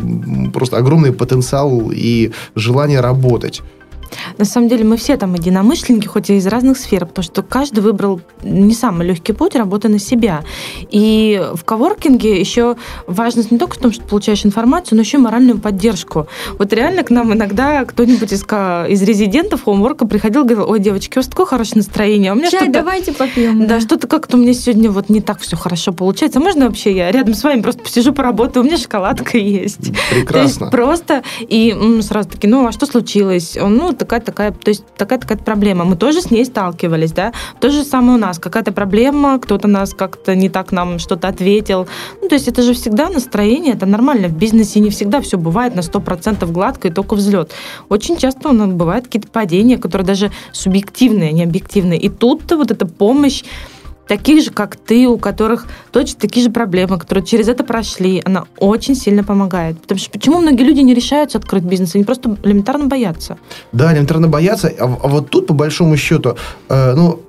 просто 0.53 0.77
огромный 0.77 1.13
потенциал 1.13 1.91
и 1.93 2.31
желание 2.55 3.01
работать. 3.01 3.63
На 4.39 4.45
самом 4.45 4.69
деле 4.69 4.85
мы 4.85 4.97
все 4.97 5.17
там 5.17 5.35
единомышленники, 5.35 6.07
хоть 6.07 6.31
и 6.31 6.37
из 6.37 6.47
разных 6.47 6.79
сфер, 6.79 7.07
потому 7.07 7.25
что 7.25 7.43
каждый 7.43 7.81
выбрал 7.81 8.21
не 8.43 8.75
самый 8.75 9.07
легкий 9.07 9.33
путь 9.33 9.55
работы 9.55 9.89
на 9.89 9.99
себя. 9.99 10.43
И 10.91 11.43
в 11.55 11.65
коворкинге 11.65 12.39
еще 12.39 12.77
важность 13.07 13.51
не 13.51 13.59
только 13.59 13.77
в 13.77 13.79
том, 13.79 13.93
что 13.93 14.03
ты 14.03 14.09
получаешь 14.09 14.45
информацию, 14.45 14.97
но 14.97 15.03
еще 15.03 15.19
и 15.19 15.21
моральную 15.21 15.59
поддержку. 15.59 16.27
Вот 16.59 16.73
реально 16.73 17.03
к 17.05 17.11
нам 17.11 17.33
иногда 17.33 17.85
кто-нибудь 17.85 18.33
из, 18.33 18.43
из 18.43 19.03
резидентов 19.03 19.65
хоумворка 19.65 20.07
приходил 20.07 20.45
и 20.45 20.49
говорил, 20.49 20.71
ой, 20.71 20.81
девочки, 20.81 21.19
у 21.19 21.21
вас 21.21 21.29
такое 21.29 21.47
хорошее 21.47 21.79
настроение, 21.79 22.33
а 22.33 22.35
у 22.35 22.37
меня 22.37 22.51
Чай 22.51 22.61
что-то... 22.61 22.73
давайте 22.73 23.13
попьем. 23.13 23.67
Да, 23.67 23.81
что-то 23.81 24.07
как-то 24.07 24.37
у 24.37 24.41
меня 24.41 24.55
сегодня 24.55 24.91
вот 24.91 25.09
не 25.09 25.21
так 25.21 25.41
все 25.41 25.57
хорошо 25.57 25.93
получается. 25.93 26.39
А 26.39 26.43
Можно 26.43 26.67
вообще 26.67 26.95
я 26.95 27.11
рядом 27.11 27.35
с 27.35 27.43
вами 27.45 27.63
просто 27.63 27.83
посижу, 27.83 28.13
поработаю, 28.13 28.65
у 28.65 28.67
меня 28.67 28.77
шоколадка 28.77 29.39
есть. 29.39 29.93
Прекрасно. 30.11 30.33
То 30.33 30.41
есть 30.41 30.71
просто 30.71 31.23
и 31.41 31.77
сразу 32.03 32.29
таки, 32.29 32.47
ну 32.47 32.67
а 32.67 32.73
что 32.73 32.87
случилось? 32.87 33.57
Ну 33.61 33.93
такая 34.05 34.21
такая, 34.21 34.53
то 34.53 34.69
есть 34.69 34.85
такая 34.97 35.19
такая 35.19 35.39
проблема. 35.39 35.85
Мы 35.85 35.97
тоже 35.97 36.21
с 36.21 36.31
ней 36.31 36.45
сталкивались, 36.45 37.13
да. 37.13 37.33
То 37.61 37.71
же 37.71 37.85
самое 37.85 38.19
у 38.19 38.21
нас. 38.21 38.39
Какая-то 38.39 38.73
проблема, 38.73 39.39
кто-то 39.39 39.69
нас 39.69 39.95
как-то 39.95 40.35
не 40.35 40.49
так 40.49 40.73
нам 40.73 40.99
что-то 40.99 41.29
ответил. 41.29 41.87
Ну 42.21 42.29
то 42.29 42.35
есть 42.35 42.49
это 42.49 42.63
же 42.63 42.75
всегда 42.75 43.09
настроение, 43.09 43.75
это 43.75 43.87
нормально. 43.87 44.29
В 44.29 44.37
бизнесе 44.37 44.81
не 44.81 44.91
всегда 44.91 45.21
все 45.21 45.39
бывает 45.39 45.75
на 45.75 45.81
100% 45.81 46.51
гладко 46.51 46.89
и 46.89 46.91
только 46.91 47.15
взлет. 47.15 47.53
Очень 47.89 48.17
часто 48.17 48.49
у 48.49 48.53
нас 48.53 48.69
бывают 48.69 49.07
какие-то 49.07 49.29
падения, 49.29 49.79
которые 49.79 50.07
даже 50.07 50.31
субъективные, 50.53 51.31
а 51.31 51.33
не 51.33 51.45
объективные. 51.45 52.01
И 52.01 52.09
тут-то 52.09 52.57
вот 52.57 52.71
эта 52.71 52.87
помощь 52.87 53.45
таких 54.07 54.45
же, 54.45 54.51
как 54.51 54.77
ты, 54.77 55.07
у 55.07 55.19
которых 55.19 55.67
точно 55.91 56.21
такие 56.21 56.45
же 56.45 56.51
проблемы, 56.51 56.99
которые 56.99 57.25
через 57.25 57.49
это 57.49 57.65
прошли, 57.65 58.23
она 58.25 58.45
очень 58.59 58.95
сильно 58.95 59.25
помогает. 59.25 59.81
Потому 59.81 59.99
что 59.99 60.11
почему 60.11 60.41
многие 60.41 60.65
люди 60.65 60.81
не 60.81 60.95
решаются 60.95 61.39
открыть 61.39 61.65
бизнес? 61.65 61.95
Они 61.95 62.05
просто 62.05 62.37
элементарно 62.43 62.87
боятся. 62.87 63.39
Да, 63.73 63.93
элементарно 63.93 64.29
боятся. 64.29 64.69
А, 64.69 64.85
а 64.85 65.09
вот 65.09 65.31
тут, 65.31 65.47
по 65.47 65.55
большому 65.55 65.97
счету, 65.97 66.37
э, 66.69 66.95
ну, 66.95 67.21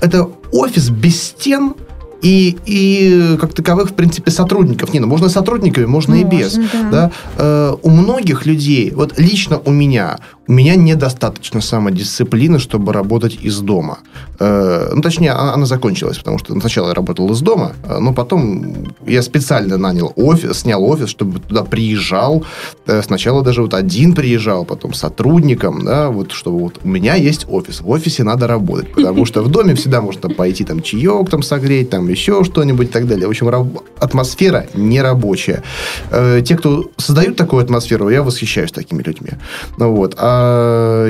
это 0.00 0.28
офис 0.52 0.90
без 0.90 1.22
стен 1.22 1.74
и, 2.22 2.56
и 2.66 3.36
как 3.40 3.54
таковых, 3.54 3.90
в 3.90 3.94
принципе, 3.94 4.30
сотрудников. 4.30 4.92
Не, 4.92 5.00
ну, 5.00 5.06
можно 5.06 5.28
сотрудниками, 5.28 5.86
можно, 5.86 6.14
и 6.14 6.24
без. 6.24 6.56
Можно, 6.56 6.70
да. 6.72 6.90
Да? 6.90 7.10
Э, 7.36 7.76
у 7.82 7.90
многих 7.90 8.46
людей, 8.46 8.90
вот 8.90 9.18
лично 9.18 9.60
у 9.64 9.70
меня, 9.70 10.18
у 10.48 10.52
меня 10.52 10.76
недостаточно 10.76 11.60
самодисциплины, 11.60 12.58
чтобы 12.58 12.92
работать 12.92 13.38
из 13.42 13.58
дома. 13.60 13.98
Э, 14.40 14.92
ну, 14.94 15.02
точнее, 15.02 15.32
она, 15.32 15.52
она 15.52 15.66
закончилась, 15.66 16.16
потому 16.18 16.38
что 16.38 16.58
сначала 16.58 16.88
я 16.88 16.94
работал 16.94 17.30
из 17.32 17.40
дома, 17.40 17.72
э, 17.84 17.98
но 17.98 18.14
потом 18.14 18.74
я 19.06 19.22
специально 19.22 19.76
нанял 19.76 20.12
офис, 20.16 20.60
снял 20.60 20.82
офис, 20.84 21.10
чтобы 21.10 21.38
туда 21.40 21.64
приезжал. 21.64 22.44
Э, 22.86 23.02
сначала 23.02 23.42
даже 23.42 23.60
вот 23.60 23.74
один 23.74 24.14
приезжал, 24.14 24.64
потом 24.64 24.94
сотрудником, 24.94 25.84
да, 25.84 26.08
вот 26.08 26.32
чтобы 26.32 26.60
вот 26.60 26.80
у 26.82 26.88
меня 26.88 27.14
есть 27.14 27.46
офис, 27.50 27.82
в 27.82 27.90
офисе 27.90 28.24
надо 28.24 28.46
работать, 28.46 28.92
потому 28.94 29.26
что 29.26 29.42
в 29.42 29.48
доме 29.48 29.74
всегда 29.74 30.00
можно 30.00 30.30
пойти 30.30 30.64
там 30.64 30.80
чаек 30.80 31.28
там 31.28 31.42
согреть, 31.42 31.90
там 31.90 32.08
еще 32.08 32.42
что-нибудь 32.44 32.88
и 32.88 32.90
так 32.90 33.06
далее. 33.06 33.26
В 33.26 33.30
общем, 33.30 33.48
атмосфера 34.00 34.66
нерабочая. 34.74 35.62
Э, 36.10 36.40
те, 36.42 36.56
кто 36.56 36.90
создают 36.96 37.36
такую 37.36 37.62
атмосферу, 37.62 38.08
я 38.08 38.22
восхищаюсь 38.22 38.72
такими 38.72 39.02
людьми. 39.02 39.30
Ну 39.76 39.94
вот. 39.94 40.14
А 40.16 40.37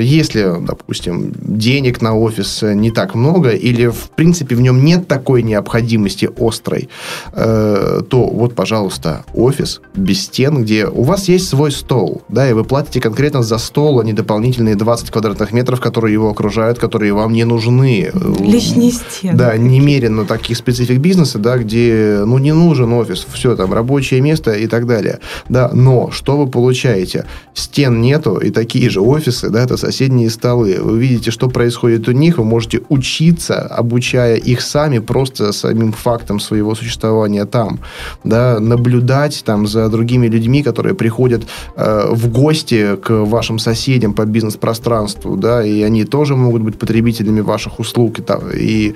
если, 0.01 0.55
допустим, 0.61 1.33
денег 1.41 2.01
на 2.01 2.15
офис 2.17 2.61
не 2.61 2.91
так 2.91 3.15
много, 3.15 3.49
или, 3.49 3.87
в 3.87 4.09
принципе, 4.15 4.55
в 4.55 4.61
нем 4.61 4.83
нет 4.83 5.07
такой 5.07 5.43
необходимости 5.43 6.29
острой, 6.37 6.89
э, 7.33 8.01
то 8.09 8.27
вот, 8.27 8.55
пожалуйста, 8.55 9.25
офис 9.33 9.81
без 9.95 10.23
стен, 10.23 10.63
где 10.63 10.85
у 10.85 11.03
вас 11.03 11.27
есть 11.29 11.47
свой 11.49 11.71
стол, 11.71 12.21
да, 12.29 12.49
и 12.49 12.53
вы 12.53 12.63
платите 12.63 13.01
конкретно 13.01 13.43
за 13.43 13.57
стол, 13.57 13.99
а 13.99 14.03
не 14.03 14.13
дополнительные 14.13 14.75
20 14.75 15.11
квадратных 15.11 15.51
метров, 15.53 15.79
которые 15.79 16.13
его 16.13 16.29
окружают, 16.29 16.79
которые 16.79 17.13
вам 17.13 17.33
не 17.33 17.43
нужны. 17.43 18.11
Лишние 18.39 18.91
стены. 18.91 19.37
Да, 19.37 19.57
немерено 19.57 20.25
таких 20.25 20.57
специфик 20.57 20.99
бизнеса, 20.99 21.39
да, 21.39 21.57
где, 21.57 22.23
ну, 22.25 22.37
не 22.37 22.53
нужен 22.53 22.93
офис, 22.93 23.25
все, 23.31 23.55
там, 23.55 23.73
рабочее 23.73 24.21
место 24.21 24.51
и 24.51 24.67
так 24.67 24.85
далее. 24.85 25.19
Да, 25.49 25.71
но 25.73 26.11
что 26.11 26.37
вы 26.37 26.47
получаете? 26.47 27.25
Стен 27.53 28.01
нету, 28.01 28.37
и 28.37 28.51
такие 28.51 28.89
же 28.89 29.01
офисы, 29.01 29.18
да, 29.49 29.63
это 29.63 29.77
соседние 29.77 30.29
столы. 30.29 30.77
Вы 30.81 30.99
видите, 30.99 31.31
что 31.31 31.49
происходит 31.49 32.07
у 32.07 32.11
них, 32.11 32.37
вы 32.37 32.43
можете 32.43 32.81
учиться, 32.89 33.61
обучая 33.61 34.35
их 34.35 34.61
сами, 34.61 34.99
просто 34.99 35.51
самим 35.51 35.91
фактом 35.91 36.39
своего 36.39 36.75
существования 36.75 37.45
там, 37.45 37.79
да, 38.23 38.59
наблюдать 38.59 39.43
там 39.45 39.67
за 39.67 39.89
другими 39.89 40.27
людьми, 40.27 40.63
которые 40.63 40.95
приходят 40.95 41.43
э, 41.75 42.07
в 42.11 42.31
гости 42.31 42.95
к 42.95 43.09
вашим 43.09 43.59
соседям 43.59 44.13
по 44.13 44.25
бизнес-пространству, 44.25 45.37
да, 45.37 45.63
и 45.63 45.81
они 45.81 46.05
тоже 46.05 46.35
могут 46.35 46.61
быть 46.61 46.79
потребителями 46.79 47.41
ваших 47.41 47.79
услуг 47.79 48.19
и, 48.19 48.23
и 48.55 48.95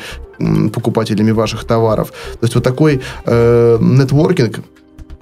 покупателями 0.70 1.32
ваших 1.32 1.64
товаров. 1.66 2.12
То 2.34 2.44
есть 2.44 2.56
вот 2.56 2.64
такой 2.64 3.02
э, 3.26 3.78
нетворкинг 3.80 4.60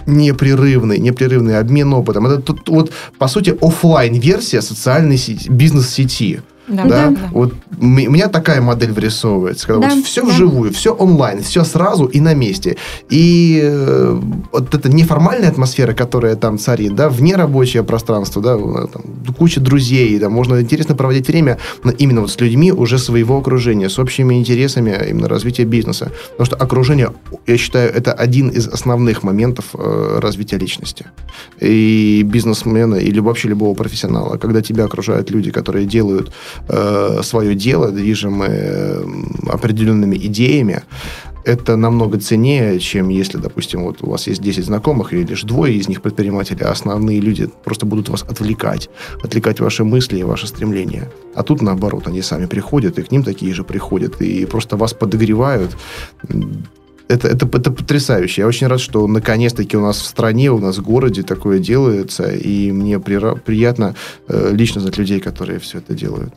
непрерывный, 0.06 0.98
непрерывный 0.98 1.58
обмен 1.58 1.92
опытом. 1.92 2.26
Это 2.26 2.40
тут, 2.40 2.68
вот, 2.68 2.92
по 3.18 3.28
сути, 3.28 3.56
оффлайн 3.60 4.14
версия 4.14 4.62
социальной 4.62 5.16
сети, 5.16 5.48
бизнес-сети. 5.48 6.42
Да, 6.68 6.84
Да, 6.84 7.14
вот 7.32 7.54
у 7.78 7.84
меня 7.84 8.28
такая 8.28 8.60
модель 8.60 8.92
вырисовывается, 8.92 9.66
когда 9.66 9.88
Да, 9.88 9.94
вот 9.94 10.04
все 10.04 10.22
да. 10.22 10.28
вживую, 10.28 10.72
все 10.72 10.94
онлайн, 10.94 11.42
все 11.42 11.64
сразу 11.64 12.06
и 12.06 12.20
на 12.20 12.34
месте. 12.34 12.76
И 13.10 13.60
э, 13.62 14.20
вот 14.52 14.74
эта 14.74 14.88
неформальная 14.88 15.48
атмосфера, 15.48 15.92
которая 15.92 16.36
там 16.36 16.58
царит, 16.58 16.94
да, 16.94 17.08
вне 17.08 17.36
рабочее 17.36 17.82
пространство, 17.82 18.42
да, 18.42 18.56
там, 18.56 19.02
куча 19.36 19.60
друзей, 19.60 20.18
да, 20.18 20.28
можно 20.28 20.60
интересно 20.60 20.94
проводить 20.94 21.28
время 21.28 21.58
но 21.84 21.90
именно 21.90 22.20
вот 22.20 22.30
с 22.30 22.40
людьми 22.40 22.72
уже 22.72 22.98
своего 22.98 23.38
окружения, 23.38 23.88
с 23.88 23.98
общими 23.98 24.34
интересами 24.34 24.96
именно 25.08 25.28
развития 25.28 25.64
бизнеса. 25.64 26.12
Потому 26.30 26.46
что 26.46 26.56
окружение, 26.56 27.12
я 27.46 27.56
считаю, 27.56 27.92
это 27.92 28.12
один 28.12 28.48
из 28.48 28.68
основных 28.68 29.22
моментов 29.22 29.66
э, 29.74 30.18
развития 30.20 30.58
личности. 30.58 31.06
И 31.60 32.22
бизнесмена, 32.24 32.96
или 32.96 33.20
вообще 33.20 33.48
любого 33.48 33.74
профессионала, 33.74 34.36
когда 34.36 34.62
тебя 34.62 34.84
окружают 34.84 35.30
люди, 35.30 35.50
которые 35.50 35.86
делают 35.86 36.32
э, 36.68 37.20
свое 37.22 37.54
дело, 37.54 37.90
движимые 37.90 38.50
э, 38.52 39.04
определенными 39.48 40.16
идеями, 40.16 40.82
это 41.44 41.76
намного 41.76 42.18
ценнее, 42.18 42.78
чем 42.78 43.08
если, 43.08 43.38
допустим, 43.38 43.82
вот 43.82 44.02
у 44.02 44.10
вас 44.10 44.26
есть 44.28 44.40
10 44.40 44.64
знакомых, 44.64 45.12
или 45.12 45.24
лишь 45.24 45.42
двое 45.42 45.74
из 45.74 45.88
них 45.88 46.00
предприниматели, 46.02 46.62
а 46.62 46.70
основные 46.70 47.20
люди 47.20 47.48
просто 47.64 47.86
будут 47.86 48.08
вас 48.08 48.22
отвлекать, 48.22 48.88
отвлекать 49.22 49.60
ваши 49.60 49.84
мысли 49.84 50.18
и 50.18 50.22
ваши 50.22 50.46
стремления. 50.46 51.10
А 51.34 51.42
тут, 51.42 51.62
наоборот, 51.62 52.06
они 52.06 52.22
сами 52.22 52.46
приходят, 52.46 52.98
и 52.98 53.02
к 53.02 53.10
ним 53.10 53.24
такие 53.24 53.52
же 53.54 53.64
приходят, 53.64 54.20
и 54.22 54.46
просто 54.46 54.76
вас 54.76 54.94
подогревают. 54.94 55.76
Это, 57.12 57.28
это, 57.28 57.46
это 57.46 57.70
потрясающе. 57.70 58.42
Я 58.42 58.48
очень 58.48 58.66
рад, 58.66 58.80
что 58.80 59.06
наконец-таки 59.06 59.76
у 59.76 59.80
нас 59.80 60.00
в 60.00 60.06
стране, 60.06 60.50
у 60.50 60.58
нас 60.58 60.78
в 60.78 60.82
городе 60.82 61.22
такое 61.22 61.58
делается, 61.58 62.30
и 62.30 62.72
мне 62.72 62.98
при, 62.98 63.18
приятно 63.36 63.94
э, 64.28 64.50
лично 64.52 64.80
знать 64.80 64.98
людей, 64.98 65.20
которые 65.20 65.58
все 65.58 65.78
это 65.78 65.94
делают. 65.94 66.32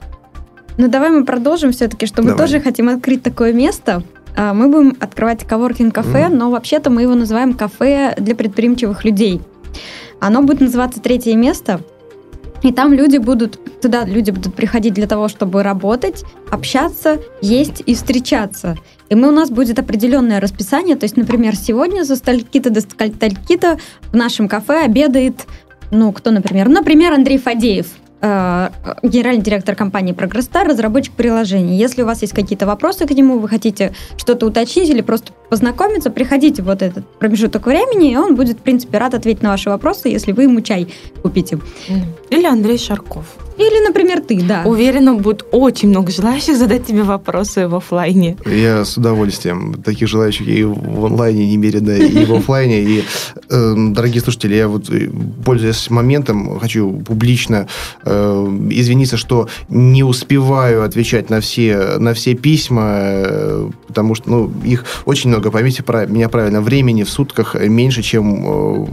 Ну, 0.78 0.90
давай 0.90 1.10
мы 1.10 1.26
продолжим 1.26 1.72
все-таки, 1.72 2.06
что 2.06 2.22
мы 2.22 2.30
давай. 2.30 2.46
тоже 2.46 2.60
хотим 2.60 2.90
открыть 2.90 3.24
такое 3.24 3.54
место. 3.54 4.04
А, 4.36 4.54
мы 4.54 4.68
будем 4.68 4.98
открывать 5.00 5.46
коворкинг-кафе, 5.46 6.28
mm. 6.28 6.36
но 6.36 6.52
вообще-то 6.52 6.90
мы 6.90 7.04
его 7.04 7.16
называем 7.16 7.54
кафе 7.54 8.14
для 8.18 8.36
предприимчивых 8.36 9.06
людей. 9.06 9.42
Оно 10.20 10.42
будет 10.42 10.60
называться 10.60 11.00
«Третье 11.00 11.36
место», 11.36 11.80
и 12.66 12.72
там 12.72 12.94
люди 12.94 13.18
будут, 13.18 13.60
туда 13.80 14.06
люди 14.06 14.32
будут 14.32 14.56
приходить 14.56 14.96
для 14.96 15.06
того, 15.06 15.28
чтобы 15.28 15.62
работать, 15.62 16.24
общаться, 16.50 17.20
есть 17.40 17.84
и 17.86 17.94
встречаться. 17.94 18.76
И 19.10 19.14
мы, 19.16 19.28
у 19.28 19.32
нас 19.32 19.52
будет 19.52 19.78
определенное 19.78 20.40
расписание. 20.40 20.96
То 20.96 21.04
есть, 21.04 21.16
например, 21.16 21.56
сегодня 21.56 22.04
за 22.04 22.16
стальки-то 22.16 22.72
до 22.72 22.82
стальки-то 22.82 23.78
в 24.12 24.16
нашем 24.16 24.48
кафе 24.48 24.84
обедает, 24.84 25.46
ну, 25.92 26.12
кто, 26.12 26.32
например? 26.32 26.68
Например, 26.68 27.14
Андрей 27.14 27.38
Фадеев– 27.38 27.86
генеральный 29.04 29.44
директор 29.44 29.76
компании 29.76 30.14
Прогресстар, 30.14 30.68
разработчик 30.68 31.14
приложений. 31.14 31.78
Если 31.78 32.02
у 32.02 32.06
вас 32.06 32.22
есть 32.22 32.34
какие-то 32.34 32.66
вопросы 32.66 33.06
к 33.06 33.12
нему, 33.12 33.40
вы 33.40 33.48
хотите 33.48 33.94
что-то 34.18 34.48
уточнить 34.48 34.90
или 34.90 35.02
просто 35.02 35.32
познакомиться, 35.50 36.10
приходите 36.10 36.62
в 36.62 36.66
вот 36.66 36.82
этот 36.82 37.08
промежуток 37.20 37.68
времени, 37.68 38.12
и 38.12 38.18
он 38.18 38.36
будет, 38.36 38.58
в 38.58 38.62
принципе, 38.62 38.98
рад 38.98 39.14
ответить 39.14 39.44
на 39.44 39.50
ваши 39.50 39.70
вопросы, 39.70 40.10
если 40.10 40.32
вы 40.32 40.44
ему 40.44 40.62
чай 40.62 40.92
купите. 41.22 41.60
Или 42.30 42.46
Андрей 42.46 42.78
Шарков. 42.78 43.45
Или, 43.58 43.86
например, 43.86 44.22
ты, 44.22 44.42
да. 44.42 44.64
Уверена, 44.66 45.16
будет 45.16 45.46
очень 45.52 45.90
много 45.90 46.12
желающих 46.12 46.58
задать 46.58 46.86
тебе 46.86 47.04
вопросы 47.04 47.68
в 47.68 47.76
офлайне. 47.76 48.38
Я 48.46 48.84
с 48.84 48.98
удовольствием. 48.98 49.82
Таких 49.84 50.08
желающих 50.08 50.48
и 50.48 50.64
в 50.64 51.06
онлайне 51.06 51.50
немерено, 51.52 51.92
и 51.92 52.26
в 52.26 52.34
офлайне. 52.34 52.82
И, 52.82 53.04
э, 53.50 53.76
дорогие 53.78 54.22
слушатели, 54.22 54.56
я 54.56 54.68
вот, 54.68 54.90
э, 54.90 55.10
пользуясь 55.46 55.90
моментом, 55.90 56.60
хочу 56.60 56.92
публично 57.06 57.68
э, 58.04 58.58
извиниться, 58.72 59.18
что 59.18 59.48
не 59.70 60.04
успеваю 60.04 60.84
отвечать 60.84 61.30
на 61.30 61.40
все, 61.40 61.98
на 61.98 62.14
все 62.14 62.36
письма, 62.36 62.98
э, 62.98 63.70
потому 63.88 64.16
что 64.16 64.30
ну, 64.30 64.52
их 64.66 64.86
очень 65.06 65.30
много, 65.30 65.52
поймите 65.52 65.84
меня 66.10 66.30
правильно, 66.30 66.62
времени 66.62 67.04
в 67.04 67.10
сутках 67.10 67.56
меньше, 67.56 68.02
чем, 68.02 68.88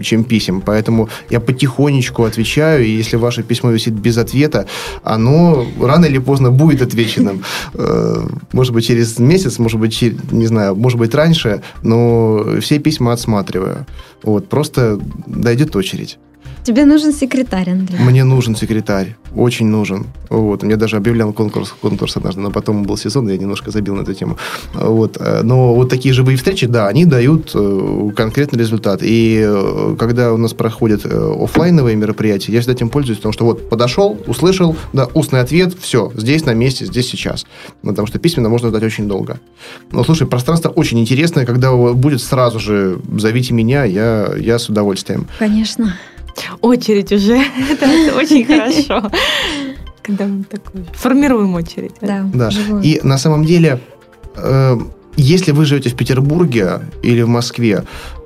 э, 0.00 0.02
чем 0.02 0.24
писем. 0.24 0.60
Поэтому 0.60 1.08
я 1.30 1.40
потихонечку 1.40 2.24
отвечаю, 2.24 2.84
и 2.84 2.90
если 2.90 3.16
ваше 3.16 3.42
письмо 3.42 3.70
висит 3.70 3.94
без 3.94 4.07
ответа, 4.16 4.66
оно 5.02 5.66
рано 5.80 6.06
или 6.06 6.18
поздно 6.18 6.50
будет 6.50 6.80
отвеченным. 6.80 7.42
Э, 7.74 8.26
может 8.52 8.72
быть, 8.72 8.86
через 8.86 9.18
месяц, 9.18 9.58
может 9.58 9.78
быть, 9.80 10.02
не 10.30 10.46
знаю, 10.46 10.74
может 10.76 10.98
быть, 10.98 11.14
раньше, 11.14 11.62
но 11.82 12.60
все 12.60 12.78
письма 12.78 13.12
отсматриваю. 13.12 13.86
Вот, 14.22 14.48
просто 14.48 14.98
дойдет 15.26 15.76
очередь. 15.76 16.18
Тебе 16.64 16.84
нужен 16.84 17.12
секретарь, 17.12 17.70
Андрей. 17.70 17.98
Мне 18.00 18.24
нужен 18.24 18.56
секретарь. 18.56 19.16
Очень 19.34 19.66
нужен. 19.66 20.06
Вот. 20.30 20.62
Мне 20.62 20.76
даже 20.76 20.96
объявлял 20.96 21.32
конкурс, 21.32 21.74
конкурс 21.80 22.16
однажды, 22.16 22.40
но 22.40 22.50
потом 22.50 22.82
был 22.82 22.96
сезон, 22.96 23.28
и 23.28 23.32
я 23.32 23.38
немножко 23.38 23.70
забил 23.70 23.94
на 23.94 24.02
эту 24.02 24.14
тему. 24.14 24.36
Вот. 24.74 25.18
Но 25.42 25.74
вот 25.74 25.88
такие 25.88 26.14
живые 26.14 26.36
встречи, 26.36 26.66
да, 26.66 26.88
они 26.88 27.04
дают 27.04 27.52
э, 27.54 28.10
конкретный 28.16 28.58
результат. 28.58 29.00
И 29.02 29.42
э, 29.42 29.96
когда 29.98 30.32
у 30.32 30.36
нас 30.36 30.54
проходят 30.54 31.04
э, 31.04 31.42
офлайновые 31.42 31.96
мероприятия, 31.96 32.52
я 32.52 32.60
всегда 32.60 32.74
этим 32.74 32.88
пользуюсь, 32.88 33.18
потому 33.18 33.32
что 33.32 33.44
вот 33.44 33.68
подошел, 33.68 34.18
услышал, 34.26 34.76
да, 34.92 35.08
устный 35.14 35.40
ответ, 35.40 35.74
все, 35.80 36.10
здесь 36.14 36.44
на 36.44 36.54
месте, 36.54 36.86
здесь 36.86 37.08
сейчас. 37.08 37.46
Потому 37.82 38.06
что 38.06 38.18
письменно 38.18 38.48
можно 38.48 38.68
ждать 38.68 38.82
очень 38.82 39.08
долго. 39.08 39.40
Но, 39.92 40.04
слушай, 40.04 40.26
пространство 40.26 40.70
очень 40.70 40.98
интересное, 40.98 41.46
когда 41.46 41.72
будет 41.72 42.20
сразу 42.20 42.58
же 42.58 42.98
зовите 43.16 43.54
меня, 43.54 43.84
я, 43.84 44.32
я 44.36 44.58
с 44.58 44.68
удовольствием. 44.68 45.26
Конечно 45.38 45.94
очередь 46.60 47.12
уже. 47.12 47.36
Это 47.70 48.16
очень 48.16 48.44
хорошо. 48.46 49.10
Когда 50.02 50.26
мы 50.26 50.44
такой 50.44 50.84
формируем 50.94 51.54
очередь. 51.54 51.92
Да, 52.00 52.26
да. 52.34 52.50
И 52.82 53.00
на 53.02 53.18
самом 53.18 53.44
деле, 53.44 53.80
э, 54.36 54.76
если 55.16 55.52
вы 55.52 55.64
живете 55.64 55.90
в 55.90 55.96
Петербурге 55.96 56.80
или 57.02 57.22
в 57.22 57.28
Москве, 57.28 57.84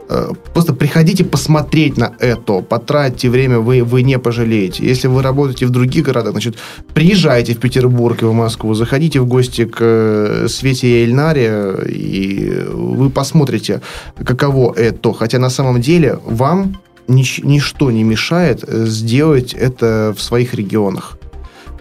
э, 0.08 0.32
Просто 0.54 0.74
приходите 0.74 1.24
посмотреть 1.24 1.96
на 1.96 2.12
это, 2.20 2.60
потратьте 2.60 3.30
время, 3.30 3.58
вы, 3.58 3.82
вы 3.82 4.02
не 4.02 4.18
пожалеете. 4.18 4.86
Если 4.86 5.08
вы 5.08 5.22
работаете 5.22 5.66
в 5.66 5.70
других 5.70 6.04
городах, 6.04 6.32
значит, 6.32 6.56
приезжайте 6.94 7.54
в 7.54 7.58
Петербург 7.58 8.22
и 8.22 8.26
в 8.26 8.34
Москву, 8.34 8.74
заходите 8.74 9.20
в 9.20 9.26
гости 9.26 9.64
к 9.64 9.78
э, 9.80 10.48
Свете 10.48 10.86
и 10.86 11.04
Эльнаре, 11.04 11.74
и 11.88 12.64
вы 12.72 13.10
посмотрите, 13.10 13.80
каково 14.24 14.74
это. 14.74 15.12
Хотя 15.12 15.38
на 15.38 15.50
самом 15.50 15.80
деле 15.80 16.18
вам 16.26 16.76
нич- 17.08 17.44
ничто 17.44 17.90
не 17.90 18.02
мешает 18.02 18.64
э, 18.66 18.86
сделать 18.86 19.54
это 19.54 20.14
в 20.16 20.22
своих 20.22 20.54
регионах. 20.54 21.18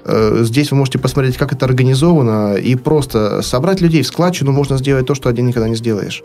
Э, 0.03 0.41
здесь 0.43 0.72
вы 0.72 0.78
можете 0.78 0.99
посмотреть, 0.99 1.38
как 1.38 1.53
это 1.53 1.65
организовано, 1.65 2.55
и 2.55 2.76
просто 2.76 3.41
собрать 3.41 3.82
людей 3.82 4.01
в 4.01 4.07
складчину 4.07 4.51
можно 4.51 4.78
сделать 4.78 5.05
то, 5.05 5.15
что 5.15 5.30
один 5.30 5.47
никогда 5.47 5.69
не 5.69 5.76
сделаешь. 5.76 6.24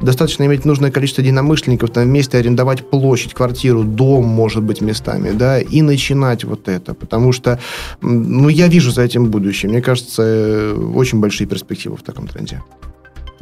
Достаточно 0.00 0.44
иметь 0.46 0.64
нужное 0.64 0.90
количество 0.90 1.22
единомышленников, 1.22 1.90
там 1.90 2.04
вместе 2.04 2.36
арендовать 2.36 2.84
площадь, 2.90 3.34
квартиру, 3.34 3.84
дом, 3.84 4.24
может 4.24 4.64
быть, 4.64 4.80
местами, 4.80 5.30
да, 5.30 5.60
и 5.60 5.80
начинать 5.80 6.42
вот 6.42 6.66
это. 6.68 6.92
Потому 6.92 7.30
что, 7.30 7.60
ну, 8.00 8.48
я 8.48 8.66
вижу 8.66 8.90
за 8.90 9.02
этим 9.02 9.26
будущее. 9.26 9.70
Мне 9.70 9.80
кажется, 9.80 10.22
э, 10.24 10.74
очень 10.74 11.20
большие 11.20 11.46
перспективы 11.46 11.96
в 11.96 12.02
таком 12.02 12.26
тренде. 12.26 12.60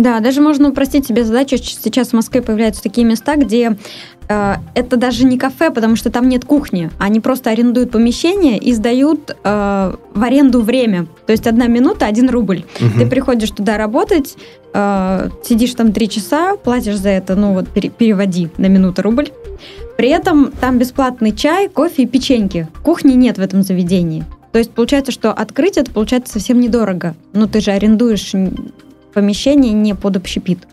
Да, 0.00 0.20
даже 0.20 0.40
можно 0.40 0.70
упростить 0.70 1.06
себе 1.06 1.24
задачу. 1.24 1.58
Сейчас 1.58 2.08
в 2.08 2.12
Москве 2.14 2.40
появляются 2.40 2.82
такие 2.82 3.06
места, 3.06 3.36
где 3.36 3.76
э, 4.28 4.54
это 4.74 4.96
даже 4.96 5.26
не 5.26 5.36
кафе, 5.36 5.70
потому 5.70 5.94
что 5.94 6.10
там 6.10 6.26
нет 6.26 6.46
кухни. 6.46 6.90
Они 6.98 7.20
просто 7.20 7.50
арендуют 7.50 7.90
помещение 7.90 8.56
и 8.56 8.72
сдают 8.72 9.36
э, 9.44 9.94
в 10.14 10.22
аренду 10.22 10.62
время. 10.62 11.06
То 11.26 11.32
есть 11.32 11.46
одна 11.46 11.66
минута, 11.66 12.06
один 12.06 12.30
рубль. 12.30 12.64
Угу. 12.80 12.98
Ты 12.98 13.06
приходишь 13.06 13.50
туда 13.50 13.76
работать, 13.76 14.36
э, 14.72 15.28
сидишь 15.44 15.74
там 15.74 15.92
три 15.92 16.08
часа, 16.08 16.56
платишь 16.56 16.96
за 16.96 17.10
это, 17.10 17.36
ну 17.36 17.52
вот 17.52 17.68
пере, 17.68 17.90
переводи 17.90 18.48
на 18.56 18.68
минуту 18.68 19.02
рубль. 19.02 19.28
При 19.98 20.08
этом 20.08 20.50
там 20.62 20.78
бесплатный 20.78 21.32
чай, 21.32 21.68
кофе 21.68 22.04
и 22.04 22.06
печеньки. 22.06 22.68
Кухни 22.82 23.12
нет 23.12 23.36
в 23.36 23.42
этом 23.42 23.62
заведении. 23.62 24.24
То 24.52 24.58
есть 24.58 24.70
получается, 24.70 25.12
что 25.12 25.30
открыть 25.30 25.76
это 25.76 25.90
получается 25.90 26.32
совсем 26.32 26.58
недорого. 26.58 27.14
Ну 27.34 27.46
ты 27.46 27.60
же 27.60 27.70
арендуешь 27.70 28.32
помещение 29.12 29.72
не 29.72 29.94
под 29.94 30.16
общепит. 30.16 30.66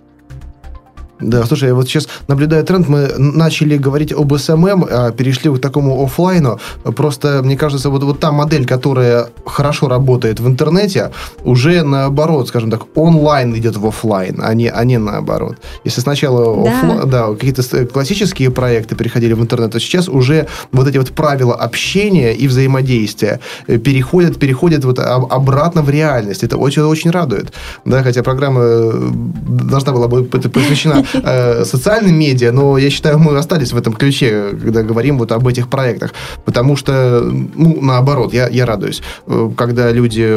Да, 1.20 1.46
слушай, 1.46 1.70
я 1.70 1.76
вот 1.76 1.88
сейчас 1.88 2.08
наблюдаю 2.28 2.64
тренд, 2.64 2.88
мы 2.88 3.08
начали 3.18 3.78
говорить 3.78 4.14
об 4.14 4.38
SMM, 4.38 4.86
а 4.90 5.12
перешли 5.12 5.50
к 5.50 5.60
такому 5.60 6.04
офлайну. 6.04 6.60
Просто, 6.96 7.42
мне 7.44 7.58
кажется, 7.58 7.90
вот, 7.90 8.04
вот 8.04 8.20
та 8.20 8.32
модель, 8.32 8.66
которая 8.66 9.30
хорошо 9.46 9.88
работает 9.88 10.40
в 10.40 10.48
интернете, 10.48 11.12
уже 11.44 11.84
наоборот, 11.84 12.50
скажем 12.50 12.70
так, 12.70 12.82
онлайн 12.96 13.56
идет 13.56 13.78
в 13.78 13.88
офлайн, 13.88 14.40
а 14.44 14.54
не, 14.54 14.70
а 14.70 14.84
не 14.84 15.00
наоборот. 15.00 15.58
Если 15.84 16.02
сначала 16.02 16.64
да. 16.64 16.80
Офла... 16.80 17.06
да, 17.06 17.34
какие-то 17.34 17.86
классические 17.88 18.52
проекты 18.52 18.96
переходили 18.96 19.34
в 19.34 19.42
интернет, 19.42 19.72
то 19.72 19.80
сейчас 19.80 20.08
уже 20.08 20.48
вот 20.72 20.88
эти 20.88 20.98
вот 20.98 21.12
правила 21.12 21.56
общения 21.56 22.34
и 22.34 22.48
взаимодействия 22.48 23.40
э, 23.68 23.78
переходят, 23.78 24.38
переходят 24.38 24.86
вот 24.86 25.00
обратно 25.00 25.82
в 25.82 25.90
реальность. 25.90 26.44
Это 26.44 26.58
очень, 26.58 26.84
очень 26.84 27.10
радует. 27.10 27.54
Да, 27.86 28.04
хотя 28.04 28.22
программа 28.22 28.62
э, 28.62 29.10
должна 29.48 29.94
была 29.94 30.08
быть 30.08 30.30
посвящена 30.52 31.06
э, 31.14 31.66
социальным 31.66 32.18
медиа, 32.18 32.52
но 32.52 32.78
я 32.78 32.90
считаю, 32.90 33.20
мы 33.20 33.38
остались 33.38 33.74
в 33.74 33.78
этом 33.78 33.94
ключе, 33.94 34.50
когда 34.62 34.84
говорим 34.84 35.18
вот 35.18 35.32
об 35.32 35.48
этих 35.48 35.70
проектах. 35.70 36.14
Потому 36.46 36.76
что, 36.76 37.22
ну, 37.56 37.80
наоборот, 37.82 38.34
я, 38.34 38.48
я 38.48 38.66
радуюсь, 38.66 39.02
э, 39.28 39.50
когда 39.58 39.92
люди 39.92 40.28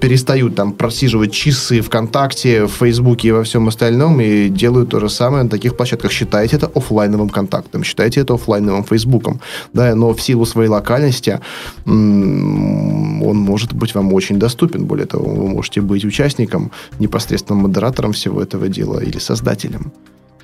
перестают 0.00 0.54
там 0.54 0.72
просиживать 0.72 1.32
часы 1.32 1.80
ВКонтакте, 1.80 2.66
в 2.66 2.72
Фейсбуке 2.72 3.28
и 3.28 3.32
во 3.32 3.42
всем 3.42 3.68
остальном 3.68 4.20
и 4.20 4.48
делают 4.48 4.90
то 4.90 5.00
же 5.00 5.08
самое 5.08 5.44
на 5.44 5.50
таких 5.50 5.76
площадках. 5.76 6.12
Считайте 6.12 6.56
это 6.56 6.70
офлайновым 6.74 7.28
контактом, 7.28 7.84
считайте 7.84 8.20
это 8.20 8.34
офлайновым 8.34 8.84
Фейсбуком. 8.84 9.40
Да, 9.72 9.94
но 9.94 10.14
в 10.14 10.20
силу 10.20 10.46
своей 10.46 10.68
локальности 10.68 11.40
он 11.86 13.36
может 13.36 13.72
быть 13.72 13.94
вам 13.94 14.12
очень 14.12 14.38
доступен. 14.38 14.84
Более 14.86 15.06
того, 15.06 15.28
вы 15.30 15.48
можете 15.48 15.80
быть 15.80 16.04
участником, 16.04 16.70
непосредственно 16.98 17.60
модератором 17.60 18.12
всего 18.12 18.42
этого 18.42 18.68
дела 18.68 19.00
или 19.00 19.18
создателем. 19.18 19.92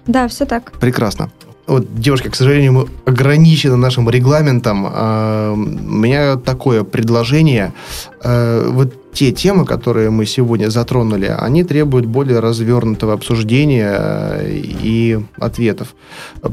Да, 0.06 0.28
все 0.28 0.46
так. 0.46 0.72
Прекрасно. 0.80 1.30
Вот, 1.66 1.94
девушки, 1.94 2.28
к 2.28 2.34
сожалению, 2.34 2.72
мы 2.72 2.88
ограничены 3.06 3.76
нашим 3.76 4.10
регламентом. 4.10 4.86
А, 4.88 5.52
у 5.52 5.56
меня 5.56 6.36
такое 6.36 6.82
предложение. 6.82 7.72
А, 8.20 8.68
вот 8.68 9.12
те 9.12 9.30
темы, 9.30 9.64
которые 9.64 10.10
мы 10.10 10.26
сегодня 10.26 10.70
затронули, 10.70 11.26
они 11.26 11.64
требуют 11.64 12.06
более 12.06 12.40
развернутого 12.40 13.12
обсуждения 13.12 14.40
и 14.44 15.20
ответов. 15.38 15.94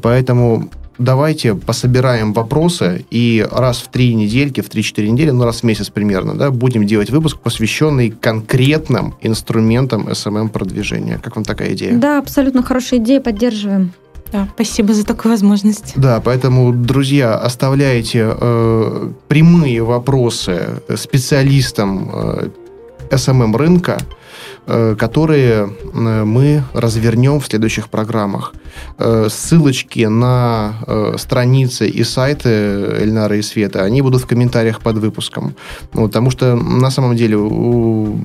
Поэтому 0.02 0.70
давайте 1.00 1.56
пособираем 1.56 2.34
вопросы 2.34 3.06
и 3.10 3.45
раз 3.50 3.78
в 3.78 3.88
три 3.88 4.14
недельки, 4.14 4.62
в 4.62 4.70
3-4 4.70 5.08
недели, 5.08 5.32
ну 5.32 5.45
раз 5.45 5.62
в 5.62 5.64
месяц 5.64 5.89
примерно, 5.89 6.36
да, 6.36 6.52
будем 6.52 6.86
делать 6.86 7.10
выпуск, 7.10 7.39
посвященный 7.39 8.12
конкретным 8.12 9.16
инструментам 9.22 10.08
SMM-продвижения. 10.08 11.20
Как 11.24 11.36
вам 11.36 11.45
такая 11.45 11.74
идея? 11.74 11.97
Да, 11.97 12.20
абсолютно 12.20 12.62
хорошая 12.62 13.00
идея, 13.00 13.22
поддерживаем. 13.22 13.93
Да, 14.32 14.47
спасибо 14.54 14.93
за 14.93 15.06
такую 15.06 15.32
возможность. 15.32 15.93
Да, 15.95 16.22
поэтому, 16.24 16.72
друзья, 16.72 17.36
оставляйте 17.36 18.36
э, 18.39 19.12
прямые 19.28 19.82
вопросы 19.82 20.82
специалистам 20.95 22.12
э, 22.14 22.50
SMM 23.10 23.58
рынка, 23.58 23.97
Э, 23.97 24.19
которые 24.97 25.70
э, 25.93 26.24
мы 26.24 26.64
развернем 26.74 27.39
в 27.39 27.45
следующих 27.45 27.89
программах. 27.89 28.53
Э, 28.97 29.28
ссылочки 29.30 30.05
на 30.05 30.74
страницы 31.18 31.88
и 31.88 32.03
сайты 32.03 32.49
Эльнара 32.49 33.36
и 33.36 33.41
Света, 33.41 33.84
они 33.84 34.01
будут 34.01 34.22
в 34.22 34.28
комментариях 34.28 34.80
под 34.82 34.97
выпуском. 34.97 35.55
Потому 35.91 36.32
что 36.32 36.55
на 36.55 36.91
самом 36.91 37.16
деле 37.16 37.38
у 37.38 38.20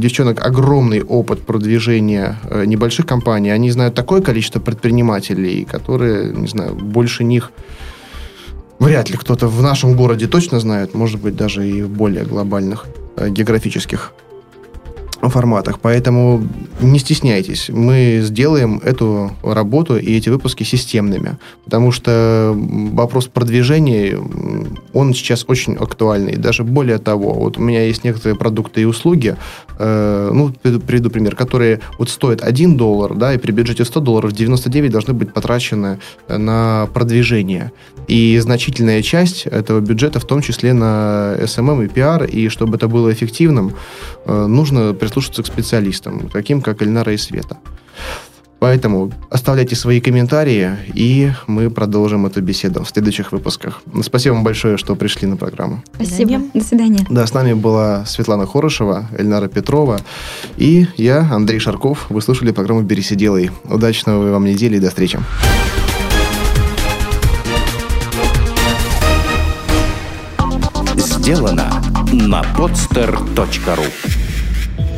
девчонок 0.00 0.46
огромный 0.46 1.02
опыт 1.02 1.40
продвижения 1.46 2.38
небольших 2.66 3.06
компаний. 3.06 3.50
Они 3.50 3.70
знают 3.70 3.94
такое 3.94 4.20
количество 4.20 4.60
предпринимателей, 4.60 5.64
которые, 5.64 6.32
не 6.32 6.48
знаю, 6.48 6.74
больше 6.74 7.24
них 7.24 7.50
вряд 8.78 9.10
ли 9.10 9.16
кто-то 9.16 9.48
в 9.48 9.62
нашем 9.62 9.96
городе 9.96 10.26
точно 10.26 10.60
знает, 10.60 10.94
может 10.94 11.20
быть, 11.20 11.36
даже 11.36 11.68
и 11.68 11.82
в 11.82 11.88
более 11.88 12.24
глобальных 12.24 12.86
географических 13.16 14.12
форматах. 15.28 15.78
Поэтому 15.80 16.42
не 16.80 16.98
стесняйтесь. 16.98 17.68
Мы 17.68 18.20
сделаем 18.22 18.80
эту 18.84 19.30
работу 19.42 19.96
и 19.96 20.16
эти 20.16 20.28
выпуски 20.28 20.64
системными. 20.64 21.38
Потому 21.64 21.92
что 21.92 22.52
вопрос 22.56 23.26
продвижения, 23.26 24.18
он 24.92 25.14
сейчас 25.14 25.44
очень 25.48 25.74
актуальный. 25.74 26.36
Даже 26.36 26.64
более 26.64 26.98
того, 26.98 27.34
вот 27.34 27.58
у 27.58 27.60
меня 27.60 27.84
есть 27.84 28.04
некоторые 28.04 28.36
продукты 28.36 28.82
и 28.82 28.84
услуги, 28.84 29.36
э, 29.78 30.30
ну, 30.32 30.52
приведу 30.62 31.10
пример, 31.10 31.36
которые 31.36 31.80
вот 31.98 32.10
стоят 32.10 32.42
1 32.42 32.76
доллар, 32.76 33.14
да, 33.14 33.34
и 33.34 33.38
при 33.38 33.52
бюджете 33.52 33.84
100 33.84 34.00
долларов 34.00 34.32
99 34.32 34.90
должны 34.90 35.14
быть 35.14 35.32
потрачены 35.32 35.98
на 36.28 36.88
продвижение. 36.92 37.72
И 38.08 38.38
значительная 38.40 39.02
часть 39.02 39.46
этого 39.46 39.80
бюджета, 39.80 40.18
в 40.18 40.24
том 40.24 40.42
числе 40.42 40.72
на 40.72 41.36
SMM 41.38 41.84
и 41.84 41.88
PR, 41.88 42.28
и 42.28 42.48
чтобы 42.48 42.76
это 42.76 42.88
было 42.88 43.12
эффективным, 43.12 43.74
э, 44.26 44.46
нужно 44.46 44.94
прислушаться 45.12 45.42
к 45.42 45.46
специалистам, 45.46 46.30
таким 46.32 46.62
как 46.62 46.80
Эльнара 46.80 47.12
и 47.12 47.18
Света. 47.18 47.58
Поэтому 48.60 49.12
оставляйте 49.28 49.74
свои 49.74 50.00
комментарии, 50.00 50.70
и 50.94 51.32
мы 51.48 51.68
продолжим 51.68 52.26
эту 52.26 52.40
беседу 52.40 52.84
в 52.84 52.88
следующих 52.88 53.32
выпусках. 53.32 53.82
Спасибо 54.02 54.34
вам 54.34 54.44
большое, 54.44 54.78
что 54.78 54.94
пришли 54.94 55.26
на 55.28 55.36
программу. 55.36 55.82
Спасибо. 55.94 56.40
До 56.54 56.64
свидания. 56.64 57.04
Да, 57.10 57.26
с 57.26 57.34
нами 57.34 57.54
была 57.54 58.06
Светлана 58.06 58.46
Хорошева, 58.46 59.08
Эльнара 59.18 59.48
Петрова 59.48 60.00
и 60.56 60.86
я, 60.96 61.28
Андрей 61.30 61.58
Шарков. 61.58 62.06
Вы 62.08 62.22
слушали 62.22 62.52
программу 62.52 62.82
«Берись 62.82 63.12
и 63.12 63.16
делай». 63.16 63.50
Удачного 63.64 64.30
вам 64.30 64.44
недели 64.44 64.76
и 64.76 64.80
до 64.80 64.88
встречи. 64.88 65.18
Сделано 70.96 71.82
на 72.12 72.42
podster.ru 72.56 74.21